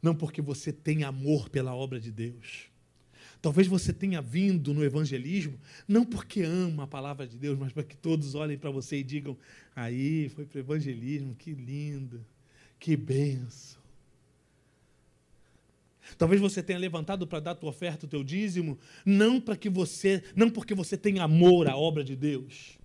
Não 0.03 0.15
porque 0.15 0.43
você 0.43 0.73
tem 0.73 1.05
amor 1.05 1.49
pela 1.49 1.75
obra 1.75 2.01
de 2.01 2.11
Deus. 2.11 2.71
Talvez 3.41 3.67
você 3.67 3.93
tenha 3.93 4.21
vindo 4.21 4.75
no 4.75 4.85
evangelismo 4.85 5.59
não 5.89 6.05
porque 6.05 6.43
ama 6.43 6.83
a 6.85 6.87
palavra 6.87 7.27
de 7.27 7.39
Deus, 7.39 7.59
mas 7.59 7.73
para 7.73 7.83
que 7.83 7.97
todos 7.97 8.35
olhem 8.35 8.59
para 8.59 8.71
você 8.71 8.99
e 8.99 9.03
digam: 9.03 9.37
aí, 9.75 10.29
foi 10.31 10.45
para 10.45 10.59
o 10.59 10.61
evangelismo, 10.61 11.35
que 11.35 11.53
lindo, 11.53 12.25
que 12.79 12.97
benção. 12.97 13.80
Talvez 16.16 16.41
você 16.41 16.62
tenha 16.62 16.78
levantado 16.78 17.27
para 17.27 17.41
dar 17.41 17.51
a 17.53 17.55
tua 17.55 17.70
oferta, 17.70 18.07
o 18.07 18.09
teu 18.09 18.23
dízimo, 18.23 18.78
não 19.05 19.41
para 19.41 19.57
que 19.57 19.69
você, 19.69 20.23
não 20.35 20.51
porque 20.51 20.74
você 20.74 20.97
tem 20.97 21.19
amor 21.19 21.69
à 21.69 21.77
obra 21.77 22.05
de 22.05 22.16
Deus, 22.16 22.78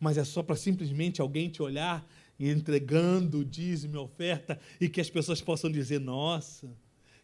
mas 0.00 0.18
é 0.18 0.24
só 0.24 0.42
para 0.42 0.56
simplesmente 0.56 1.20
alguém 1.20 1.48
te 1.48 1.62
olhar 1.62 2.06
e 2.38 2.50
entregando 2.50 3.38
o 3.38 3.44
dízimo 3.44 3.96
e 3.96 3.98
a 3.98 4.02
oferta 4.02 4.60
e 4.80 4.88
que 4.88 5.00
as 5.00 5.08
pessoas 5.08 5.40
possam 5.40 5.70
dizer: 5.70 5.98
"Nossa, 6.00 6.70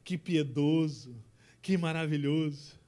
que 0.04 0.16
piedoso, 0.16 1.14
que 1.60 1.76
maravilhoso". 1.76 2.80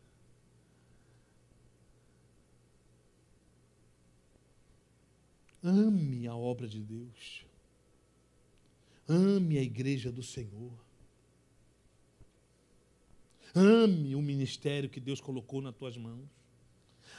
Ame 5.62 6.26
a 6.26 6.34
obra 6.34 6.68
de 6.68 6.80
Deus. 6.82 7.46
Ame 9.08 9.58
a 9.58 9.62
igreja 9.62 10.12
do 10.12 10.22
Senhor. 10.22 10.83
Ame 13.54 14.14
o 14.14 14.22
ministério 14.22 14.88
que 14.88 15.00
Deus 15.00 15.20
colocou 15.20 15.60
nas 15.60 15.74
tuas 15.74 15.96
mãos. 15.96 16.28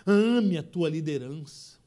Ame 0.05 0.57
a 0.57 0.63
tua 0.63 0.89
liderança. 0.89 1.77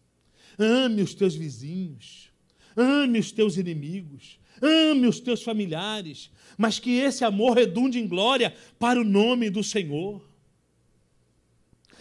Ame 0.59 1.03
os 1.03 1.15
teus 1.15 1.35
vizinhos. 1.35 2.31
Ame 2.77 3.19
os 3.19 3.31
teus 3.31 3.57
inimigos. 3.57 4.39
Ame 4.61 5.07
os 5.07 5.21
teus 5.21 5.43
familiares. 5.43 6.31
Mas 6.57 6.79
que 6.79 6.99
esse 6.99 7.25
amor 7.25 7.57
redunde 7.57 7.99
em 7.99 8.09
glória 8.09 8.55
para 8.79 9.01
o 9.01 9.05
nome 9.05 9.51
do 9.51 9.63
Senhor. 9.63 10.28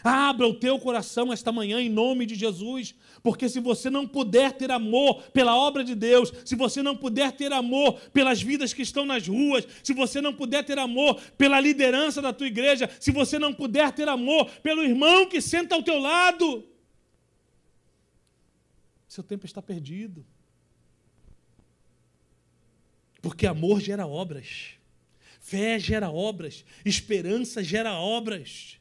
Abra 0.07 0.47
o 0.47 0.53
teu 0.53 0.79
coração 0.79 1.34
esta 1.34 1.51
manhã 1.51 1.81
em 1.81 1.89
nome 1.89 2.25
de 2.25 2.34
Jesus, 2.34 2.95
porque 3.21 3.49
se 3.49 3.59
você 3.59 3.89
não 3.89 4.07
puder 4.07 4.53
ter 4.53 4.71
amor 4.71 5.21
pela 5.34 5.53
obra 5.53 5.84
de 5.84 5.93
Deus, 5.93 6.31
se 6.45 6.55
você 6.55 6.81
não 6.81 6.95
puder 6.95 7.34
ter 7.34 7.51
amor 7.51 7.99
pelas 8.11 8.41
vidas 8.41 8.73
que 8.73 8.81
estão 8.81 9.05
nas 9.05 9.27
ruas, 9.27 9.67
se 9.84 9.93
você 9.93 10.21
não 10.21 10.34
puder 10.34 10.63
ter 10.63 10.79
amor 10.79 11.19
pela 11.38 11.59
liderança 11.59 12.21
da 12.21 12.31
tua 12.31 12.47
igreja, 12.47 12.89
se 13.01 13.11
você 13.11 13.38
não 13.38 13.53
puder 13.53 13.91
ter 13.91 14.07
amor 14.07 14.49
pelo 14.63 14.81
irmão 14.81 15.27
que 15.27 15.41
senta 15.41 15.75
ao 15.75 15.84
teu 15.84 15.99
lado, 15.99 16.65
seu 19.09 19.25
tempo 19.25 19.45
está 19.45 19.61
perdido. 19.61 20.25
Porque 23.21 23.45
amor 23.45 23.81
gera 23.81 24.07
obras, 24.07 24.69
fé 25.41 25.77
gera 25.77 26.09
obras, 26.09 26.63
esperança 26.85 27.61
gera 27.61 27.93
obras. 27.99 28.77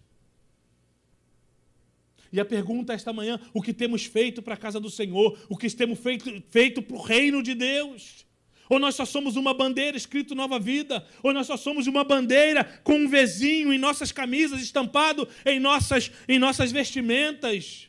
E 2.36 2.40
a 2.40 2.44
pergunta 2.44 2.92
esta 2.92 3.14
manhã: 3.14 3.40
o 3.54 3.62
que 3.62 3.72
temos 3.72 4.04
feito 4.04 4.42
para 4.42 4.52
a 4.52 4.58
casa 4.58 4.78
do 4.78 4.90
Senhor? 4.90 5.38
O 5.48 5.56
que 5.56 5.70
temos 5.70 5.98
feito, 5.98 6.42
feito 6.50 6.82
para 6.82 6.94
o 6.94 7.00
reino 7.00 7.42
de 7.42 7.54
Deus? 7.54 8.26
Ou 8.68 8.78
nós 8.78 8.94
só 8.94 9.06
somos 9.06 9.36
uma 9.36 9.54
bandeira 9.54 9.96
escrito 9.96 10.34
Nova 10.34 10.58
Vida? 10.58 11.02
Ou 11.22 11.32
nós 11.32 11.46
só 11.46 11.56
somos 11.56 11.86
uma 11.86 12.04
bandeira 12.04 12.62
com 12.84 12.92
um 12.92 13.08
vizinho 13.08 13.72
em 13.72 13.78
nossas 13.78 14.12
camisas, 14.12 14.60
estampado 14.60 15.26
em 15.46 15.58
nossas, 15.58 16.12
em 16.28 16.38
nossas 16.38 16.70
vestimentas? 16.70 17.88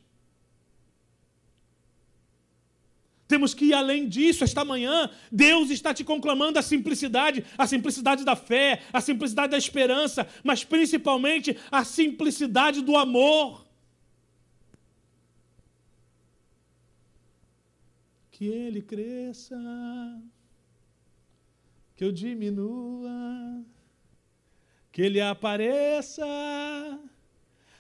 Temos 3.28 3.54
que 3.54 3.66
ir 3.66 3.74
além 3.74 4.08
disso 4.08 4.46
esta 4.46 4.64
manhã. 4.64 5.10
Deus 5.30 5.70
está 5.72 5.94
te 5.94 6.06
conclamando 6.06 6.58
a 6.58 6.62
simplicidade, 6.62 7.44
a 7.58 7.68
simplicidade 7.68 8.24
da 8.24 8.38
fé, 8.38 8.82
a 8.94 9.02
simplicidade 9.02 9.52
da 9.52 9.58
esperança, 9.58 10.26
mas 10.42 10.64
principalmente 10.64 11.58
a 11.70 11.84
simplicidade 11.84 12.82
do 12.82 12.96
amor. 12.96 13.67
Que 18.38 18.46
ele 18.46 18.84
cresça, 18.84 19.58
que 21.96 22.04
eu 22.04 22.12
diminua, 22.12 23.66
que 24.92 25.02
ele 25.02 25.20
apareça, 25.20 26.24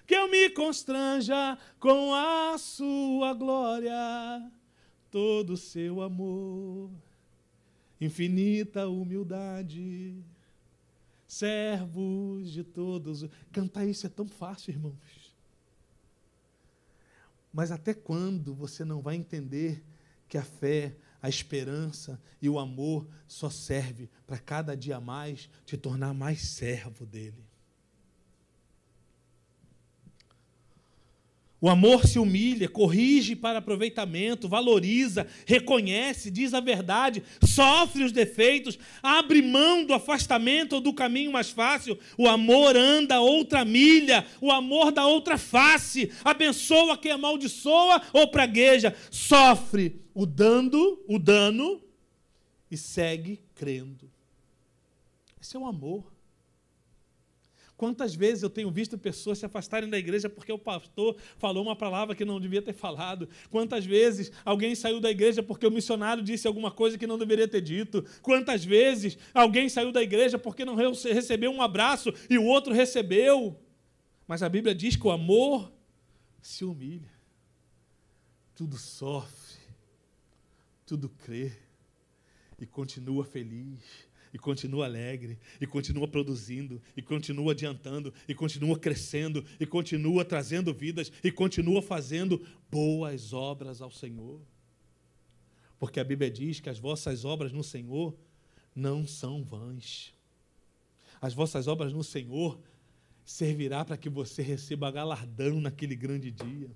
que 0.07 0.15
eu 0.15 0.27
me 0.31 0.49
constranja 0.49 1.59
com 1.79 2.11
a 2.11 2.57
sua 2.57 3.35
glória, 3.35 4.51
todo 5.11 5.51
o 5.51 5.57
seu 5.57 6.01
amor, 6.01 6.89
infinita 8.01 8.87
humildade, 8.87 10.15
servos 11.27 12.51
de 12.51 12.63
todos. 12.63 13.29
Cantar 13.51 13.85
isso 13.85 14.07
é 14.07 14.09
tão 14.09 14.27
fácil, 14.27 14.71
irmãos. 14.71 15.35
Mas 17.53 17.71
até 17.71 17.93
quando 17.93 18.55
você 18.55 18.83
não 18.83 19.03
vai 19.03 19.15
entender 19.15 19.83
que 20.27 20.37
a 20.37 20.43
fé, 20.43 20.95
a 21.21 21.29
esperança 21.29 22.21
e 22.41 22.49
o 22.49 22.59
amor 22.59 23.07
só 23.27 23.49
serve 23.49 24.09
para 24.25 24.37
cada 24.37 24.75
dia 24.75 24.99
mais 24.99 25.49
te 25.65 25.77
tornar 25.77 26.13
mais 26.13 26.41
servo 26.41 27.05
dele. 27.05 27.46
O 31.59 31.67
amor 31.69 32.05
se 32.05 32.19
humilha, 32.19 32.69
corrige 32.69 33.35
para 33.35 33.57
aproveitamento, 33.57 34.47
valoriza, 34.47 35.25
reconhece, 35.43 36.29
diz 36.29 36.53
a 36.53 36.59
verdade, 36.59 37.23
sofre 37.43 38.03
os 38.03 38.11
defeitos, 38.11 38.77
abre 39.01 39.41
mão 39.41 39.83
do 39.83 39.91
afastamento 39.93 40.73
ou 40.73 40.81
do 40.81 40.93
caminho 40.93 41.31
mais 41.31 41.49
fácil. 41.49 41.97
O 42.15 42.27
amor 42.27 42.77
anda 42.77 43.19
outra 43.19 43.65
milha, 43.65 44.23
o 44.39 44.51
amor 44.51 44.91
dá 44.91 45.07
outra 45.07 45.35
face, 45.35 46.11
abençoa 46.23 46.95
quem 46.95 47.11
amaldiçoa 47.11 48.03
ou 48.13 48.27
pragueja, 48.27 48.95
sofre 49.09 49.99
o 50.13 50.27
dando, 50.27 51.03
o 51.07 51.17
dano 51.17 51.81
e 52.69 52.77
segue 52.77 53.41
crendo. 53.55 54.11
Esse 55.41 55.55
é 55.55 55.59
o 55.59 55.65
amor. 55.65 56.16
Quantas 57.77 58.15
vezes 58.15 58.41
eu 58.41 58.49
tenho 58.49 58.71
visto 58.71 58.97
pessoas 58.97 59.37
se 59.37 59.45
afastarem 59.45 59.87
da 59.87 59.99
igreja 59.99 60.27
porque 60.27 60.51
o 60.51 60.57
pastor 60.57 61.15
falou 61.37 61.61
uma 61.61 61.75
palavra 61.75 62.15
que 62.15 62.25
não 62.25 62.39
devia 62.39 62.61
ter 62.61 62.73
falado? 62.73 63.29
Quantas 63.51 63.85
vezes 63.85 64.31
alguém 64.43 64.73
saiu 64.73 64.99
da 64.99 65.11
igreja 65.11 65.43
porque 65.43 65.67
o 65.67 65.69
missionário 65.69 66.23
disse 66.23 66.47
alguma 66.47 66.71
coisa 66.71 66.97
que 66.97 67.05
não 67.05 67.19
deveria 67.19 67.47
ter 67.47 67.61
dito? 67.61 68.03
Quantas 68.23 68.65
vezes 68.65 69.15
alguém 69.31 69.69
saiu 69.69 69.91
da 69.91 70.01
igreja 70.01 70.39
porque 70.39 70.65
não 70.65 70.73
recebeu 70.75 71.51
um 71.51 71.61
abraço 71.61 72.11
e 72.27 72.39
o 72.39 72.45
outro 72.45 72.73
recebeu? 72.73 73.55
Mas 74.27 74.41
a 74.41 74.49
Bíblia 74.49 74.73
diz 74.73 74.95
que 74.95 75.05
o 75.05 75.11
amor 75.11 75.71
se 76.41 76.65
humilha, 76.65 77.11
tudo 78.55 78.75
sofre, 78.75 79.59
tudo 80.83 81.09
crê 81.09 81.51
e 82.59 82.65
continua 82.65 83.23
feliz 83.23 84.06
e 84.37 84.39
continua 84.39 84.85
alegre, 84.85 85.39
e 85.59 85.65
continua 85.65 86.07
produzindo, 86.07 86.79
e 86.95 87.01
continua 87.01 87.53
adiantando, 87.53 88.13
e 88.27 88.35
continua 88.35 88.77
crescendo, 88.77 89.43
e 89.59 89.65
continua 89.65 90.23
trazendo 90.23 90.71
vidas, 90.71 91.11
e 91.23 91.31
continua 91.31 91.81
fazendo 91.81 92.45
boas 92.69 93.33
obras 93.33 93.81
ao 93.81 93.89
Senhor. 93.89 94.39
Porque 95.79 95.99
a 95.99 96.03
Bíblia 96.03 96.29
diz 96.29 96.59
que 96.59 96.69
as 96.69 96.77
vossas 96.77 97.25
obras 97.25 97.51
no 97.51 97.63
Senhor 97.63 98.15
não 98.75 99.07
são 99.07 99.43
vãs. 99.43 100.13
As 101.19 101.33
vossas 101.33 101.67
obras 101.67 101.91
no 101.91 102.03
Senhor 102.03 102.59
servirá 103.25 103.83
para 103.83 103.97
que 103.97 104.07
você 104.07 104.43
receba 104.43 104.91
galardão 104.91 105.59
naquele 105.59 105.95
grande 105.95 106.29
dia. 106.29 106.69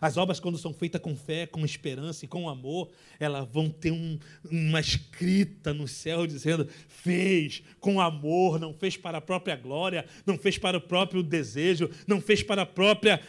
As 0.00 0.16
obras, 0.16 0.40
quando 0.40 0.58
são 0.58 0.72
feitas 0.72 1.00
com 1.00 1.16
fé, 1.16 1.46
com 1.46 1.64
esperança 1.64 2.24
e 2.24 2.28
com 2.28 2.48
amor, 2.48 2.90
elas 3.18 3.48
vão 3.48 3.70
ter 3.70 3.92
um, 3.92 4.18
uma 4.50 4.80
escrita 4.80 5.72
no 5.72 5.86
céu 5.86 6.26
dizendo: 6.26 6.68
fez 6.88 7.62
com 7.80 8.00
amor, 8.00 8.58
não 8.58 8.72
fez 8.72 8.96
para 8.96 9.18
a 9.18 9.20
própria 9.20 9.56
glória, 9.56 10.04
não 10.26 10.38
fez 10.38 10.58
para 10.58 10.78
o 10.78 10.80
próprio 10.80 11.22
desejo, 11.22 11.90
não 12.06 12.20
fez 12.20 12.42
para 12.42 12.62
a 12.62 12.66
própria 12.66 13.20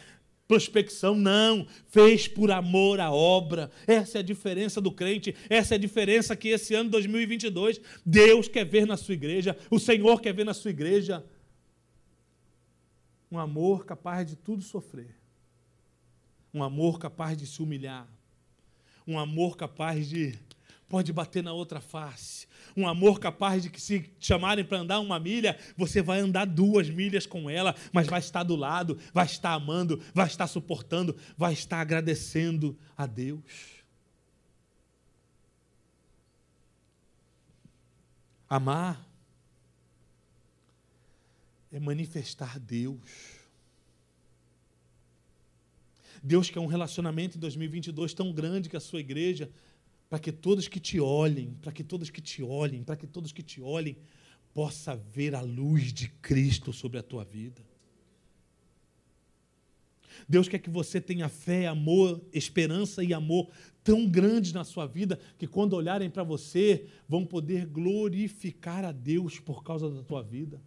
prospecção, 0.46 1.14
não. 1.14 1.66
Fez 1.88 2.28
por 2.28 2.50
amor 2.50 3.00
à 3.00 3.10
obra. 3.12 3.70
Essa 3.86 4.18
é 4.18 4.20
a 4.20 4.24
diferença 4.24 4.80
do 4.80 4.92
crente, 4.92 5.34
essa 5.48 5.74
é 5.74 5.76
a 5.76 5.80
diferença 5.80 6.36
que 6.36 6.48
esse 6.48 6.74
ano 6.74 6.90
2022 6.90 7.80
Deus 8.04 8.48
quer 8.48 8.64
ver 8.64 8.86
na 8.86 8.96
sua 8.96 9.14
igreja, 9.14 9.56
o 9.70 9.78
Senhor 9.78 10.20
quer 10.20 10.32
ver 10.32 10.44
na 10.44 10.54
sua 10.54 10.70
igreja. 10.70 11.24
Um 13.30 13.38
amor 13.38 13.84
capaz 13.84 14.26
de 14.26 14.36
tudo 14.36 14.62
sofrer. 14.62 15.14
Um 16.56 16.62
amor 16.62 16.98
capaz 16.98 17.36
de 17.36 17.46
se 17.46 17.62
humilhar. 17.62 18.08
Um 19.06 19.18
amor 19.18 19.58
capaz 19.58 20.08
de 20.08 20.38
pode 20.88 21.12
bater 21.12 21.42
na 21.42 21.52
outra 21.52 21.82
face. 21.82 22.46
Um 22.74 22.88
amor 22.88 23.20
capaz 23.20 23.62
de 23.62 23.68
que 23.68 23.78
se 23.78 24.10
chamarem 24.18 24.64
para 24.64 24.78
andar 24.78 25.00
uma 25.00 25.20
milha, 25.20 25.58
você 25.76 26.00
vai 26.00 26.18
andar 26.18 26.46
duas 26.46 26.88
milhas 26.88 27.26
com 27.26 27.50
ela, 27.50 27.74
mas 27.92 28.06
vai 28.06 28.20
estar 28.20 28.42
do 28.42 28.56
lado, 28.56 28.98
vai 29.12 29.26
estar 29.26 29.52
amando, 29.52 30.02
vai 30.14 30.26
estar 30.26 30.46
suportando, 30.46 31.14
vai 31.36 31.52
estar 31.52 31.78
agradecendo 31.78 32.74
a 32.96 33.04
Deus. 33.04 33.42
Amar 38.48 39.06
é 41.70 41.78
manifestar 41.78 42.58
Deus. 42.58 43.35
Deus 46.26 46.50
quer 46.50 46.58
um 46.58 46.66
relacionamento 46.66 47.36
em 47.36 47.40
2022 47.40 48.12
tão 48.12 48.32
grande 48.32 48.68
que 48.68 48.76
a 48.76 48.80
sua 48.80 48.98
igreja 48.98 49.48
para 50.08 50.18
que 50.18 50.32
todos 50.32 50.66
que 50.66 50.80
te 50.80 50.98
olhem, 50.98 51.56
para 51.62 51.70
que 51.70 51.84
todos 51.84 52.10
que 52.10 52.20
te 52.20 52.42
olhem, 52.42 52.82
para 52.82 52.96
que 52.96 53.06
todos 53.06 53.30
que 53.30 53.44
te 53.44 53.60
olhem 53.60 53.96
possa 54.52 54.96
ver 54.96 55.36
a 55.36 55.40
luz 55.40 55.92
de 55.92 56.08
Cristo 56.08 56.72
sobre 56.72 56.98
a 56.98 57.02
tua 57.02 57.24
vida. 57.24 57.62
Deus 60.28 60.48
quer 60.48 60.58
que 60.58 60.68
você 60.68 61.00
tenha 61.00 61.28
fé, 61.28 61.68
amor, 61.68 62.20
esperança 62.32 63.04
e 63.04 63.14
amor 63.14 63.48
tão 63.84 64.04
grandes 64.04 64.52
na 64.52 64.64
sua 64.64 64.84
vida 64.84 65.20
que 65.38 65.46
quando 65.46 65.74
olharem 65.74 66.10
para 66.10 66.24
você 66.24 66.88
vão 67.08 67.24
poder 67.24 67.66
glorificar 67.66 68.84
a 68.84 68.90
Deus 68.90 69.38
por 69.38 69.62
causa 69.62 69.88
da 69.88 70.02
tua 70.02 70.24
vida. 70.24 70.60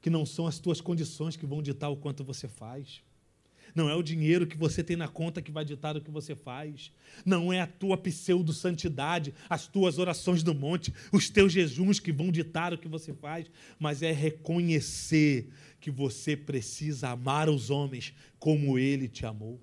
Que 0.00 0.08
não 0.08 0.24
são 0.24 0.46
as 0.46 0.58
tuas 0.58 0.80
condições 0.80 1.36
que 1.36 1.44
vão 1.44 1.60
ditar 1.60 1.90
o 1.90 1.96
quanto 1.98 2.24
você 2.24 2.48
faz. 2.48 3.02
Não 3.78 3.88
é 3.88 3.94
o 3.94 4.02
dinheiro 4.02 4.44
que 4.44 4.56
você 4.56 4.82
tem 4.82 4.96
na 4.96 5.06
conta 5.06 5.40
que 5.40 5.52
vai 5.52 5.64
ditar 5.64 5.96
o 5.96 6.00
que 6.00 6.10
você 6.10 6.34
faz. 6.34 6.90
Não 7.24 7.52
é 7.52 7.60
a 7.60 7.66
tua 7.66 7.96
pseudo-santidade, 7.96 9.32
as 9.48 9.68
tuas 9.68 9.98
orações 9.98 10.42
do 10.42 10.52
monte, 10.52 10.92
os 11.12 11.30
teus 11.30 11.52
jejuns 11.52 12.00
que 12.00 12.10
vão 12.10 12.32
ditar 12.32 12.74
o 12.74 12.78
que 12.78 12.88
você 12.88 13.14
faz. 13.14 13.48
Mas 13.78 14.02
é 14.02 14.10
reconhecer 14.10 15.48
que 15.80 15.92
você 15.92 16.36
precisa 16.36 17.10
amar 17.10 17.48
os 17.48 17.70
homens 17.70 18.12
como 18.40 18.80
ele 18.80 19.06
te 19.06 19.24
amou. 19.24 19.60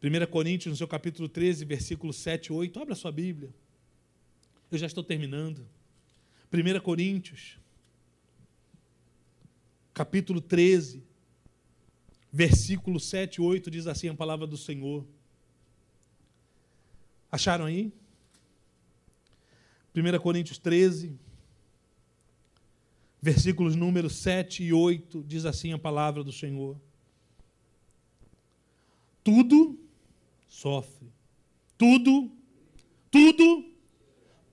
1 0.00 0.30
Coríntios, 0.30 0.70
no 0.70 0.76
seu 0.76 0.86
capítulo 0.86 1.28
13, 1.28 1.64
versículo 1.64 2.12
7 2.12 2.46
e 2.46 2.52
8. 2.52 2.80
Abra 2.80 2.94
sua 2.94 3.10
Bíblia. 3.10 3.52
Eu 4.70 4.78
já 4.78 4.86
estou 4.86 5.02
terminando. 5.02 5.66
1 6.52 6.78
Coríntios 6.78 7.58
capítulo 9.96 10.42
13, 10.42 11.02
versículo 12.30 13.00
7 13.00 13.36
e 13.36 13.40
8 13.40 13.70
diz 13.70 13.86
assim 13.86 14.10
a 14.10 14.14
palavra 14.14 14.46
do 14.46 14.58
Senhor. 14.58 15.06
Acharam 17.32 17.64
aí? 17.64 17.90
1 19.96 20.18
Coríntios 20.20 20.58
13, 20.58 21.18
versículos 23.22 23.74
números 23.74 24.16
7 24.16 24.64
e 24.64 24.70
8 24.70 25.24
diz 25.26 25.46
assim 25.46 25.72
a 25.72 25.78
palavra 25.78 26.22
do 26.22 26.30
Senhor. 26.30 26.78
Tudo 29.24 29.80
sofre. 30.46 31.10
Tudo, 31.78 32.30
tudo, 33.10 33.64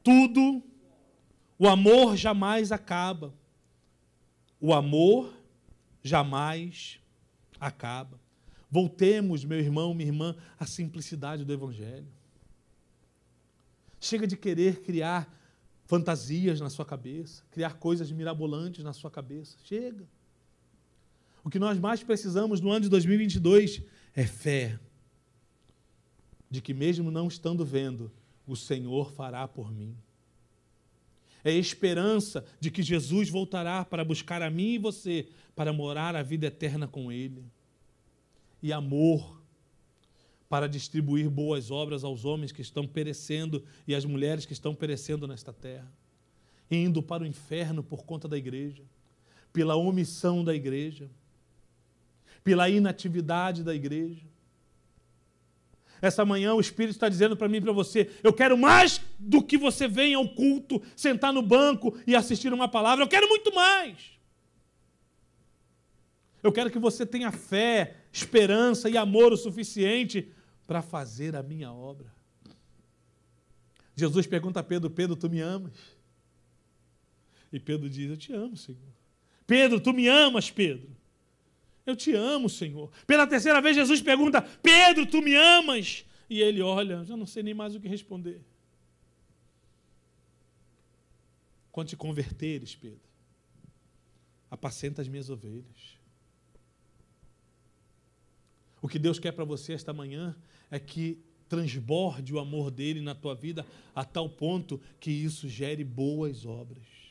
tudo. 0.02 0.64
O 1.60 1.68
amor 1.68 2.16
jamais 2.16 2.72
acaba. 2.72 3.34
O 4.66 4.74
amor 4.74 5.34
jamais 6.02 6.98
acaba. 7.60 8.18
Voltemos, 8.72 9.44
meu 9.44 9.60
irmão, 9.60 9.94
minha 9.94 10.08
irmã, 10.08 10.38
à 10.58 10.66
simplicidade 10.66 11.44
do 11.44 11.52
Evangelho. 11.52 12.08
Chega 14.00 14.26
de 14.26 14.38
querer 14.38 14.80
criar 14.80 15.30
fantasias 15.84 16.62
na 16.62 16.70
sua 16.70 16.86
cabeça, 16.86 17.44
criar 17.52 17.74
coisas 17.74 18.10
mirabolantes 18.10 18.86
na 18.86 18.94
sua 18.94 19.12
cabeça. 19.12 19.58
Chega. 19.66 20.08
O 21.44 21.50
que 21.50 21.60
nós 21.60 21.78
mais 21.78 22.02
precisamos 22.02 22.62
no 22.62 22.72
ano 22.72 22.84
de 22.84 22.90
2022 22.90 23.82
é 24.16 24.26
fé. 24.26 24.80
De 26.50 26.62
que, 26.62 26.74
mesmo 26.74 27.12
não 27.12 27.28
estando 27.28 27.66
vendo, 27.66 28.10
o 28.48 28.56
Senhor 28.56 29.12
fará 29.12 29.46
por 29.46 29.70
mim 29.70 29.94
é 31.44 31.52
esperança 31.52 32.46
de 32.60 32.72
que 32.72 32.82
Jesus 32.82 33.30
voltará 33.30 33.84
para 33.84 34.06
buscar 34.06 34.42
a 34.42 34.50
mim 34.50 34.74
e 34.74 34.78
você, 34.78 35.28
para 35.56 35.74
morar 35.74 36.16
a 36.16 36.24
vida 36.24 36.48
eterna 36.48 36.88
com 36.88 37.12
Ele. 37.12 37.44
E 38.62 38.72
amor 38.72 39.44
para 40.54 40.68
distribuir 40.68 41.30
boas 41.32 41.72
obras 41.72 42.04
aos 42.04 42.26
homens 42.26 42.52
que 42.52 42.62
estão 42.62 42.86
perecendo 42.86 43.64
e 43.88 43.96
às 43.96 44.06
mulheres 44.06 44.46
que 44.46 44.54
estão 44.54 44.76
perecendo 44.76 45.28
nesta 45.28 45.52
terra, 45.52 45.92
indo 46.70 47.02
para 47.02 47.24
o 47.24 47.26
inferno 47.26 47.82
por 47.82 48.06
conta 48.06 48.28
da 48.28 48.38
igreja, 48.38 48.84
pela 49.52 49.76
omissão 49.76 50.44
da 50.44 50.54
igreja, 50.54 51.10
pela 52.44 52.70
inatividade 52.70 53.64
da 53.64 53.74
igreja. 53.74 54.28
Essa 56.04 56.26
manhã 56.26 56.54
o 56.54 56.60
Espírito 56.60 56.96
está 56.96 57.08
dizendo 57.08 57.38
para 57.38 57.48
mim 57.48 57.60
e 57.60 57.62
para 57.62 57.72
você: 57.72 58.12
eu 58.22 58.34
quero 58.34 58.58
mais 58.58 59.00
do 59.18 59.42
que 59.42 59.58
você 59.58 59.88
venha 59.88 60.18
ao 60.18 60.28
culto, 60.28 60.82
sentar 60.98 61.32
no 61.32 61.42
banco 61.42 61.98
e 62.06 62.14
assistir 62.14 62.52
uma 62.52 62.68
palavra, 62.68 63.06
eu 63.06 63.08
quero 63.08 63.26
muito 63.30 63.56
mais. 63.56 64.12
Eu 66.44 66.52
quero 66.52 66.70
que 66.70 66.78
você 66.78 67.06
tenha 67.06 67.32
fé, 67.32 67.96
esperança 68.12 68.90
e 68.90 68.98
amor 68.98 69.32
o 69.32 69.38
suficiente 69.38 70.30
para 70.68 70.82
fazer 70.82 71.38
a 71.38 71.42
minha 71.42 71.72
obra. 71.72 72.14
Jesus 73.96 74.28
pergunta 74.28 74.60
a 74.60 74.64
Pedro: 74.64 74.90
Pedro, 74.90 75.16
tu 75.16 75.30
me 75.30 75.40
amas? 75.40 75.72
E 77.50 77.62
Pedro 77.62 77.90
diz: 77.90 78.10
Eu 78.10 78.18
te 78.18 78.34
amo, 78.34 78.58
Senhor. 78.58 78.82
Pedro, 79.48 79.80
tu 79.80 79.94
me 79.94 80.10
amas, 80.10 80.52
Pedro? 80.52 80.94
Eu 81.86 81.96
te 81.96 82.14
amo, 82.14 82.50
Senhor. 82.50 82.92
Pela 83.06 83.28
terceira 83.28 83.62
vez, 83.62 83.76
Jesus 83.76 84.02
pergunta: 84.02 84.42
Pedro, 84.42 85.06
tu 85.06 85.22
me 85.22 85.36
amas? 85.36 86.06
E 86.30 86.42
ele 86.42 86.62
olha, 86.62 87.04
já 87.04 87.16
não 87.18 87.26
sei 87.26 87.44
nem 87.44 87.54
mais 87.54 87.76
o 87.76 87.80
que 87.80 87.88
responder. 87.88 88.42
Quando 91.72 91.90
te 91.90 91.98
converteres, 91.98 92.76
Pedro, 92.76 93.02
apacenta 94.50 95.02
as 95.02 95.08
minhas 95.08 95.30
ovelhas. 95.30 95.98
O 98.82 98.88
que 98.88 99.00
Deus 99.00 99.18
quer 99.18 99.32
para 99.32 99.44
você 99.44 99.74
esta 99.74 99.94
manhã 99.94 100.36
é 100.70 100.80
que 100.80 101.18
transborde 101.50 102.34
o 102.34 102.40
amor 102.40 102.72
dele 102.72 103.02
na 103.02 103.16
tua 103.16 103.36
vida 103.36 103.66
a 103.96 104.04
tal 104.04 104.30
ponto 104.30 104.82
que 105.00 105.12
isso 105.12 105.48
gere 105.48 105.84
boas 105.84 106.46
obras. 106.46 107.03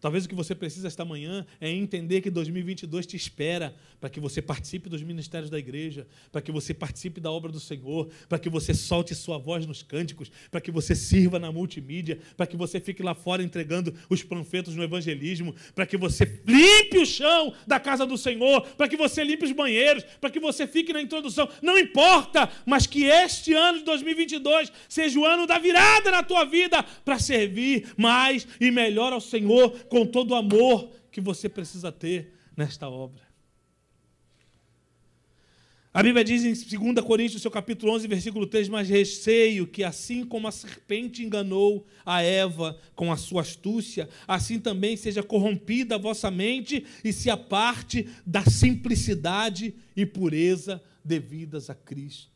Talvez 0.00 0.26
o 0.26 0.28
que 0.28 0.34
você 0.34 0.54
precisa 0.54 0.86
esta 0.86 1.04
manhã 1.04 1.46
é 1.58 1.70
entender 1.70 2.20
que 2.20 2.30
2022 2.30 3.06
te 3.06 3.16
espera 3.16 3.74
para 3.98 4.10
que 4.10 4.20
você 4.20 4.42
participe 4.42 4.90
dos 4.90 5.02
ministérios 5.02 5.48
da 5.48 5.58
igreja, 5.58 6.06
para 6.30 6.42
que 6.42 6.52
você 6.52 6.74
participe 6.74 7.18
da 7.18 7.30
obra 7.30 7.50
do 7.50 7.58
Senhor, 7.58 8.08
para 8.28 8.38
que 8.38 8.50
você 8.50 8.74
solte 8.74 9.14
sua 9.14 9.38
voz 9.38 9.64
nos 9.64 9.82
cânticos, 9.82 10.30
para 10.50 10.60
que 10.60 10.70
você 10.70 10.94
sirva 10.94 11.38
na 11.38 11.50
multimídia, 11.50 12.18
para 12.36 12.46
que 12.46 12.56
você 12.56 12.78
fique 12.78 13.02
lá 13.02 13.14
fora 13.14 13.42
entregando 13.42 13.94
os 14.10 14.22
panfletos 14.22 14.76
no 14.76 14.82
evangelismo, 14.82 15.54
para 15.74 15.86
que 15.86 15.96
você 15.96 16.40
limpe 16.46 16.98
o 16.98 17.06
chão 17.06 17.54
da 17.66 17.80
casa 17.80 18.04
do 18.04 18.18
Senhor, 18.18 18.62
para 18.76 18.88
que 18.88 18.98
você 18.98 19.24
limpe 19.24 19.46
os 19.46 19.52
banheiros, 19.52 20.04
para 20.20 20.28
que 20.28 20.38
você 20.38 20.66
fique 20.66 20.92
na 20.92 21.00
introdução. 21.00 21.48
Não 21.62 21.78
importa, 21.78 22.50
mas 22.66 22.86
que 22.86 23.04
este 23.04 23.54
ano 23.54 23.78
de 23.78 23.84
2022 23.84 24.70
seja 24.88 25.18
o 25.18 25.24
ano 25.24 25.46
da 25.46 25.58
virada 25.58 26.10
na 26.10 26.22
tua 26.22 26.44
vida 26.44 26.82
para 27.02 27.18
servir 27.18 27.94
mais 27.96 28.46
e 28.60 28.70
melhor 28.70 29.12
ao 29.14 29.20
Senhor 29.22 29.70
com 29.96 30.04
todo 30.04 30.32
o 30.32 30.34
amor 30.34 30.90
que 31.10 31.22
você 31.22 31.48
precisa 31.48 31.90
ter 31.90 32.34
nesta 32.54 32.86
obra. 32.86 33.22
A 35.94 36.02
Bíblia 36.02 36.22
diz 36.22 36.44
em 36.44 36.52
2 36.52 37.02
Coríntios, 37.02 37.40
seu 37.40 37.50
capítulo 37.50 37.94
11, 37.94 38.06
versículo 38.06 38.46
3, 38.46 38.68
mas 38.68 38.90
receio 38.90 39.66
que 39.66 39.82
assim 39.82 40.26
como 40.26 40.46
a 40.46 40.52
serpente 40.52 41.24
enganou 41.24 41.86
a 42.04 42.20
Eva 42.20 42.78
com 42.94 43.10
a 43.10 43.16
sua 43.16 43.40
astúcia, 43.40 44.06
assim 44.28 44.60
também 44.60 44.98
seja 44.98 45.22
corrompida 45.22 45.94
a 45.94 45.98
vossa 45.98 46.30
mente 46.30 46.84
e 47.02 47.10
se 47.10 47.30
aparte 47.30 48.06
da 48.26 48.44
simplicidade 48.44 49.74
e 49.96 50.04
pureza 50.04 50.82
devidas 51.02 51.70
a 51.70 51.74
Cristo. 51.74 52.35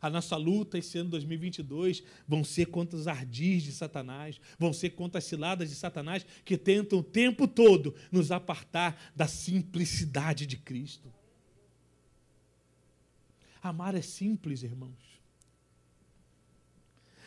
A 0.00 0.10
nossa 0.10 0.36
luta 0.36 0.78
esse 0.78 0.98
ano 0.98 1.10
2022 1.10 2.02
vão 2.26 2.44
ser 2.44 2.66
contra 2.66 2.96
os 2.96 3.06
ardis 3.06 3.62
de 3.62 3.72
Satanás, 3.72 4.40
vão 4.58 4.72
ser 4.72 4.90
contra 4.90 5.18
as 5.18 5.24
ciladas 5.24 5.70
de 5.70 5.74
Satanás 5.74 6.24
que 6.44 6.56
tentam 6.56 6.98
o 6.98 7.02
tempo 7.02 7.48
todo 7.48 7.94
nos 8.10 8.30
apartar 8.30 9.12
da 9.14 9.26
simplicidade 9.26 10.46
de 10.46 10.56
Cristo. 10.56 11.12
Amar 13.62 13.94
é 13.94 14.02
simples, 14.02 14.62
irmãos. 14.62 14.94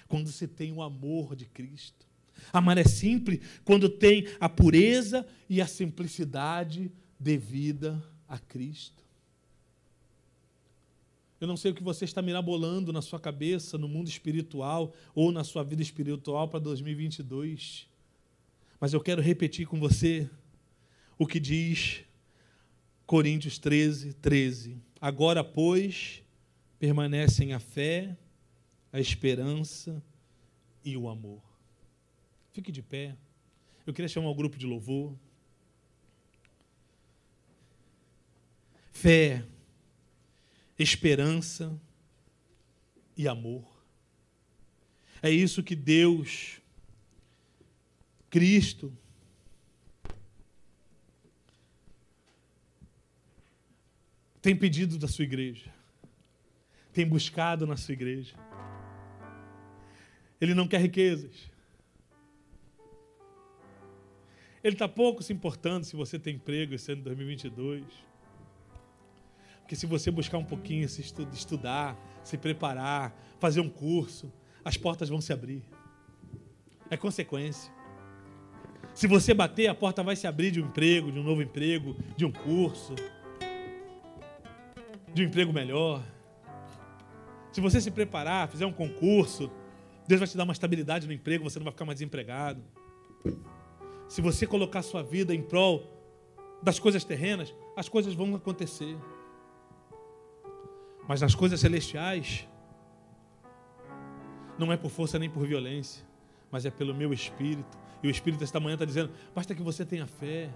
Quando 0.08 0.32
você 0.32 0.48
tem 0.48 0.72
o 0.72 0.82
amor 0.82 1.36
de 1.36 1.46
Cristo. 1.46 2.08
Amar 2.54 2.78
é 2.78 2.84
simples 2.84 3.42
quando 3.66 3.90
tem 3.90 4.28
a 4.40 4.48
pureza 4.48 5.28
e 5.50 5.62
a 5.62 5.68
simplicidade 5.68 6.92
devida 7.20 8.02
a 8.28 8.40
Cristo. 8.40 9.09
Eu 11.40 11.48
não 11.48 11.56
sei 11.56 11.72
o 11.72 11.74
que 11.76 11.84
você 11.84 12.04
está 12.04 12.22
mirabolando 12.22 12.92
na 12.92 13.02
sua 13.02 13.20
cabeça, 13.20 13.78
no 13.78 13.88
mundo 13.88 14.10
espiritual 14.10 14.94
ou 15.16 15.32
na 15.32 15.44
sua 15.44 15.64
vida 15.64 15.82
espiritual 15.82 16.50
para 16.50 16.60
2022. 16.60 17.88
Mas 18.80 18.94
eu 18.94 19.00
quero 19.00 19.22
repetir 19.22 19.66
com 19.66 19.80
você 19.80 20.30
o 21.18 21.26
que 21.26 21.40
diz 21.40 22.04
Coríntios 23.06 23.58
13, 23.58 24.14
13. 24.16 24.78
Agora, 25.00 25.44
pois, 25.44 26.22
permanecem 26.78 27.54
a 27.54 27.60
fé, 27.60 28.18
a 28.92 29.00
esperança 29.00 30.04
e 30.84 30.98
o 30.98 31.08
amor. 31.08 31.42
Fique 32.52 32.72
de 32.72 32.82
pé. 32.82 33.16
Eu 33.88 33.94
queria 33.94 34.10
chamar 34.10 34.30
o 34.30 34.36
grupo 34.36 34.58
de 34.58 34.66
louvor. 34.66 35.16
Fé, 38.92 39.46
esperança 40.80 41.80
e 43.16 43.28
amor. 43.28 43.68
É 45.22 45.30
isso 45.30 45.62
que 45.62 45.76
Deus, 45.76 46.62
Cristo, 48.30 48.92
tem 54.42 54.56
pedido 54.56 54.98
da 54.98 55.08
sua 55.08 55.26
igreja 55.26 55.80
tem 57.00 57.08
buscado 57.08 57.66
na 57.66 57.78
sua 57.78 57.94
igreja. 57.94 58.36
Ele 60.42 60.54
não 60.54 60.68
quer 60.68 60.82
riquezas. 60.82 61.50
Ele 64.62 64.76
está 64.76 64.88
pouco 64.88 65.24
se 65.24 65.32
importando 65.32 65.86
se 65.86 65.96
você 65.96 66.20
tem 66.20 66.36
emprego 66.36 66.74
esse 66.74 66.92
ano 66.92 67.02
de 67.02 67.06
2022. 67.06 67.86
Porque 69.70 69.76
se 69.76 69.86
você 69.86 70.10
buscar 70.10 70.40
um 70.40 70.44
pouquinho, 70.44 70.90
se 70.90 71.00
estudar, 71.00 71.96
se 72.24 72.40
preparar, 72.40 73.16
fazer 73.40 73.62
um 73.62 73.70
curso, 73.70 74.34
as 74.66 74.76
portas 74.78 75.10
vão 75.10 75.22
se 75.22 75.32
abrir. 75.32 75.64
É 76.90 76.98
consequência. 76.98 77.72
Se 78.96 79.06
você 79.06 79.32
bater, 79.32 79.68
a 79.68 79.76
porta 79.76 80.02
vai 80.02 80.16
se 80.16 80.26
abrir 80.26 80.50
de 80.50 80.60
um 80.60 80.66
emprego, 80.66 81.12
de 81.12 81.20
um 81.20 81.24
novo 81.24 81.44
emprego, 81.44 81.96
de 82.18 82.26
um 82.26 82.32
curso, 82.32 82.96
de 85.14 85.22
um 85.24 85.28
emprego 85.28 85.54
melhor. 85.54 86.04
Se 87.52 87.62
você 87.62 87.80
se 87.80 87.92
preparar, 87.92 88.50
fizer 88.50 88.66
um 88.66 88.74
concurso, 88.74 89.52
Deus 90.08 90.18
vai 90.18 90.28
te 90.28 90.36
dar 90.36 90.46
uma 90.46 90.54
estabilidade 90.54 91.06
no 91.06 91.14
emprego, 91.14 91.44
você 91.44 91.60
não 91.60 91.66
vai 91.66 91.74
ficar 91.74 91.86
mais 91.86 92.00
desempregado. 92.00 92.64
Se 94.08 94.20
você 94.20 94.48
colocar 94.48 94.82
sua 94.82 95.04
vida 95.04 95.32
em 95.32 95.44
prol 95.44 95.84
das 96.60 96.80
coisas 96.80 97.04
terrenas, 97.04 97.54
as 97.78 97.88
coisas 97.88 98.16
vão 98.16 98.34
acontecer. 98.34 98.98
Mas 101.10 101.22
nas 101.22 101.34
coisas 101.34 101.60
celestiais, 101.60 102.48
não 104.60 104.72
é 104.72 104.78
por 104.78 104.92
força 104.92 105.18
nem 105.18 105.28
por 105.28 105.44
violência, 105.44 106.06
mas 106.52 106.68
é 106.68 106.70
pelo 106.70 106.94
meu 106.94 107.12
espírito. 107.12 107.80
E 108.04 108.08
o 108.08 108.12
Espírito 108.12 108.44
esta 108.44 108.60
manhã 108.60 108.76
está 108.76 108.86
dizendo: 108.86 109.12
basta 109.34 109.56
que 109.56 109.64
você 109.64 109.84
tenha 109.84 110.06
fé, 110.06 110.54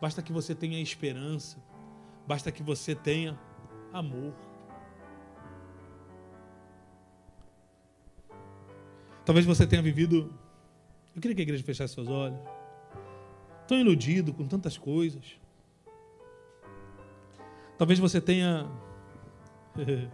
basta 0.00 0.22
que 0.22 0.32
você 0.32 0.54
tenha 0.54 0.80
esperança, 0.80 1.58
basta 2.26 2.50
que 2.50 2.62
você 2.62 2.94
tenha 2.94 3.38
amor. 3.92 4.32
Talvez 9.26 9.44
você 9.44 9.66
tenha 9.66 9.82
vivido. 9.82 10.32
Eu 11.14 11.20
queria 11.20 11.34
que 11.34 11.42
a 11.42 11.44
igreja 11.44 11.62
fechasse 11.62 11.92
seus 11.92 12.08
olhos. 12.08 12.40
Tão 13.68 13.78
iludido 13.78 14.32
com 14.32 14.46
tantas 14.46 14.78
coisas. 14.78 15.38
Talvez 17.76 17.98
você 17.98 18.22
tenha 18.22 18.66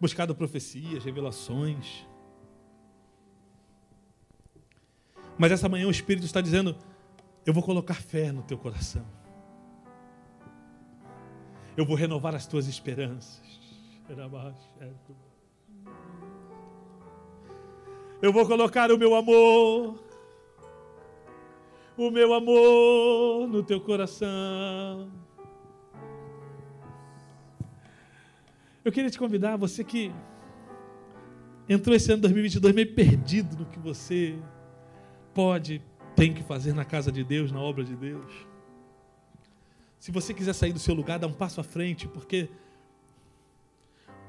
buscado 0.00 0.34
profecias, 0.34 1.04
revelações. 1.04 2.06
Mas 5.36 5.52
essa 5.52 5.68
manhã 5.68 5.86
o 5.86 5.90
Espírito 5.90 6.24
está 6.24 6.40
dizendo: 6.40 6.76
Eu 7.44 7.52
vou 7.52 7.62
colocar 7.62 7.94
fé 7.94 8.32
no 8.32 8.42
teu 8.42 8.58
coração. 8.58 9.06
Eu 11.76 11.86
vou 11.86 11.96
renovar 11.96 12.34
as 12.34 12.46
tuas 12.46 12.66
esperanças. 12.66 13.40
Eu 18.20 18.32
vou 18.32 18.44
colocar 18.46 18.90
o 18.90 18.98
meu 18.98 19.14
amor, 19.14 20.02
o 21.96 22.10
meu 22.10 22.34
amor 22.34 23.46
no 23.46 23.62
teu 23.62 23.80
coração. 23.80 25.27
Eu 28.88 28.92
queria 28.92 29.10
te 29.10 29.18
convidar, 29.18 29.54
você 29.54 29.84
que 29.84 30.10
entrou 31.68 31.94
esse 31.94 32.10
ano 32.10 32.22
2022 32.22 32.74
meio 32.74 32.94
perdido 32.94 33.54
no 33.54 33.66
que 33.66 33.78
você 33.78 34.38
pode, 35.34 35.82
tem 36.16 36.32
que 36.32 36.42
fazer 36.42 36.72
na 36.72 36.86
casa 36.86 37.12
de 37.12 37.22
Deus, 37.22 37.52
na 37.52 37.60
obra 37.60 37.84
de 37.84 37.94
Deus. 37.94 38.32
Se 39.98 40.10
você 40.10 40.32
quiser 40.32 40.54
sair 40.54 40.72
do 40.72 40.78
seu 40.78 40.94
lugar, 40.94 41.18
dá 41.18 41.26
um 41.26 41.34
passo 41.34 41.60
à 41.60 41.62
frente, 41.62 42.08
porque 42.08 42.48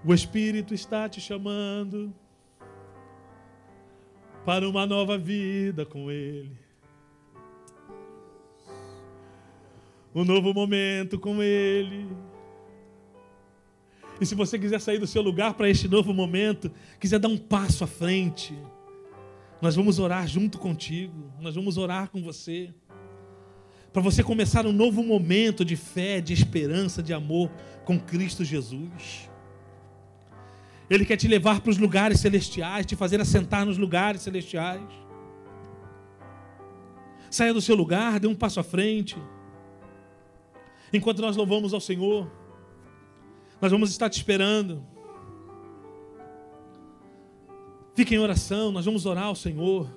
o 0.03 0.13
Espírito 0.13 0.73
está 0.73 1.07
te 1.07 1.21
chamando 1.21 2.13
para 4.43 4.67
uma 4.67 4.85
nova 4.85 5.17
vida 5.17 5.85
com 5.85 6.11
Ele. 6.11 6.51
Um 10.13 10.25
novo 10.25 10.53
momento 10.53 11.17
com 11.17 11.41
Ele. 11.41 12.09
E 14.21 14.25
se 14.25 14.35
você 14.35 14.59
quiser 14.59 14.81
sair 14.81 14.99
do 14.99 15.07
seu 15.07 15.21
lugar 15.21 15.53
para 15.53 15.69
este 15.69 15.87
novo 15.87 16.13
momento, 16.13 16.71
quiser 16.99 17.19
dar 17.19 17.29
um 17.29 17.37
passo 17.37 17.83
à 17.83 17.87
frente, 17.87 18.53
nós 19.61 19.75
vamos 19.75 19.99
orar 19.99 20.27
junto 20.27 20.57
contigo, 20.57 21.31
nós 21.39 21.55
vamos 21.55 21.77
orar 21.77 22.09
com 22.09 22.21
você. 22.21 22.73
Para 23.93 24.01
você 24.01 24.21
começar 24.21 24.65
um 24.65 24.71
novo 24.71 25.01
momento 25.03 25.63
de 25.63 25.75
fé, 25.75 26.21
de 26.21 26.33
esperança, 26.33 27.01
de 27.01 27.13
amor 27.13 27.49
com 27.85 27.99
Cristo 27.99 28.43
Jesus. 28.43 29.29
Ele 30.89 31.05
quer 31.05 31.17
te 31.17 31.27
levar 31.27 31.61
para 31.61 31.71
os 31.71 31.77
lugares 31.77 32.19
celestiais, 32.19 32.85
te 32.85 32.95
fazer 32.95 33.21
assentar 33.21 33.65
nos 33.65 33.77
lugares 33.77 34.21
celestiais. 34.21 34.81
Saia 37.31 37.53
do 37.53 37.61
seu 37.61 37.75
lugar, 37.75 38.19
dê 38.19 38.27
um 38.27 38.35
passo 38.35 38.59
à 38.59 38.63
frente. 38.63 39.17
Enquanto 40.91 41.21
nós 41.21 41.35
louvamos 41.35 41.73
ao 41.73 41.79
Senhor, 41.79 42.29
nós 43.61 43.71
vamos 43.71 43.89
estar 43.89 44.09
te 44.09 44.17
esperando. 44.17 44.83
Fique 47.95 48.15
em 48.15 48.19
oração, 48.19 48.71
nós 48.71 48.85
vamos 48.85 49.05
orar 49.05 49.25
ao 49.25 49.35
Senhor. 49.35 49.89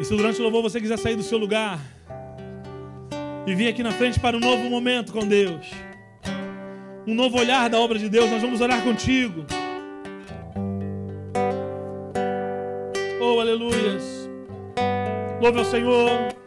E 0.00 0.04
se 0.04 0.14
durante 0.14 0.38
o 0.38 0.42
louvor 0.42 0.62
você 0.62 0.80
quiser 0.80 0.98
sair 0.98 1.16
do 1.16 1.22
seu 1.22 1.38
lugar 1.38 1.80
e 3.46 3.54
vir 3.54 3.68
aqui 3.68 3.82
na 3.82 3.90
frente 3.90 4.20
para 4.20 4.36
um 4.36 4.40
novo 4.40 4.68
momento 4.70 5.12
com 5.12 5.26
Deus, 5.26 5.66
um 7.06 7.14
novo 7.14 7.38
olhar 7.38 7.68
da 7.68 7.78
obra 7.78 7.98
de 7.98 8.08
Deus, 8.08 8.30
nós 8.30 8.42
vamos 8.42 8.60
orar 8.60 8.82
contigo. 8.84 9.44
Aleluias. 13.40 14.28
Louve 15.40 15.58
ao 15.58 15.64
Senhor. 15.64 16.43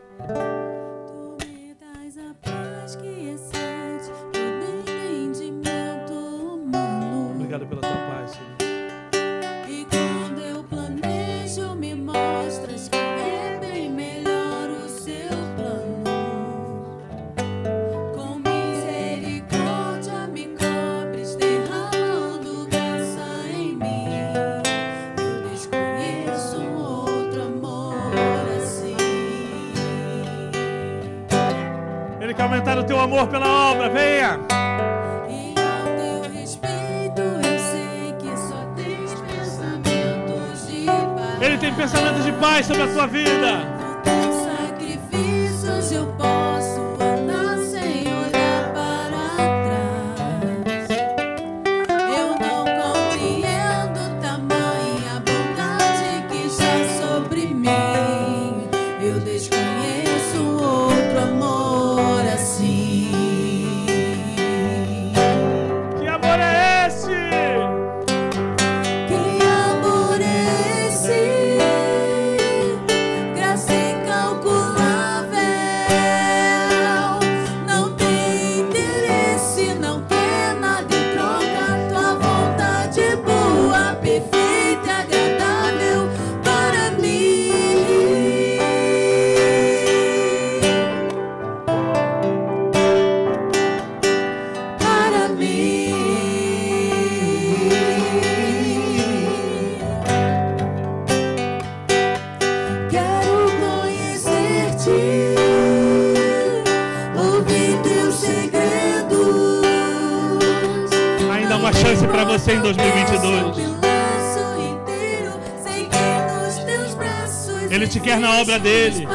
Dele. 118.60 119.08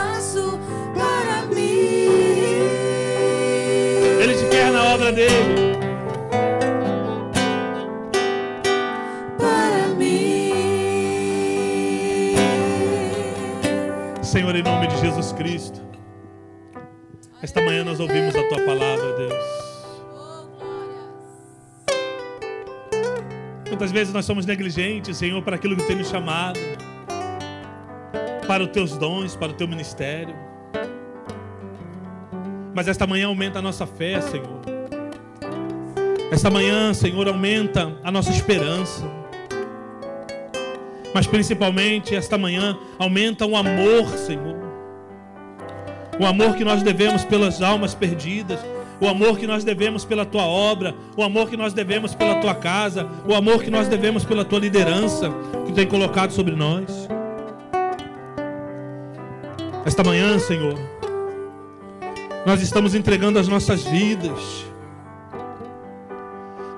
Para 0.94 1.47
mim. 1.47 2.09
Ele 4.20 4.35
te 4.35 4.48
quer 4.51 4.70
na 4.73 4.94
obra 4.94 5.12
dele. 5.12 5.77
Para 9.39 9.89
mim. 9.97 10.52
Senhor, 14.23 14.55
em 14.55 14.62
nome 14.62 14.86
de 14.86 14.98
Jesus 15.01 15.32
Cristo. 15.32 15.81
Esta 17.43 17.60
manhã 17.60 17.85
nós 17.85 17.98
ouvimos 17.98 18.36
a 18.36 18.48
tua 18.48 18.64
palavra, 18.64 19.16
Deus. 19.16 19.62
Quantas 23.69 23.90
vezes 23.90 24.14
nós 24.14 24.24
somos 24.24 24.47
negligentes, 24.47 25.16
Senhor, 25.16 25.43
para 25.43 25.56
aquilo 25.56 25.77
que 25.77 25.82
tem 25.82 25.97
nos 25.97 26.09
chamado, 26.09 26.60
para 28.47 28.62
os 28.62 28.70
teus 28.70 28.97
dons, 28.97 29.36
para 29.36 29.52
o 29.52 29.55
teu 29.55 29.69
ministério. 29.69 30.35
Mas 32.74 32.89
esta 32.89 33.06
manhã 33.06 33.27
aumenta 33.27 33.59
a 33.59 33.62
nossa 33.62 33.86
fé, 33.86 34.20
Senhor. 34.20 34.60
Esta 36.31 36.48
manhã, 36.51 36.94
Senhor, 36.94 37.28
aumenta 37.28 37.93
a 38.02 38.10
nossa 38.10 38.31
esperança. 38.31 39.05
Mas 41.14 41.27
principalmente 41.27 42.14
esta 42.14 42.39
manhã 42.39 42.78
aumenta 42.98 43.44
o 43.44 43.55
amor, 43.55 44.09
Senhor. 44.16 44.56
O 46.19 46.24
amor 46.24 46.55
que 46.56 46.64
nós 46.64 46.82
devemos 46.82 47.24
pelas 47.24 47.60
almas 47.60 47.94
perdidas, 47.94 48.59
o 49.01 49.09
amor 49.09 49.39
que 49.39 49.47
nós 49.47 49.64
devemos 49.64 50.05
pela 50.05 50.24
tua 50.24 50.44
obra, 50.44 50.94
o 51.16 51.23
amor 51.23 51.51
que 51.51 51.56
nós 51.56 51.74
devemos 51.74 52.14
pela 52.14 52.36
tua 52.36 52.55
casa, 52.55 53.06
o 53.28 53.35
amor 53.35 53.62
que 53.62 53.70
nós 53.70 53.89
devemos 53.89 54.24
pela 54.24 54.44
tua 54.44 54.60
liderança 54.60 55.31
que 55.66 55.73
tem 55.73 55.86
colocado 55.86 56.31
sobre 56.31 56.55
nós. 56.55 57.09
Esta 59.84 60.04
manhã, 60.04 60.38
Senhor, 60.38 60.78
nós 62.46 62.62
estamos 62.62 62.94
entregando 62.94 63.38
as 63.38 63.48
nossas 63.48 63.82
vidas. 63.82 64.64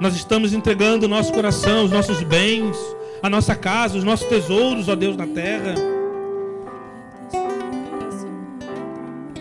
Nós 0.01 0.15
estamos 0.15 0.55
entregando 0.55 1.05
o 1.05 1.09
nosso 1.09 1.33
coração, 1.33 1.85
os 1.85 1.91
nossos 1.91 2.23
bens, 2.23 2.77
a 3.23 3.29
nossa 3.29 3.55
casa, 3.55 3.99
os 3.99 4.05
nossos 4.05 4.27
tesouros, 4.27 4.89
ó 4.89 4.95
Deus, 4.95 5.17
na 5.17 5.27
terra. 5.27 5.75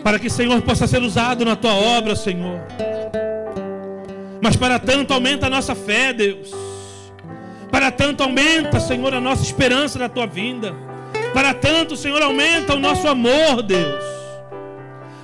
Para 0.02 0.18
que, 0.18 0.28
Senhor, 0.28 0.60
possa 0.60 0.86
ser 0.86 1.02
usado 1.02 1.42
na 1.44 1.56
tua 1.56 1.72
obra, 1.72 2.14
Senhor. 2.14 2.60
Mas 4.42 4.56
para 4.56 4.78
tanto 4.78 5.14
aumenta 5.14 5.46
a 5.46 5.50
nossa 5.50 5.74
fé, 5.74 6.12
Deus. 6.12 6.50
Para 7.70 7.90
tanto 7.90 8.22
aumenta, 8.22 8.78
Senhor, 8.78 9.14
a 9.14 9.20
nossa 9.22 9.42
esperança 9.42 9.98
na 9.98 10.08
tua 10.08 10.26
vinda. 10.26 10.74
Para 11.34 11.52
tanto, 11.52 11.96
Senhor, 11.96 12.22
aumenta 12.22 12.74
o 12.74 12.78
nosso 12.78 13.08
amor, 13.08 13.60
Deus. 13.60 14.04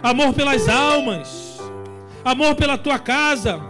Amor 0.02 0.34
pelas 0.34 0.68
almas. 0.68 1.60
Amor 2.24 2.56
pela 2.56 2.76
tua 2.76 2.98
casa. 2.98 3.60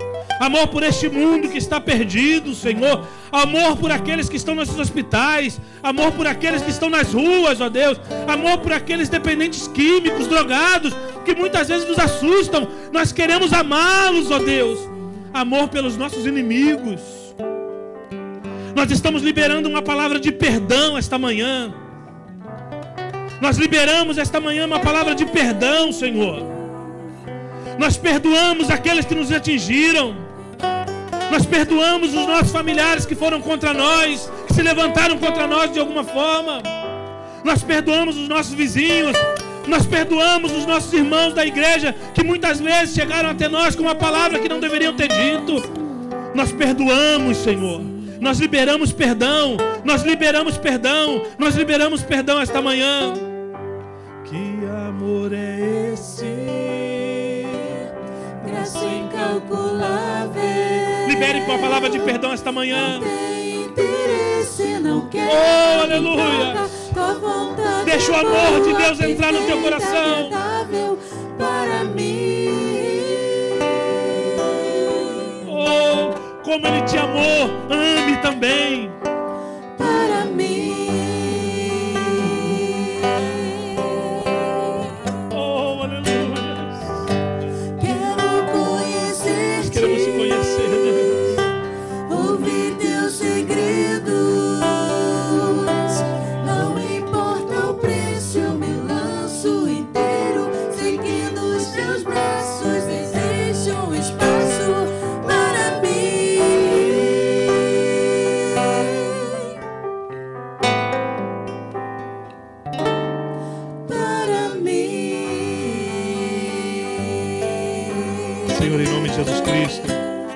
Amor 0.41 0.69
por 0.69 0.83
este 0.83 1.07
mundo 1.07 1.51
que 1.51 1.59
está 1.59 1.79
perdido, 1.79 2.55
Senhor. 2.55 3.07
Amor 3.31 3.77
por 3.77 3.93
aqueles 3.93 4.27
que 4.27 4.37
estão 4.37 4.55
nos 4.55 4.77
hospitais. 4.79 5.61
Amor 5.83 6.13
por 6.13 6.27
aqueles 6.27 6.63
que 6.63 6.71
estão 6.71 6.89
nas 6.89 7.13
ruas, 7.13 7.61
ó 7.61 7.69
Deus. 7.69 8.01
Amor 8.27 8.57
por 8.59 8.73
aqueles 8.73 9.11
dependentes 9.11 9.69
químicos, 9.69 10.27
drogados, 10.27 10.95
que 11.27 11.35
muitas 11.35 11.69
vezes 11.69 11.87
nos 11.87 11.99
assustam. 11.99 12.67
Nós 12.91 13.13
queremos 13.13 13.53
amá-los, 13.53 14.31
ó 14.31 14.39
Deus. 14.39 14.79
Amor 15.35 15.69
pelos 15.69 15.99
nossos 15.99 16.25
inimigos. 16.25 17.01
Nós 18.75 18.91
estamos 18.91 19.23
liberando 19.23 19.69
uma 19.69 19.83
palavra 19.83 20.19
de 20.19 20.33
perdão 20.33 20.97
esta 20.97 21.19
manhã. 21.19 21.71
Nós 23.41 23.57
liberamos 23.57 24.19
esta 24.19 24.39
manhã 24.39 24.67
uma 24.67 24.81
palavra 24.81 25.15
de 25.15 25.25
perdão, 25.25 25.91
Senhor. 25.91 26.43
Nós 27.79 27.97
perdoamos 27.97 28.69
aqueles 28.71 29.07
que 29.07 29.15
nos 29.15 29.33
atingiram. 29.33 30.15
Nós 31.31 31.47
perdoamos 31.47 32.11
os 32.11 32.27
nossos 32.27 32.53
familiares 32.53 33.07
que 33.07 33.15
foram 33.15 33.41
contra 33.41 33.73
nós, 33.73 34.31
que 34.47 34.53
se 34.53 34.63
levantaram 34.63 35.17
contra 35.17 35.47
nós 35.47 35.73
de 35.73 35.81
alguma 35.81 36.05
forma. 36.05 36.63
Nós 37.43 37.63
perdoamos 37.63 38.19
os 38.19 38.29
nossos 38.29 38.53
vizinhos. 38.53 39.17
Nós 39.67 39.87
perdoamos 39.87 40.53
os 40.53 40.67
nossos 40.67 40.93
irmãos 40.93 41.33
da 41.33 41.47
igreja 41.47 41.95
que 42.13 42.23
muitas 42.23 42.61
vezes 42.61 42.95
chegaram 42.95 43.31
até 43.31 43.49
nós 43.49 43.75
com 43.75 43.83
uma 43.83 43.95
palavra 43.95 44.39
que 44.39 44.49
não 44.49 44.61
deveriam 44.61 44.95
ter 44.95 45.09
dito. 45.09 45.63
Nós 46.35 46.53
perdoamos, 46.53 47.39
Senhor. 47.39 47.81
Nós 48.21 48.39
liberamos 48.39 48.93
perdão. 48.93 49.57
Nós 49.83 50.03
liberamos 50.03 50.59
perdão. 50.59 51.23
Nós 51.39 51.55
liberamos 51.55 52.03
perdão 52.03 52.39
esta 52.39 52.61
manhã. 52.61 53.30
Amor 55.11 55.33
é 55.33 55.93
esse? 55.93 56.25
Graça 58.47 58.85
incalculável. 58.85 60.41
Libere 61.09 61.41
com 61.41 61.53
a 61.53 61.59
palavra 61.59 61.91
de 61.91 61.99
perdão 61.99 62.33
esta 62.33 62.53
manhã. 62.53 63.01
Tem 63.01 63.65
interesse, 63.65 64.79
não 64.79 65.09
Oh, 65.13 65.81
nada 65.81 65.97
em 65.97 66.07
aleluia. 66.07 66.55
Deixa 67.85 68.13
o 68.13 68.15
amor 68.15 68.63
de 68.63 68.73
Deus 68.73 69.01
entrar 69.01 69.33
no 69.33 69.45
teu 69.47 69.61
coração. 69.61 70.31
para 71.37 71.85
mim. 71.87 72.47
Oh, 75.49 76.45
como 76.45 76.67
Ele 76.69 76.83
te 76.83 76.97
amou, 76.97 77.51
ame 77.69 78.17
também. 78.19 79.00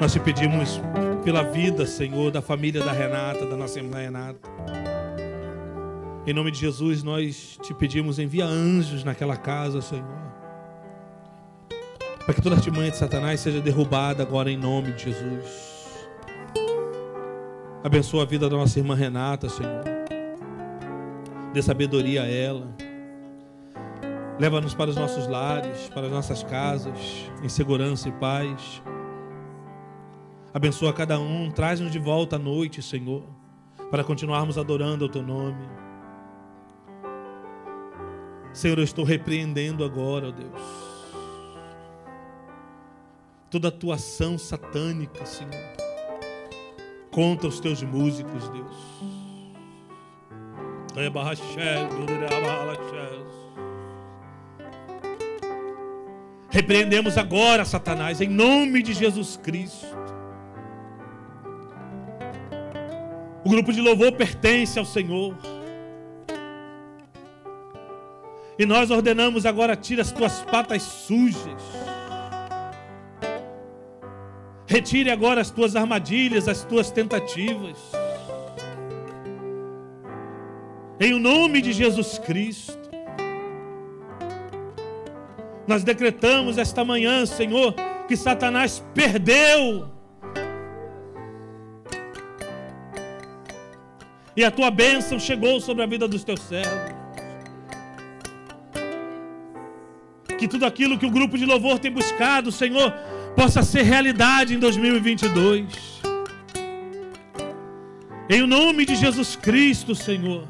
Nós 0.04 0.12
te 0.12 0.20
pedimos 0.20 0.78
pela 1.24 1.42
vida, 1.42 1.86
Senhor, 1.86 2.30
da 2.30 2.42
família 2.42 2.84
da 2.84 2.92
Renata, 2.92 3.46
da 3.46 3.56
nossa 3.56 3.78
irmã 3.78 3.96
Renata. 3.96 4.38
Em 6.26 6.34
nome 6.34 6.50
de 6.50 6.58
Jesus, 6.58 7.02
nós 7.02 7.58
te 7.62 7.72
pedimos, 7.72 8.18
envia 8.18 8.44
anjos 8.44 9.02
naquela 9.02 9.34
casa, 9.34 9.80
Senhor. 9.80 10.04
Para 12.22 12.34
que 12.34 12.42
toda 12.42 12.56
artimanha 12.56 12.90
de 12.90 12.98
Satanás 12.98 13.40
seja 13.40 13.62
derrubada 13.62 14.22
agora 14.22 14.50
em 14.50 14.58
nome 14.58 14.92
de 14.92 15.04
Jesus. 15.04 16.06
Abençoa 17.82 18.24
a 18.24 18.26
vida 18.26 18.46
da 18.50 18.58
nossa 18.58 18.78
irmã 18.78 18.94
Renata, 18.94 19.48
Senhor. 19.48 19.84
Dê 21.54 21.62
sabedoria 21.62 22.24
a 22.24 22.28
ela. 22.28 22.76
Leva-nos 24.38 24.74
para 24.74 24.90
os 24.90 24.96
nossos 24.96 25.26
lares, 25.26 25.88
para 25.94 26.08
as 26.08 26.12
nossas 26.12 26.42
casas, 26.42 26.98
em 27.42 27.48
segurança 27.48 28.10
e 28.10 28.12
paz. 28.12 28.82
Abençoa 30.54 30.92
cada 30.92 31.18
um, 31.18 31.50
traz-nos 31.50 31.90
de 31.90 31.98
volta 31.98 32.36
à 32.36 32.38
noite, 32.38 32.80
Senhor, 32.80 33.24
para 33.90 34.04
continuarmos 34.04 34.56
adorando 34.56 35.04
o 35.04 35.08
teu 35.08 35.20
nome. 35.20 35.68
Senhor, 38.52 38.78
eu 38.78 38.84
estou 38.84 39.04
repreendendo 39.04 39.84
agora, 39.84 40.28
ó 40.28 40.30
Deus, 40.30 40.62
toda 43.50 43.66
atuação 43.66 44.38
satânica, 44.38 45.26
Senhor, 45.26 45.50
contra 47.10 47.48
os 47.48 47.58
teus 47.58 47.82
músicos, 47.82 48.48
Deus. 48.50 48.76
Repreendemos 56.48 57.18
agora, 57.18 57.64
Satanás, 57.64 58.20
em 58.20 58.28
nome 58.28 58.84
de 58.84 58.94
Jesus 58.94 59.36
Cristo. 59.36 60.03
O 63.44 63.48
grupo 63.50 63.72
de 63.72 63.80
louvor 63.80 64.12
pertence 64.12 64.78
ao 64.78 64.84
Senhor. 64.84 65.36
E 68.58 68.64
nós 68.64 68.90
ordenamos 68.90 69.44
agora, 69.44 69.76
tira 69.76 70.00
as 70.02 70.10
tuas 70.10 70.42
patas 70.44 70.82
sujas. 70.82 71.62
Retire 74.66 75.10
agora 75.10 75.40
as 75.40 75.50
tuas 75.50 75.76
armadilhas, 75.76 76.48
as 76.48 76.64
tuas 76.64 76.90
tentativas. 76.90 77.76
Em 80.98 81.12
o 81.12 81.18
nome 81.18 81.60
de 81.60 81.72
Jesus 81.72 82.18
Cristo. 82.18 82.78
Nós 85.66 85.84
decretamos 85.84 86.56
esta 86.56 86.84
manhã, 86.84 87.26
Senhor, 87.26 87.74
que 88.08 88.16
Satanás 88.16 88.82
perdeu. 88.94 89.93
E 94.36 94.44
a 94.44 94.50
tua 94.50 94.70
bênção 94.70 95.18
chegou 95.18 95.60
sobre 95.60 95.82
a 95.82 95.86
vida 95.86 96.08
dos 96.08 96.24
teus 96.24 96.40
servos. 96.40 96.92
Que 100.38 100.48
tudo 100.48 100.66
aquilo 100.66 100.98
que 100.98 101.06
o 101.06 101.10
grupo 101.10 101.38
de 101.38 101.46
louvor 101.46 101.78
tem 101.78 101.90
buscado, 101.90 102.50
Senhor, 102.50 102.92
possa 103.36 103.62
ser 103.62 103.82
realidade 103.82 104.54
em 104.54 104.58
2022. 104.58 106.02
Em 108.28 108.46
nome 108.46 108.84
de 108.84 108.96
Jesus 108.96 109.36
Cristo, 109.36 109.94
Senhor. 109.94 110.48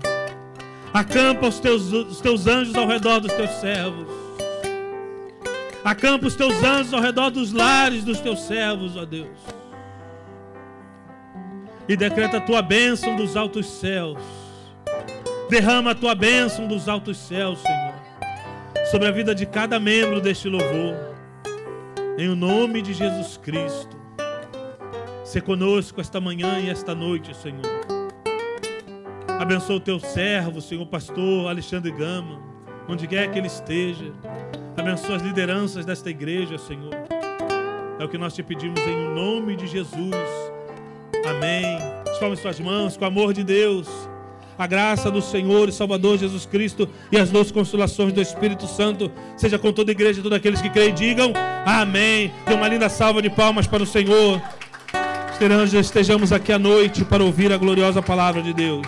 Acampa 0.93 1.49
os 1.49 1.59
teus, 1.59 1.93
os 1.93 2.21
teus 2.21 2.47
anjos 2.47 2.75
ao 2.77 2.87
redor 2.87 3.21
dos 3.21 3.33
teus 3.33 3.51
servos. 3.61 4.07
Acampa 5.85 6.27
os 6.27 6.35
teus 6.35 6.63
anjos 6.63 6.95
ao 6.95 7.01
redor 7.01 7.31
dos 7.31 7.53
lares 7.53 8.05
dos 8.05 8.21
teus 8.21 8.41
servos, 8.47 8.97
ó 8.97 9.05
Deus. 9.05 9.29
E 11.89 11.97
decreta 11.97 12.39
a 12.39 12.41
tua 12.41 12.63
bênção 12.63 13.15
dos 13.15 13.37
altos 13.37 13.67
céus. 13.67 14.19
Derrama 15.51 15.91
a 15.91 15.95
tua 15.95 16.15
bênção 16.15 16.67
dos 16.67 16.89
altos 16.89 17.19
céus, 17.19 17.61
Senhor, 17.61 17.95
sobre 18.91 19.09
a 19.09 19.11
vida 19.11 19.35
de 19.35 19.45
cada 19.45 19.79
membro 19.79 20.21
deste 20.21 20.49
louvor. 20.49 20.97
Em 22.17 22.29
o 22.29 22.35
nome 22.35 22.81
de 22.81 22.95
Jesus 22.95 23.37
Cristo. 23.37 23.95
Se 25.25 25.41
conosco 25.41 26.01
esta 26.01 26.21
manhã 26.21 26.59
e 26.59 26.71
esta 26.71 26.95
noite, 26.95 27.37
Senhor. 27.37 27.63
Abençoa 29.39 29.77
o 29.77 29.81
teu 29.81 30.01
servo, 30.01 30.61
Senhor 30.63 30.87
pastor 30.87 31.49
Alexandre 31.49 31.91
Gama, 31.91 32.41
onde 32.89 33.07
quer 33.07 33.31
que 33.31 33.39
ele 33.39 33.49
esteja. 33.49 34.13
Abençoa 34.77 35.17
as 35.17 35.23
lideranças 35.23 35.85
desta 35.85 36.09
igreja, 36.09 36.57
Senhor. 36.57 36.95
É 37.99 38.05
o 38.05 38.09
que 38.09 38.17
nós 38.17 38.35
te 38.35 38.43
pedimos 38.43 38.81
em 38.81 39.15
nome 39.15 39.57
de 39.57 39.67
Jesus. 39.67 40.54
Amém. 41.27 41.79
Tome 42.21 42.37
suas 42.37 42.61
mãos 42.61 42.97
com 42.97 43.05
o 43.05 43.09
amor 43.09 43.33
de 43.33 43.43
Deus. 43.43 43.89
A 44.57 44.67
graça 44.67 45.11
do 45.11 45.21
Senhor 45.21 45.69
e 45.69 45.73
Salvador 45.73 46.17
Jesus 46.17 46.47
Cristo 46.47 46.89
e 47.11 47.19
as 47.19 47.31
doces 47.31 47.51
consolações 47.51 48.13
do 48.13 48.21
Espírito 48.21 48.67
Santo 48.67 49.11
seja 49.37 49.59
com 49.59 49.73
toda 49.73 49.91
a 49.91 49.93
igreja 49.93 50.21
e 50.21 50.23
todos 50.23 50.39
aqueles 50.39 50.61
que 50.61 50.71
creem, 50.71 50.95
digam 50.95 51.33
amém. 51.67 52.33
Dê 52.47 52.55
uma 52.55 52.69
linda 52.69 52.89
salva 52.89 53.21
de 53.21 53.31
palmas 53.31 53.67
para 53.67 53.83
o 53.83 53.87
Senhor. 53.87 54.41
Estejamos 55.81 56.33
aqui 56.33 56.53
à 56.53 56.59
noite 56.59 57.05
para 57.05 57.25
ouvir 57.25 57.53
a 57.53 57.57
gloriosa 57.57 58.01
palavra 58.01 58.41
de 58.41 58.53
Deus. 58.53 58.87